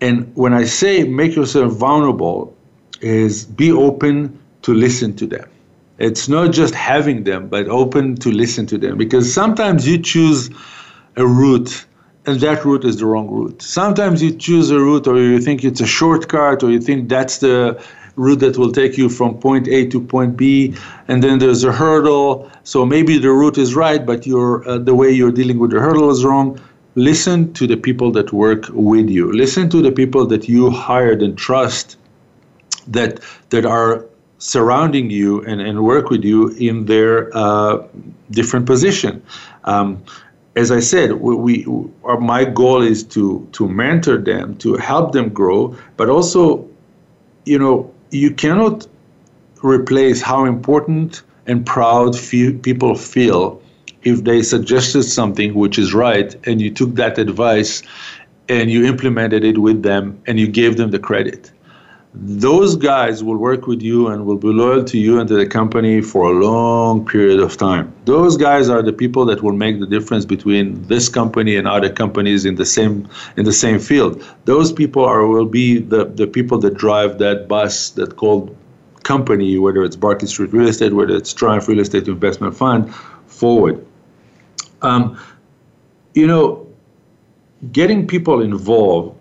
And 0.00 0.30
when 0.36 0.54
I 0.54 0.64
say 0.64 1.02
make 1.02 1.34
yourself 1.34 1.72
vulnerable, 1.72 2.56
is 3.00 3.44
be 3.44 3.72
open 3.72 4.38
to 4.62 4.72
listen 4.72 5.16
to 5.16 5.26
them. 5.26 5.48
It's 5.98 6.28
not 6.28 6.52
just 6.52 6.74
having 6.74 7.24
them, 7.24 7.48
but 7.48 7.66
open 7.66 8.14
to 8.16 8.30
listen 8.30 8.66
to 8.66 8.78
them. 8.78 8.96
Because 8.96 9.32
sometimes 9.32 9.86
you 9.86 9.98
choose 10.00 10.48
a 11.16 11.26
route 11.26 11.84
and 12.26 12.40
that 12.40 12.64
route 12.64 12.84
is 12.84 12.98
the 12.98 13.06
wrong 13.06 13.28
route. 13.28 13.60
Sometimes 13.62 14.22
you 14.22 14.34
choose 14.34 14.70
a 14.70 14.78
route 14.78 15.06
or 15.06 15.18
you 15.18 15.40
think 15.40 15.64
it's 15.64 15.80
a 15.80 15.86
shortcut 15.86 16.62
or 16.62 16.70
you 16.70 16.80
think 16.80 17.08
that's 17.08 17.38
the 17.38 17.82
route 18.16 18.40
that 18.40 18.58
will 18.58 18.70
take 18.70 18.96
you 18.96 19.08
from 19.08 19.38
point 19.38 19.66
A 19.68 19.88
to 19.88 20.00
point 20.00 20.36
B 20.36 20.74
and 21.08 21.22
then 21.22 21.38
there's 21.38 21.64
a 21.64 21.72
hurdle. 21.72 22.50
So 22.64 22.86
maybe 22.86 23.18
the 23.18 23.30
route 23.30 23.58
is 23.58 23.74
right 23.74 24.04
but 24.04 24.26
you're 24.26 24.68
uh, 24.68 24.78
the 24.78 24.94
way 24.94 25.10
you're 25.10 25.32
dealing 25.32 25.58
with 25.58 25.72
the 25.72 25.80
hurdle 25.80 26.10
is 26.10 26.24
wrong. 26.24 26.60
Listen 26.94 27.52
to 27.54 27.66
the 27.66 27.76
people 27.76 28.12
that 28.12 28.32
work 28.32 28.66
with 28.70 29.08
you. 29.08 29.32
Listen 29.32 29.68
to 29.70 29.80
the 29.80 29.90
people 29.90 30.26
that 30.26 30.48
you 30.48 30.70
hired 30.70 31.22
and 31.22 31.36
trust 31.36 31.96
that 32.86 33.20
that 33.50 33.64
are 33.64 34.06
surrounding 34.38 35.08
you 35.08 35.40
and, 35.44 35.60
and 35.60 35.84
work 35.84 36.10
with 36.10 36.24
you 36.24 36.48
in 36.48 36.86
their 36.86 37.34
uh, 37.36 37.86
different 38.30 38.66
position. 38.66 39.22
Um, 39.64 40.02
as 40.56 40.70
I 40.70 40.80
said, 40.80 41.12
we, 41.12 41.34
we 41.34 41.66
our, 42.04 42.20
my 42.20 42.44
goal 42.44 42.82
is 42.82 43.02
to 43.04 43.46
to 43.52 43.68
mentor 43.68 44.18
them, 44.18 44.56
to 44.58 44.74
help 44.76 45.12
them 45.12 45.30
grow, 45.30 45.76
but 45.96 46.08
also, 46.08 46.68
you 47.44 47.58
know, 47.58 47.92
you 48.10 48.30
cannot 48.32 48.86
replace 49.62 50.20
how 50.20 50.44
important 50.44 51.22
and 51.46 51.64
proud 51.64 52.14
people 52.62 52.94
feel 52.94 53.60
if 54.02 54.24
they 54.24 54.42
suggested 54.42 55.02
something 55.04 55.54
which 55.54 55.78
is 55.78 55.94
right 55.94 56.34
and 56.46 56.60
you 56.60 56.70
took 56.70 56.94
that 56.96 57.18
advice 57.18 57.82
and 58.48 58.70
you 58.70 58.84
implemented 58.84 59.44
it 59.44 59.58
with 59.58 59.82
them 59.82 60.20
and 60.26 60.38
you 60.38 60.46
gave 60.48 60.76
them 60.76 60.90
the 60.90 60.98
credit 60.98 61.50
those 62.14 62.76
guys 62.76 63.24
will 63.24 63.38
work 63.38 63.66
with 63.66 63.80
you 63.80 64.08
and 64.08 64.26
will 64.26 64.36
be 64.36 64.48
loyal 64.48 64.84
to 64.84 64.98
you 64.98 65.18
and 65.18 65.26
to 65.28 65.34
the 65.34 65.46
company 65.46 66.02
for 66.02 66.30
a 66.30 66.32
long 66.32 67.06
period 67.06 67.40
of 67.40 67.56
time. 67.56 67.92
Those 68.04 68.36
guys 68.36 68.68
are 68.68 68.82
the 68.82 68.92
people 68.92 69.24
that 69.26 69.42
will 69.42 69.54
make 69.54 69.80
the 69.80 69.86
difference 69.86 70.26
between 70.26 70.82
this 70.88 71.08
company 71.08 71.56
and 71.56 71.66
other 71.66 71.90
companies 71.90 72.44
in 72.44 72.56
the 72.56 72.66
same 72.66 73.08
in 73.38 73.46
the 73.46 73.52
same 73.52 73.78
field. 73.78 74.22
Those 74.44 74.72
people 74.72 75.04
are 75.04 75.26
will 75.26 75.46
be 75.46 75.78
the, 75.78 76.04
the 76.04 76.26
people 76.26 76.58
that 76.58 76.74
drive 76.74 77.16
that 77.18 77.48
bus 77.48 77.90
that 77.90 78.16
called 78.16 78.54
company, 79.04 79.56
whether 79.58 79.82
it's 79.82 79.96
Barclay 79.96 80.28
Street 80.28 80.52
Real 80.52 80.68
Estate, 80.68 80.92
whether 80.92 81.16
it's 81.16 81.32
Triumph 81.32 81.66
Real 81.66 81.80
Estate 81.80 82.08
Investment 82.08 82.54
Fund, 82.54 82.94
forward. 83.26 83.84
Um, 84.82 85.18
you 86.14 86.26
know, 86.26 86.66
getting 87.72 88.06
people 88.06 88.42
involved, 88.42 89.18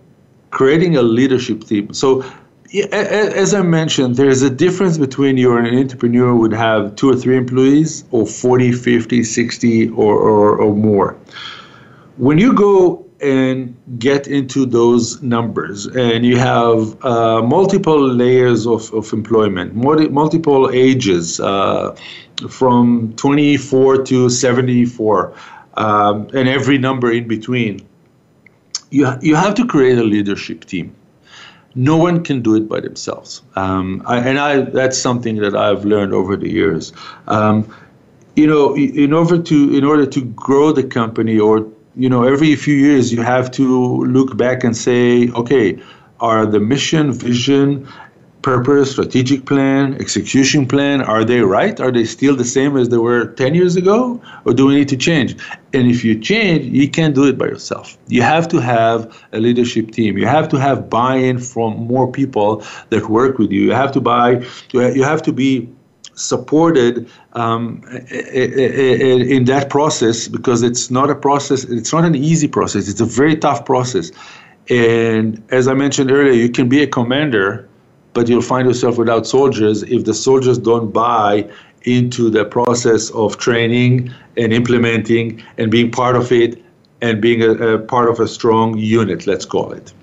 creating 0.49 0.97
a 0.97 1.01
leadership 1.01 1.63
team. 1.63 1.93
So 1.93 2.25
as 2.74 3.53
I 3.53 3.61
mentioned, 3.61 4.15
there's 4.15 4.41
a 4.41 4.49
difference 4.49 4.97
between 4.97 5.38
you're 5.38 5.59
an 5.59 5.78
entrepreneur 5.78 6.34
would 6.36 6.53
have 6.53 6.95
two 6.95 7.09
or 7.09 7.15
three 7.15 7.38
employees 7.38 8.05
or 8.11 8.26
40, 8.26 8.72
50, 8.72 9.24
60 9.24 9.89
or, 9.89 10.15
or, 10.15 10.57
or 10.57 10.76
more. 10.76 11.17
When 12.17 12.38
you 12.38 12.53
go 12.53 13.05
and 13.19 13.76
get 13.99 14.28
into 14.28 14.65
those 14.65 15.22
numbers 15.22 15.86
and 15.86 16.26
you 16.26 16.38
have 16.38 17.03
uh, 17.03 17.41
multiple 17.41 18.07
layers 18.07 18.65
of, 18.65 18.91
of 18.93 19.11
employment, 19.11 19.76
multiple 19.76 20.69
ages 20.72 21.39
uh, 21.39 21.95
from 22.49 23.13
24 23.17 24.03
to 24.05 24.30
74, 24.30 25.34
um, 25.76 26.28
and 26.34 26.47
every 26.47 26.78
number 26.78 27.11
in 27.11 27.28
between, 27.28 27.86
you, 28.89 29.11
you 29.22 29.36
have 29.36 29.55
to 29.55 29.67
create 29.67 29.97
a 29.97 30.03
leadership 30.03 30.65
team 30.65 30.95
no 31.76 31.97
one 31.97 32.24
can 32.24 32.41
do 32.41 32.55
it 32.55 32.67
by 32.67 32.80
themselves. 32.80 33.41
Um, 33.55 34.03
I, 34.05 34.17
and 34.19 34.39
I, 34.39 34.61
that's 34.61 34.97
something 34.97 35.38
that 35.38 35.55
I've 35.55 35.86
learned 35.86 36.13
over 36.13 36.36
the 36.36 36.49
years. 36.49 36.91
Um, 37.28 37.74
you 38.36 38.47
know, 38.47 38.76
in 38.76 39.13
order 39.13 39.41
to 39.41 39.78
in 39.78 39.84
order 39.84 40.05
to 40.05 40.22
grow 40.22 40.72
the 40.72 40.84
company, 40.84 41.38
or 41.38 41.67
you 41.95 42.09
know, 42.09 42.24
every 42.24 42.55
few 42.55 42.76
years 42.76 43.11
you 43.11 43.22
have 43.22 43.51
to 43.51 44.05
look 44.05 44.38
back 44.38 44.63
and 44.63 44.76
say, 44.76 45.30
okay, 45.32 45.82
are 46.22 46.45
the 46.45 46.59
mission, 46.59 47.11
vision, 47.11 47.88
purpose, 48.41 48.91
strategic 48.91 49.45
plan, 49.45 49.95
execution 49.95 50.67
plan, 50.67 51.01
are 51.01 51.23
they 51.23 51.41
right? 51.41 51.79
Are 51.79 51.91
they 51.91 52.05
still 52.05 52.35
the 52.35 52.45
same 52.45 52.75
as 52.77 52.89
they 52.89 52.97
were 52.97 53.27
10 53.27 53.53
years 53.55 53.75
ago? 53.75 54.21
Or 54.45 54.53
do 54.53 54.65
we 54.67 54.75
need 54.75 54.89
to 54.89 54.97
change? 54.97 55.35
And 55.73 55.87
if 55.87 56.03
you 56.03 56.19
change, 56.19 56.65
you 56.65 56.89
can't 56.89 57.15
do 57.15 57.25
it 57.25 57.37
by 57.37 57.45
yourself. 57.45 57.97
You 58.07 58.21
have 58.21 58.47
to 58.49 58.59
have 58.59 59.15
a 59.31 59.39
leadership 59.39 59.91
team. 59.91 60.17
You 60.17 60.27
have 60.27 60.49
to 60.49 60.57
have 60.57 60.89
buy-in 60.89 61.39
from 61.39 61.85
more 61.87 62.11
people 62.11 62.63
that 62.89 63.09
work 63.09 63.37
with 63.37 63.51
you. 63.51 63.61
You 63.61 63.71
have 63.71 63.91
to 63.93 64.01
buy, 64.01 64.43
you 64.73 65.03
have 65.03 65.21
to 65.23 65.31
be 65.31 65.69
supported 66.13 67.09
um, 67.33 67.81
in 68.11 69.45
that 69.45 69.69
process 69.69 70.27
because 70.27 70.61
it's 70.61 70.91
not 70.91 71.09
a 71.09 71.15
process, 71.15 71.63
it's 71.63 71.93
not 71.93 72.05
an 72.05 72.15
easy 72.15 72.47
process, 72.47 72.87
it's 72.87 73.01
a 73.01 73.05
very 73.05 73.35
tough 73.35 73.65
process. 73.65 74.11
And 74.69 75.41
as 75.51 75.67
I 75.67 75.73
mentioned 75.73 76.11
earlier, 76.11 76.33
you 76.33 76.49
can 76.49 76.69
be 76.69 76.83
a 76.83 76.87
commander 76.87 77.67
but 78.14 78.28
you'll 78.28 78.41
find 78.41 78.68
yourself 78.68 78.97
without 78.97 79.26
soldiers 79.26 79.84
if 79.84 80.05
the 80.05 80.14
soldiers 80.14 80.57
don't 80.57 80.91
buy 80.91 81.49
into 81.84 82.30
the 82.30 82.45
process 82.45 83.09
of 83.12 83.38
training 83.38 84.14
and 84.38 84.53
implementing 84.53 85.41
and 85.57 85.72
being 85.72 85.91
part 85.91 86.16
of 86.16 86.32
it 86.32 86.64
and 87.01 87.22
being 87.22 87.41
a, 87.41 87.51
a 87.51 87.80
part 87.80 88.09
of 88.09 88.20
a 88.20 88.28
strong 88.28 88.78
unit, 88.78 89.26
let's 89.26 89.45
call 89.45 89.72
it. 89.72 89.93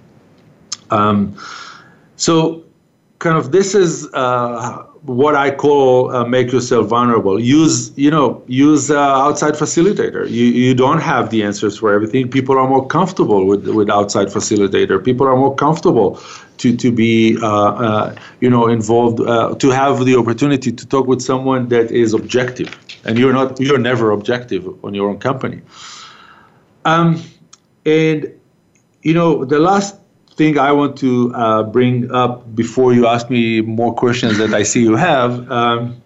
Um, 0.91 1.37
so, 2.17 2.65
kind 3.19 3.37
of, 3.37 3.51
this 3.51 3.75
is 3.75 4.09
uh, 4.14 4.85
what 5.03 5.35
I 5.35 5.51
call 5.51 6.14
uh, 6.14 6.25
make 6.25 6.53
yourself 6.53 6.89
vulnerable. 6.89 7.41
Use, 7.41 7.93
you 7.97 8.11
know, 8.11 8.43
use 8.47 8.91
uh, 8.91 8.99
outside 8.99 9.55
facilitator. 9.55 10.29
You, 10.29 10.45
you 10.45 10.75
don't 10.75 11.01
have 11.01 11.31
the 11.31 11.43
answers 11.43 11.79
for 11.79 11.93
everything. 11.93 12.31
People 12.31 12.57
are 12.59 12.69
more 12.69 12.87
comfortable 12.87 13.47
with, 13.47 13.66
with 13.69 13.91
outside 13.91 14.29
facilitator. 14.29 15.03
People 15.03 15.27
are 15.27 15.37
more 15.37 15.55
comfortable 15.55 16.21
to, 16.59 16.77
to 16.77 16.93
be, 16.93 17.39
uh, 17.43 17.47
uh, 17.47 18.16
you 18.41 18.51
know, 18.51 18.69
involved, 18.69 19.21
uh, 19.21 19.55
to 19.57 19.71
have 19.71 20.05
the 20.05 20.16
opportunity 20.16 20.71
to 20.73 20.87
talk 20.87 21.07
with 21.07 21.21
someone 21.21 21.69
that 21.69 21.91
is 21.91 22.14
objective. 22.14 22.77
And 23.05 23.19
you're 23.19 23.33
not, 23.33 23.61
you're 23.61 23.79
never 23.79 24.11
objective 24.11 24.69
on 24.85 24.95
your 24.95 25.09
own 25.09 25.19
company. 25.19 25.62
Um, 26.85 27.23
and, 27.85 28.33
you 29.03 29.14
know, 29.14 29.45
the 29.45 29.59
last 29.59 29.97
thing 30.39 30.57
I 30.57 30.72
want 30.72 30.97
to 30.99 31.34
uh, 31.34 31.62
bring 31.64 32.11
up 32.12 32.55
before 32.55 32.95
you 32.95 33.07
ask 33.07 33.28
me 33.28 33.61
more 33.61 33.93
questions 33.95 34.39
that 34.39 34.55
I 34.55 34.62
see 34.62 34.82
you 34.82 34.97
have 34.97 35.51
um, 35.51 36.01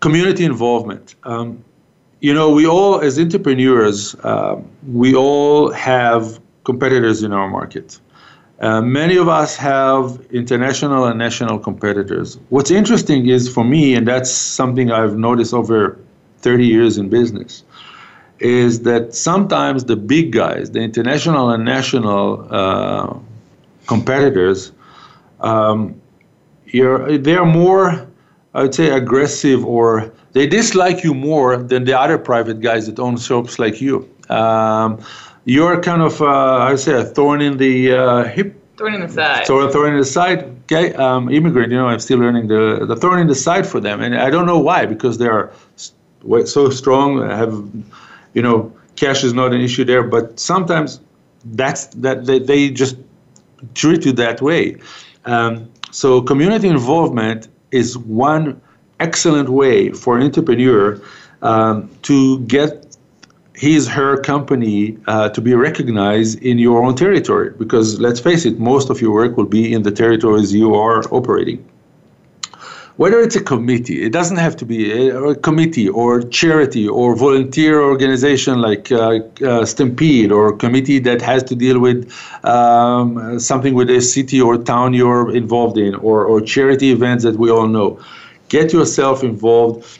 community 0.00 0.44
involvement. 0.44 1.16
Um, 1.24 1.64
you 2.20 2.32
know, 2.32 2.50
we 2.50 2.66
all, 2.66 3.00
as 3.00 3.18
entrepreneurs, 3.18 4.14
uh, 4.22 4.60
we 4.86 5.14
all 5.14 5.72
have 5.72 6.40
competitors 6.64 7.22
in 7.22 7.32
our 7.32 7.48
market. 7.48 8.00
Uh, 8.60 8.80
many 8.80 9.16
of 9.16 9.28
us 9.28 9.56
have 9.56 10.20
international 10.30 11.04
and 11.04 11.18
national 11.18 11.58
competitors. 11.58 12.38
What's 12.48 12.70
interesting 12.70 13.28
is 13.28 13.48
for 13.48 13.64
me, 13.64 13.94
and 13.94 14.06
that's 14.06 14.30
something 14.30 14.90
I've 14.90 15.16
noticed 15.16 15.54
over 15.54 15.98
30 16.38 16.66
years 16.66 16.98
in 16.98 17.08
business, 17.08 17.62
is 18.40 18.82
that 18.82 19.14
sometimes 19.14 19.84
the 19.84 19.96
big 19.96 20.32
guys, 20.32 20.70
the 20.70 20.80
international 20.80 21.50
and 21.50 21.64
national 21.64 22.46
uh, 22.50 23.16
competitors, 23.86 24.72
um, 25.40 26.00
they're 26.72 27.44
more, 27.44 28.06
I 28.54 28.62
would 28.62 28.74
say, 28.74 28.90
aggressive 28.90 29.64
or 29.64 30.12
they 30.32 30.46
dislike 30.46 31.02
you 31.02 31.14
more 31.14 31.56
than 31.56 31.84
the 31.84 31.98
other 31.98 32.18
private 32.18 32.60
guys 32.60 32.86
that 32.86 32.98
own 32.98 33.16
shops 33.16 33.58
like 33.58 33.80
you. 33.80 34.08
Um, 34.28 35.00
you're 35.44 35.80
kind 35.80 36.02
of, 36.02 36.20
uh, 36.20 36.26
I 36.26 36.70
would 36.70 36.80
say, 36.80 36.92
a 36.92 37.04
thorn 37.04 37.40
in 37.40 37.56
the 37.56 37.92
uh, 37.92 38.24
hip. 38.24 38.54
Thorn 38.76 38.94
in 38.94 39.00
the 39.00 39.08
side. 39.08 39.46
So 39.46 39.58
a 39.60 39.72
thorn 39.72 39.94
in 39.94 39.98
the 39.98 40.04
side. 40.04 40.44
Okay, 40.70 40.92
um, 40.94 41.30
immigrant. 41.30 41.72
You 41.72 41.78
know, 41.78 41.88
I'm 41.88 41.98
still 41.98 42.18
learning 42.18 42.48
the 42.48 42.84
the 42.86 42.94
thorn 42.94 43.18
in 43.18 43.26
the 43.26 43.34
side 43.34 43.66
for 43.66 43.80
them, 43.80 44.02
and 44.02 44.14
I 44.14 44.28
don't 44.28 44.44
know 44.44 44.58
why 44.58 44.84
because 44.84 45.16
they 45.16 45.26
are 45.26 45.50
so 46.44 46.68
strong. 46.68 47.26
Have 47.26 47.64
you 48.38 48.42
know, 48.42 48.72
cash 48.94 49.24
is 49.24 49.34
not 49.34 49.52
an 49.52 49.60
issue 49.60 49.84
there, 49.84 50.04
but 50.04 50.38
sometimes 50.38 51.00
that's 51.60 51.86
that 52.04 52.26
they, 52.26 52.38
they 52.38 52.70
just 52.70 52.96
treat 53.74 54.04
you 54.06 54.12
that 54.12 54.40
way. 54.40 54.76
Um, 55.24 55.68
so 55.90 56.22
community 56.22 56.68
involvement 56.68 57.48
is 57.72 57.98
one 57.98 58.60
excellent 59.00 59.48
way 59.48 59.90
for 59.90 60.16
an 60.16 60.22
entrepreneur 60.22 61.00
um, 61.42 61.90
to 62.02 62.38
get 62.56 62.96
his 63.54 63.88
her 63.88 64.12
company 64.32 64.96
uh, 65.08 65.28
to 65.30 65.40
be 65.40 65.54
recognized 65.54 66.40
in 66.50 66.58
your 66.58 66.84
own 66.84 66.94
territory 66.94 67.50
because 67.58 67.98
let's 67.98 68.20
face 68.20 68.44
it 68.44 68.60
most 68.60 68.88
of 68.88 69.00
your 69.00 69.12
work 69.12 69.36
will 69.36 69.52
be 69.60 69.72
in 69.72 69.82
the 69.82 69.90
territories 69.90 70.54
you 70.54 70.76
are 70.76 71.02
operating 71.12 71.58
whether 72.98 73.20
it's 73.20 73.36
a 73.36 73.42
committee 73.42 74.02
it 74.02 74.12
doesn't 74.12 74.38
have 74.38 74.56
to 74.56 74.66
be 74.66 74.80
a, 74.92 75.16
a 75.30 75.34
committee 75.34 75.88
or 75.88 76.20
charity 76.22 76.86
or 76.86 77.14
volunteer 77.14 77.80
organization 77.80 78.60
like 78.60 78.90
uh, 78.92 79.20
uh, 79.46 79.64
stampede 79.64 80.30
or 80.32 80.52
committee 80.56 80.98
that 80.98 81.22
has 81.22 81.42
to 81.44 81.54
deal 81.54 81.78
with 81.78 82.12
um, 82.44 83.38
something 83.38 83.74
with 83.74 83.88
a 83.88 84.00
city 84.00 84.40
or 84.40 84.58
town 84.58 84.92
you're 84.92 85.34
involved 85.34 85.78
in 85.78 85.94
or, 85.94 86.26
or 86.26 86.40
charity 86.40 86.90
events 86.90 87.22
that 87.24 87.36
we 87.36 87.50
all 87.50 87.68
know 87.68 87.98
get 88.48 88.72
yourself 88.72 89.22
involved 89.22 89.98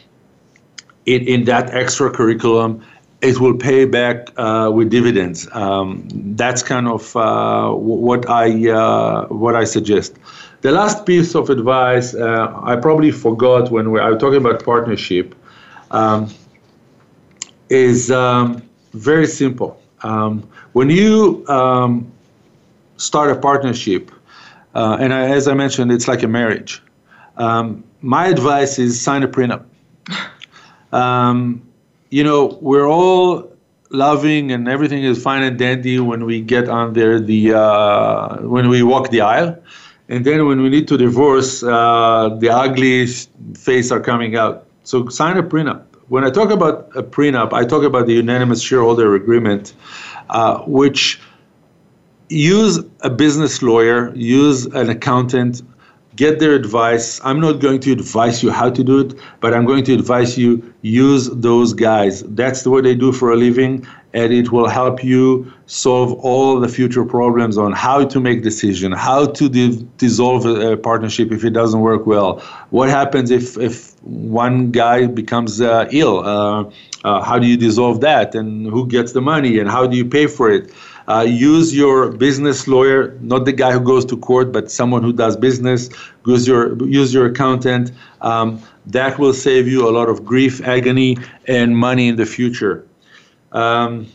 in, 1.06 1.22
in 1.26 1.44
that 1.44 1.72
extra 1.72 2.10
curriculum 2.10 2.82
it 3.20 3.40
will 3.40 3.56
pay 3.56 3.84
back 3.84 4.28
uh, 4.36 4.70
with 4.72 4.90
dividends. 4.90 5.48
Um, 5.52 6.06
that's 6.36 6.62
kind 6.62 6.86
of 6.86 7.16
uh, 7.16 7.72
what 7.72 8.28
I 8.30 8.70
uh, 8.70 9.26
what 9.26 9.56
I 9.56 9.64
suggest. 9.64 10.16
The 10.60 10.72
last 10.72 11.06
piece 11.06 11.34
of 11.34 11.50
advice 11.50 12.14
uh, 12.14 12.60
I 12.62 12.76
probably 12.76 13.12
forgot 13.12 13.70
when 13.70 13.90
we, 13.92 14.00
I 14.00 14.10
was 14.10 14.20
talking 14.20 14.38
about 14.38 14.64
partnership 14.64 15.34
um, 15.90 16.28
is 17.68 18.10
um, 18.10 18.62
very 18.92 19.26
simple. 19.26 19.80
Um, 20.02 20.48
when 20.72 20.90
you 20.90 21.46
um, 21.48 22.10
start 22.96 23.30
a 23.30 23.36
partnership, 23.36 24.10
uh, 24.74 24.96
and 25.00 25.14
I, 25.14 25.28
as 25.28 25.48
I 25.48 25.54
mentioned, 25.54 25.92
it's 25.92 26.08
like 26.08 26.22
a 26.22 26.28
marriage. 26.28 26.82
Um, 27.36 27.84
my 28.00 28.26
advice 28.26 28.78
is 28.78 29.00
sign 29.00 29.22
a 29.22 29.28
prenup. 29.28 29.64
Um, 30.90 31.68
you 32.08 32.24
know, 32.24 32.58
we're 32.62 32.88
all 32.88 33.52
loving 33.90 34.52
and 34.52 34.68
everything 34.68 35.02
is 35.02 35.22
fine 35.22 35.42
and 35.42 35.58
dandy 35.58 35.98
when 35.98 36.24
we 36.24 36.40
get 36.40 36.68
on 36.68 36.92
there 36.94 37.20
the 37.20 37.54
uh, 37.54 38.36
when 38.38 38.68
we 38.68 38.82
walk 38.82 39.10
the 39.10 39.20
aisle, 39.20 39.54
and 40.08 40.24
then 40.24 40.46
when 40.46 40.62
we 40.62 40.68
need 40.70 40.88
to 40.88 40.96
divorce, 40.96 41.62
uh, 41.62 42.36
the 42.38 42.48
ugly 42.48 43.06
face 43.54 43.90
are 43.90 44.00
coming 44.00 44.36
out. 44.36 44.66
So 44.84 45.08
sign 45.08 45.36
a 45.36 45.42
prenup. 45.42 45.84
When 46.08 46.24
I 46.24 46.30
talk 46.30 46.50
about 46.50 46.90
a 46.96 47.02
prenup, 47.02 47.52
I 47.52 47.64
talk 47.64 47.82
about 47.82 48.06
the 48.06 48.14
unanimous 48.14 48.62
shareholder 48.62 49.14
agreement, 49.14 49.74
uh, 50.30 50.60
which 50.60 51.20
use 52.30 52.80
a 53.02 53.10
business 53.10 53.62
lawyer, 53.62 54.14
use 54.14 54.64
an 54.66 54.88
accountant, 54.88 55.60
get 56.16 56.40
their 56.40 56.54
advice. 56.54 57.20
I'm 57.22 57.40
not 57.40 57.60
going 57.60 57.80
to 57.80 57.92
advise 57.92 58.42
you 58.42 58.50
how 58.50 58.70
to 58.70 58.82
do 58.82 59.00
it, 59.00 59.14
but 59.40 59.52
I'm 59.52 59.66
going 59.66 59.84
to 59.84 59.92
advise 59.92 60.38
you 60.38 60.74
use 60.80 61.28
those 61.30 61.74
guys. 61.74 62.22
That's 62.22 62.66
what 62.66 62.84
they 62.84 62.94
do 62.94 63.12
for 63.12 63.30
a 63.30 63.36
living, 63.36 63.86
and 64.14 64.32
it 64.32 64.50
will 64.50 64.68
help 64.68 65.04
you 65.04 65.52
solve 65.66 66.12
all 66.24 66.58
the 66.60 66.68
future 66.68 67.04
problems 67.04 67.58
on 67.58 67.72
how 67.72 68.04
to 68.04 68.20
make 68.20 68.42
decision, 68.42 68.92
how 68.92 69.26
to 69.26 69.48
di- 69.48 69.86
dissolve 69.98 70.46
a, 70.46 70.72
a, 70.72 70.76
partnership 70.76 71.30
if 71.30 71.44
it 71.44 71.50
doesn't 71.50 71.80
work 71.80 72.06
well. 72.06 72.40
What 72.70 72.88
happens 72.88 73.30
if 73.30 73.58
if 73.58 73.94
one 74.02 74.70
guy 74.70 75.06
becomes 75.06 75.60
uh, 75.60 75.88
ill? 75.92 76.20
Uh, 76.20 76.70
uh, 77.04 77.22
how 77.22 77.38
do 77.38 77.46
you 77.46 77.56
dissolve 77.56 78.00
that, 78.00 78.34
and 78.34 78.66
who 78.66 78.86
gets 78.86 79.12
the 79.12 79.20
money, 79.20 79.58
and 79.58 79.68
how 79.68 79.86
do 79.86 79.96
you 79.96 80.04
pay 80.04 80.26
for 80.26 80.50
it? 80.50 80.72
Uh, 81.06 81.22
use 81.22 81.74
your 81.74 82.12
business 82.12 82.68
lawyer, 82.68 83.16
not 83.22 83.46
the 83.46 83.52
guy 83.52 83.72
who 83.72 83.80
goes 83.80 84.04
to 84.04 84.16
court, 84.16 84.52
but 84.52 84.70
someone 84.70 85.02
who 85.02 85.12
does 85.12 85.36
business. 85.36 85.88
Use 86.26 86.46
your 86.46 86.76
use 86.84 87.12
your 87.12 87.26
accountant. 87.26 87.92
Um, 88.20 88.60
that 88.86 89.18
will 89.18 89.34
save 89.34 89.68
you 89.68 89.88
a 89.88 89.92
lot 89.92 90.08
of 90.08 90.24
grief, 90.24 90.60
agony, 90.66 91.18
and 91.46 91.76
money 91.76 92.08
in 92.08 92.16
the 92.16 92.26
future. 92.26 92.87
Um, 93.52 94.08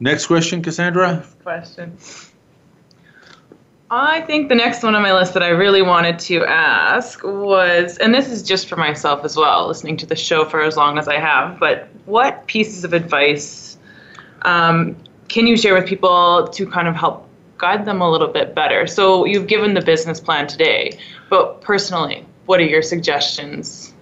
next 0.00 0.26
question, 0.26 0.62
Cassandra. 0.62 1.24
Question. 1.42 1.96
I 3.90 4.20
think 4.20 4.50
the 4.50 4.54
next 4.54 4.82
one 4.82 4.94
on 4.94 5.02
my 5.02 5.14
list 5.14 5.32
that 5.32 5.42
I 5.42 5.48
really 5.48 5.80
wanted 5.80 6.18
to 6.20 6.44
ask 6.44 7.24
was, 7.24 7.96
and 7.96 8.14
this 8.14 8.30
is 8.30 8.42
just 8.42 8.68
for 8.68 8.76
myself 8.76 9.24
as 9.24 9.34
well, 9.34 9.66
listening 9.66 9.96
to 9.98 10.06
the 10.06 10.16
show 10.16 10.44
for 10.44 10.62
as 10.62 10.76
long 10.76 10.98
as 10.98 11.08
I 11.08 11.18
have, 11.18 11.58
but 11.58 11.88
what 12.04 12.46
pieces 12.46 12.84
of 12.84 12.92
advice 12.92 13.78
um, 14.42 14.96
can 15.28 15.46
you 15.46 15.56
share 15.56 15.74
with 15.74 15.86
people 15.86 16.48
to 16.48 16.66
kind 16.66 16.86
of 16.86 16.94
help 16.96 17.28
guide 17.56 17.84
them 17.86 18.00
a 18.00 18.10
little 18.10 18.28
bit 18.28 18.54
better? 18.54 18.86
So 18.86 19.24
you've 19.24 19.46
given 19.46 19.74
the 19.74 19.82
business 19.82 20.20
plan 20.20 20.46
today, 20.46 20.98
but 21.30 21.62
personally, 21.62 22.26
what 22.46 22.60
are 22.60 22.66
your 22.66 22.82
suggestions 22.82 23.92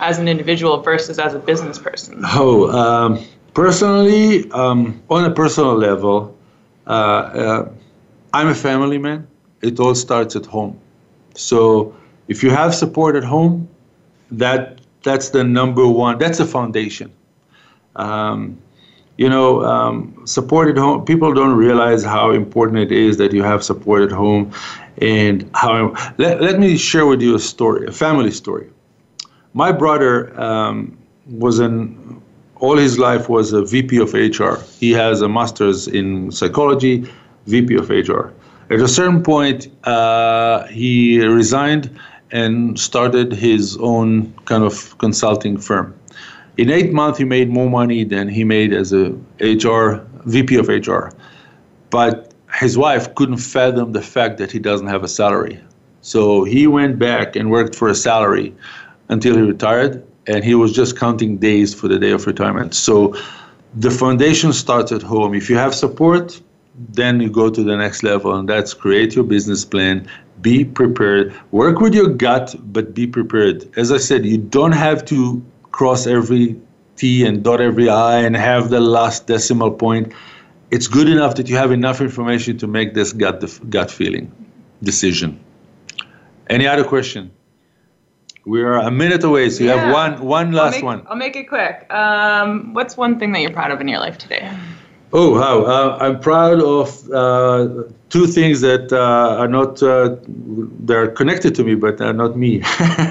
as 0.00 0.18
an 0.18 0.28
individual 0.28 0.80
versus 0.80 1.18
as 1.18 1.34
a 1.34 1.38
business 1.38 1.78
person? 1.78 2.22
Oh, 2.24 2.70
um, 2.70 3.24
personally, 3.54 4.50
um, 4.52 5.02
on 5.10 5.24
a 5.24 5.30
personal 5.30 5.74
level, 5.74 6.36
uh, 6.86 6.90
uh, 6.90 7.72
I'm 8.32 8.48
a 8.48 8.54
family 8.54 8.98
man. 8.98 9.26
It 9.62 9.78
all 9.78 9.94
starts 9.94 10.36
at 10.36 10.46
home. 10.46 10.78
So 11.34 11.94
if 12.28 12.42
you 12.42 12.50
have 12.50 12.74
support 12.74 13.16
at 13.16 13.24
home, 13.24 13.68
that 14.30 14.80
that's 15.02 15.30
the 15.30 15.44
number 15.44 15.86
one. 15.86 16.18
That's 16.18 16.38
the 16.38 16.46
foundation. 16.46 17.12
Um, 17.96 18.58
you 19.16 19.28
know, 19.28 19.62
um, 19.64 20.22
support 20.24 20.68
at 20.68 20.78
home. 20.78 21.04
People 21.04 21.34
don't 21.34 21.54
realize 21.54 22.04
how 22.04 22.30
important 22.30 22.78
it 22.78 22.92
is 22.92 23.18
that 23.18 23.32
you 23.32 23.42
have 23.42 23.62
support 23.62 24.02
at 24.02 24.10
home, 24.10 24.52
and 24.98 25.48
how. 25.54 25.94
Let, 26.18 26.40
let 26.40 26.58
me 26.58 26.76
share 26.76 27.06
with 27.06 27.20
you 27.20 27.34
a 27.34 27.38
story, 27.38 27.86
a 27.86 27.92
family 27.92 28.30
story. 28.30 28.70
My 29.52 29.72
brother 29.72 30.38
um, 30.40 30.96
was 31.26 31.58
an 31.58 32.19
all 32.60 32.76
his 32.76 32.98
life 32.98 33.28
was 33.28 33.52
a 33.52 33.64
VP 33.64 33.98
of 33.98 34.14
HR. 34.14 34.56
He 34.78 34.92
has 34.92 35.22
a 35.22 35.28
master's 35.28 35.88
in 35.88 36.30
psychology, 36.30 37.10
VP 37.46 37.74
of 37.74 37.90
HR. 37.90 38.32
At 38.70 38.80
a 38.80 38.88
certain 38.88 39.22
point, 39.22 39.68
uh, 39.84 40.66
he 40.68 41.20
resigned 41.24 41.90
and 42.30 42.78
started 42.78 43.32
his 43.32 43.76
own 43.78 44.32
kind 44.44 44.62
of 44.62 44.96
consulting 44.98 45.58
firm 45.58 45.94
in 46.60 46.68
eight 46.70 46.92
months 46.92 47.18
he 47.18 47.24
made 47.24 47.48
more 47.48 47.70
money 47.70 48.04
than 48.04 48.28
he 48.28 48.44
made 48.44 48.72
as 48.74 48.92
a 48.92 49.12
HR 49.40 50.04
VP 50.26 50.56
of 50.56 50.68
HR. 50.68 51.08
But 51.88 52.34
his 52.54 52.76
wife 52.76 53.14
couldn't 53.14 53.38
fathom 53.38 53.92
the 53.92 54.02
fact 54.02 54.36
that 54.38 54.52
he 54.52 54.58
doesn't 54.58 54.88
have 54.88 55.02
a 55.02 55.08
salary. 55.08 55.58
So 56.02 56.44
he 56.44 56.66
went 56.66 56.98
back 56.98 57.34
and 57.34 57.50
worked 57.50 57.74
for 57.74 57.88
a 57.88 57.94
salary 57.94 58.54
until 59.08 59.36
he 59.36 59.42
retired, 59.42 60.04
and 60.30 60.44
he 60.44 60.54
was 60.54 60.72
just 60.72 60.96
counting 60.96 61.36
days 61.36 61.74
for 61.74 61.88
the 61.88 61.98
day 61.98 62.12
of 62.12 62.26
retirement. 62.26 62.74
So 62.74 63.16
the 63.74 63.90
foundation 63.90 64.52
starts 64.52 64.92
at 64.92 65.02
home. 65.02 65.34
If 65.34 65.50
you 65.50 65.56
have 65.56 65.74
support, 65.74 66.40
then 66.90 67.20
you 67.20 67.30
go 67.30 67.50
to 67.50 67.62
the 67.62 67.76
next 67.76 68.02
level, 68.02 68.34
and 68.34 68.48
that's 68.48 68.72
create 68.72 69.14
your 69.14 69.24
business 69.24 69.64
plan, 69.64 70.08
be 70.40 70.64
prepared, 70.64 71.34
work 71.50 71.80
with 71.80 71.94
your 71.94 72.08
gut, 72.08 72.54
but 72.72 72.94
be 72.94 73.06
prepared. 73.06 73.68
As 73.76 73.92
I 73.92 73.98
said, 73.98 74.24
you 74.24 74.38
don't 74.38 74.72
have 74.72 75.04
to 75.06 75.42
cross 75.72 76.06
every 76.06 76.56
T 76.96 77.26
and 77.26 77.42
dot 77.42 77.60
every 77.60 77.88
I 77.88 78.18
and 78.18 78.36
have 78.36 78.70
the 78.70 78.80
last 78.80 79.26
decimal 79.26 79.70
point. 79.70 80.12
It's 80.70 80.86
good 80.86 81.08
enough 81.08 81.34
that 81.36 81.48
you 81.48 81.56
have 81.56 81.72
enough 81.72 82.00
information 82.00 82.56
to 82.58 82.66
make 82.66 82.94
this 82.94 83.12
gut, 83.12 83.42
gut 83.68 83.90
feeling 83.90 84.30
decision. 84.82 85.38
Any 86.48 86.66
other 86.66 86.84
question? 86.84 87.30
We 88.44 88.62
are 88.62 88.76
a 88.76 88.90
minute 88.90 89.22
away, 89.22 89.50
so 89.50 89.64
you 89.64 89.70
yeah. 89.70 89.76
have 89.76 89.92
one 89.92 90.26
one 90.26 90.52
last 90.52 90.74
I'll 90.74 90.78
make, 90.78 90.84
one. 90.84 91.06
I'll 91.08 91.16
make 91.16 91.36
it 91.36 91.44
quick. 91.44 91.92
Um, 91.92 92.72
what's 92.72 92.96
one 92.96 93.18
thing 93.18 93.32
that 93.32 93.40
you're 93.40 93.52
proud 93.52 93.70
of 93.70 93.80
in 93.80 93.88
your 93.88 94.00
life 94.00 94.18
today? 94.18 94.50
Oh, 95.12 95.30
wow. 95.34 95.64
Uh, 95.64 95.98
I'm 96.00 96.20
proud 96.20 96.62
of 96.62 97.10
uh, 97.10 97.82
two 98.10 98.28
things 98.28 98.60
that 98.60 98.92
uh, 98.92 99.40
are 99.40 99.48
not, 99.48 99.82
uh, 99.82 100.14
they're 100.28 101.08
connected 101.08 101.52
to 101.56 101.64
me, 101.64 101.74
but 101.74 102.00
are 102.00 102.12
not 102.12 102.36
me. 102.36 102.62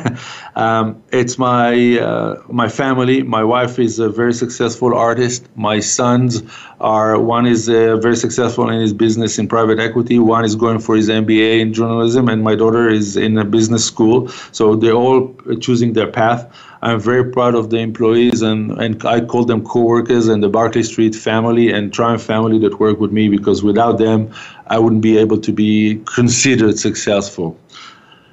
um, 0.55 1.03
it's 1.11 1.37
my, 1.37 1.99
uh, 1.99 2.41
my 2.47 2.69
family. 2.69 3.21
My 3.23 3.43
wife 3.43 3.79
is 3.79 3.99
a 3.99 4.07
very 4.07 4.33
successful 4.33 4.95
artist. 4.95 5.45
My 5.55 5.81
sons 5.81 6.41
are, 6.79 7.19
one 7.19 7.45
is 7.45 7.67
uh, 7.67 7.97
very 7.97 8.15
successful 8.15 8.69
in 8.69 8.79
his 8.79 8.93
business 8.93 9.37
in 9.37 9.49
private 9.49 9.79
equity. 9.79 10.19
One 10.19 10.45
is 10.45 10.55
going 10.55 10.79
for 10.79 10.95
his 10.95 11.09
MBA 11.09 11.59
in 11.59 11.73
journalism, 11.73 12.29
and 12.29 12.43
my 12.45 12.55
daughter 12.55 12.87
is 12.87 13.17
in 13.17 13.37
a 13.37 13.43
business 13.43 13.83
school. 13.85 14.29
So 14.53 14.77
they're 14.77 14.93
all 14.93 15.35
choosing 15.59 15.91
their 15.91 16.09
path. 16.09 16.49
I'm 16.81 16.99
very 16.99 17.29
proud 17.29 17.55
of 17.55 17.69
the 17.69 17.77
employees, 17.77 18.41
and, 18.41 18.71
and 18.79 19.05
I 19.05 19.21
call 19.21 19.43
them 19.43 19.65
co-workers 19.65 20.27
and 20.27 20.41
the 20.41 20.49
Barclay 20.49 20.83
Street 20.83 21.13
family 21.13 21.71
and 21.71 21.93
Triumph 21.93 22.23
family 22.23 22.57
that 22.59 22.79
work 22.79 22.99
with 22.99 23.11
me 23.11 23.27
because 23.27 23.63
without 23.63 23.97
them, 23.97 24.31
I 24.67 24.79
wouldn't 24.79 25.01
be 25.01 25.17
able 25.17 25.39
to 25.41 25.51
be 25.51 26.01
considered 26.05 26.79
successful. 26.79 27.57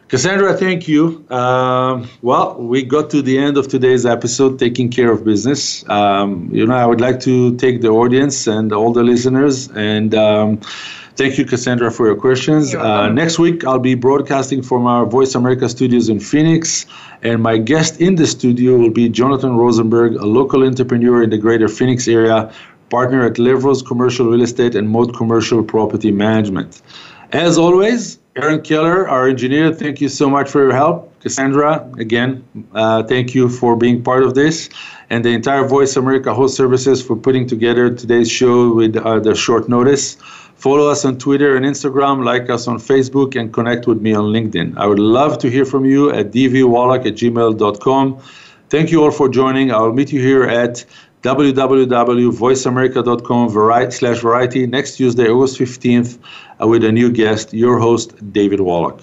Cassandra, 0.09 0.55
thank 0.55 0.86
you. 0.86 1.26
Um, 1.30 2.09
well, 2.22 2.55
we 2.55 2.84
got 2.84 3.11
to 3.11 3.22
the 3.22 3.38
end 3.38 3.57
of 3.57 3.66
today's 3.66 4.07
episode, 4.07 4.57
Taking 4.61 4.88
Care 4.88 5.11
of 5.11 5.24
Business. 5.24 5.88
Um, 5.88 6.49
you 6.53 6.64
know, 6.64 6.76
I 6.76 6.86
would 6.86 7.01
like 7.01 7.18
to 7.20 7.57
take 7.57 7.80
the 7.80 7.88
audience 7.88 8.47
and 8.47 8.72
all 8.72 8.92
the 8.92 9.03
listeners 9.03 9.68
and 9.70 10.14
um, 10.14 10.61
Thank 11.16 11.38
you, 11.38 11.46
Cassandra, 11.46 11.90
for 11.90 12.06
your 12.06 12.16
questions. 12.16 12.74
Uh, 12.74 13.08
next 13.08 13.38
week, 13.38 13.64
I'll 13.64 13.78
be 13.78 13.94
broadcasting 13.94 14.60
from 14.60 14.86
our 14.86 15.06
Voice 15.06 15.34
America 15.34 15.66
studios 15.66 16.10
in 16.10 16.20
Phoenix, 16.20 16.84
and 17.22 17.42
my 17.42 17.56
guest 17.56 18.02
in 18.02 18.16
the 18.16 18.26
studio 18.26 18.76
will 18.76 18.90
be 18.90 19.08
Jonathan 19.08 19.56
Rosenberg, 19.56 20.16
a 20.16 20.26
local 20.26 20.62
entrepreneur 20.62 21.22
in 21.22 21.30
the 21.30 21.38
greater 21.38 21.68
Phoenix 21.68 22.06
area, 22.06 22.52
partner 22.90 23.24
at 23.24 23.36
Levros 23.38 23.84
Commercial 23.84 24.26
Real 24.26 24.42
Estate 24.42 24.74
and 24.74 24.90
Mode 24.90 25.16
Commercial 25.16 25.64
Property 25.64 26.12
Management. 26.12 26.82
As 27.32 27.56
always, 27.56 28.18
Aaron 28.36 28.60
Keller, 28.60 29.08
our 29.08 29.26
engineer, 29.26 29.72
thank 29.72 30.02
you 30.02 30.10
so 30.10 30.28
much 30.28 30.50
for 30.50 30.62
your 30.62 30.74
help. 30.74 31.18
Cassandra, 31.20 31.90
again, 31.98 32.44
uh, 32.74 33.02
thank 33.04 33.34
you 33.34 33.48
for 33.48 33.74
being 33.74 34.02
part 34.02 34.22
of 34.22 34.34
this, 34.34 34.68
and 35.08 35.24
the 35.24 35.30
entire 35.30 35.66
Voice 35.66 35.96
America 35.96 36.34
host 36.34 36.56
services 36.56 37.02
for 37.02 37.16
putting 37.16 37.46
together 37.46 37.88
today's 37.92 38.30
show 38.30 38.74
with 38.74 38.96
uh, 38.96 39.18
the 39.18 39.34
short 39.34 39.68
notice. 39.68 40.18
Follow 40.57 40.90
us 40.90 41.04
on 41.04 41.18
Twitter 41.18 41.57
and 41.57 41.66
Instagram, 41.66 42.24
like 42.24 42.50
us 42.50 42.66
on 42.66 42.78
Facebook, 42.78 43.38
and 43.38 43.52
connect 43.52 43.86
with 43.86 44.00
me 44.00 44.14
on 44.14 44.32
LinkedIn. 44.32 44.76
I 44.76 44.86
would 44.86 44.98
love 44.98 45.38
to 45.38 45.48
hear 45.50 45.64
from 45.64 45.84
you 45.84 46.11
at 46.11 46.32
diviwallach 46.32 47.07
at 47.07 47.14
gmail.com. 47.14 48.20
Thank 48.68 48.90
you 48.90 49.04
all 49.04 49.12
for 49.12 49.28
joining. 49.28 49.70
I 49.70 49.78
will 49.78 49.92
meet 49.92 50.12
you 50.12 50.20
here 50.20 50.42
at 50.44 50.84
www.voiceamerica.com 51.22 53.90
slash 53.90 54.20
variety 54.20 54.66
next 54.66 54.96
Tuesday, 54.96 55.28
August 55.28 55.59
15th, 55.59 56.18
uh, 56.61 56.66
with 56.66 56.82
a 56.84 56.92
new 56.92 57.11
guest, 57.11 57.52
your 57.52 57.78
host, 57.78 58.14
David 58.32 58.61
Wallach. 58.61 59.02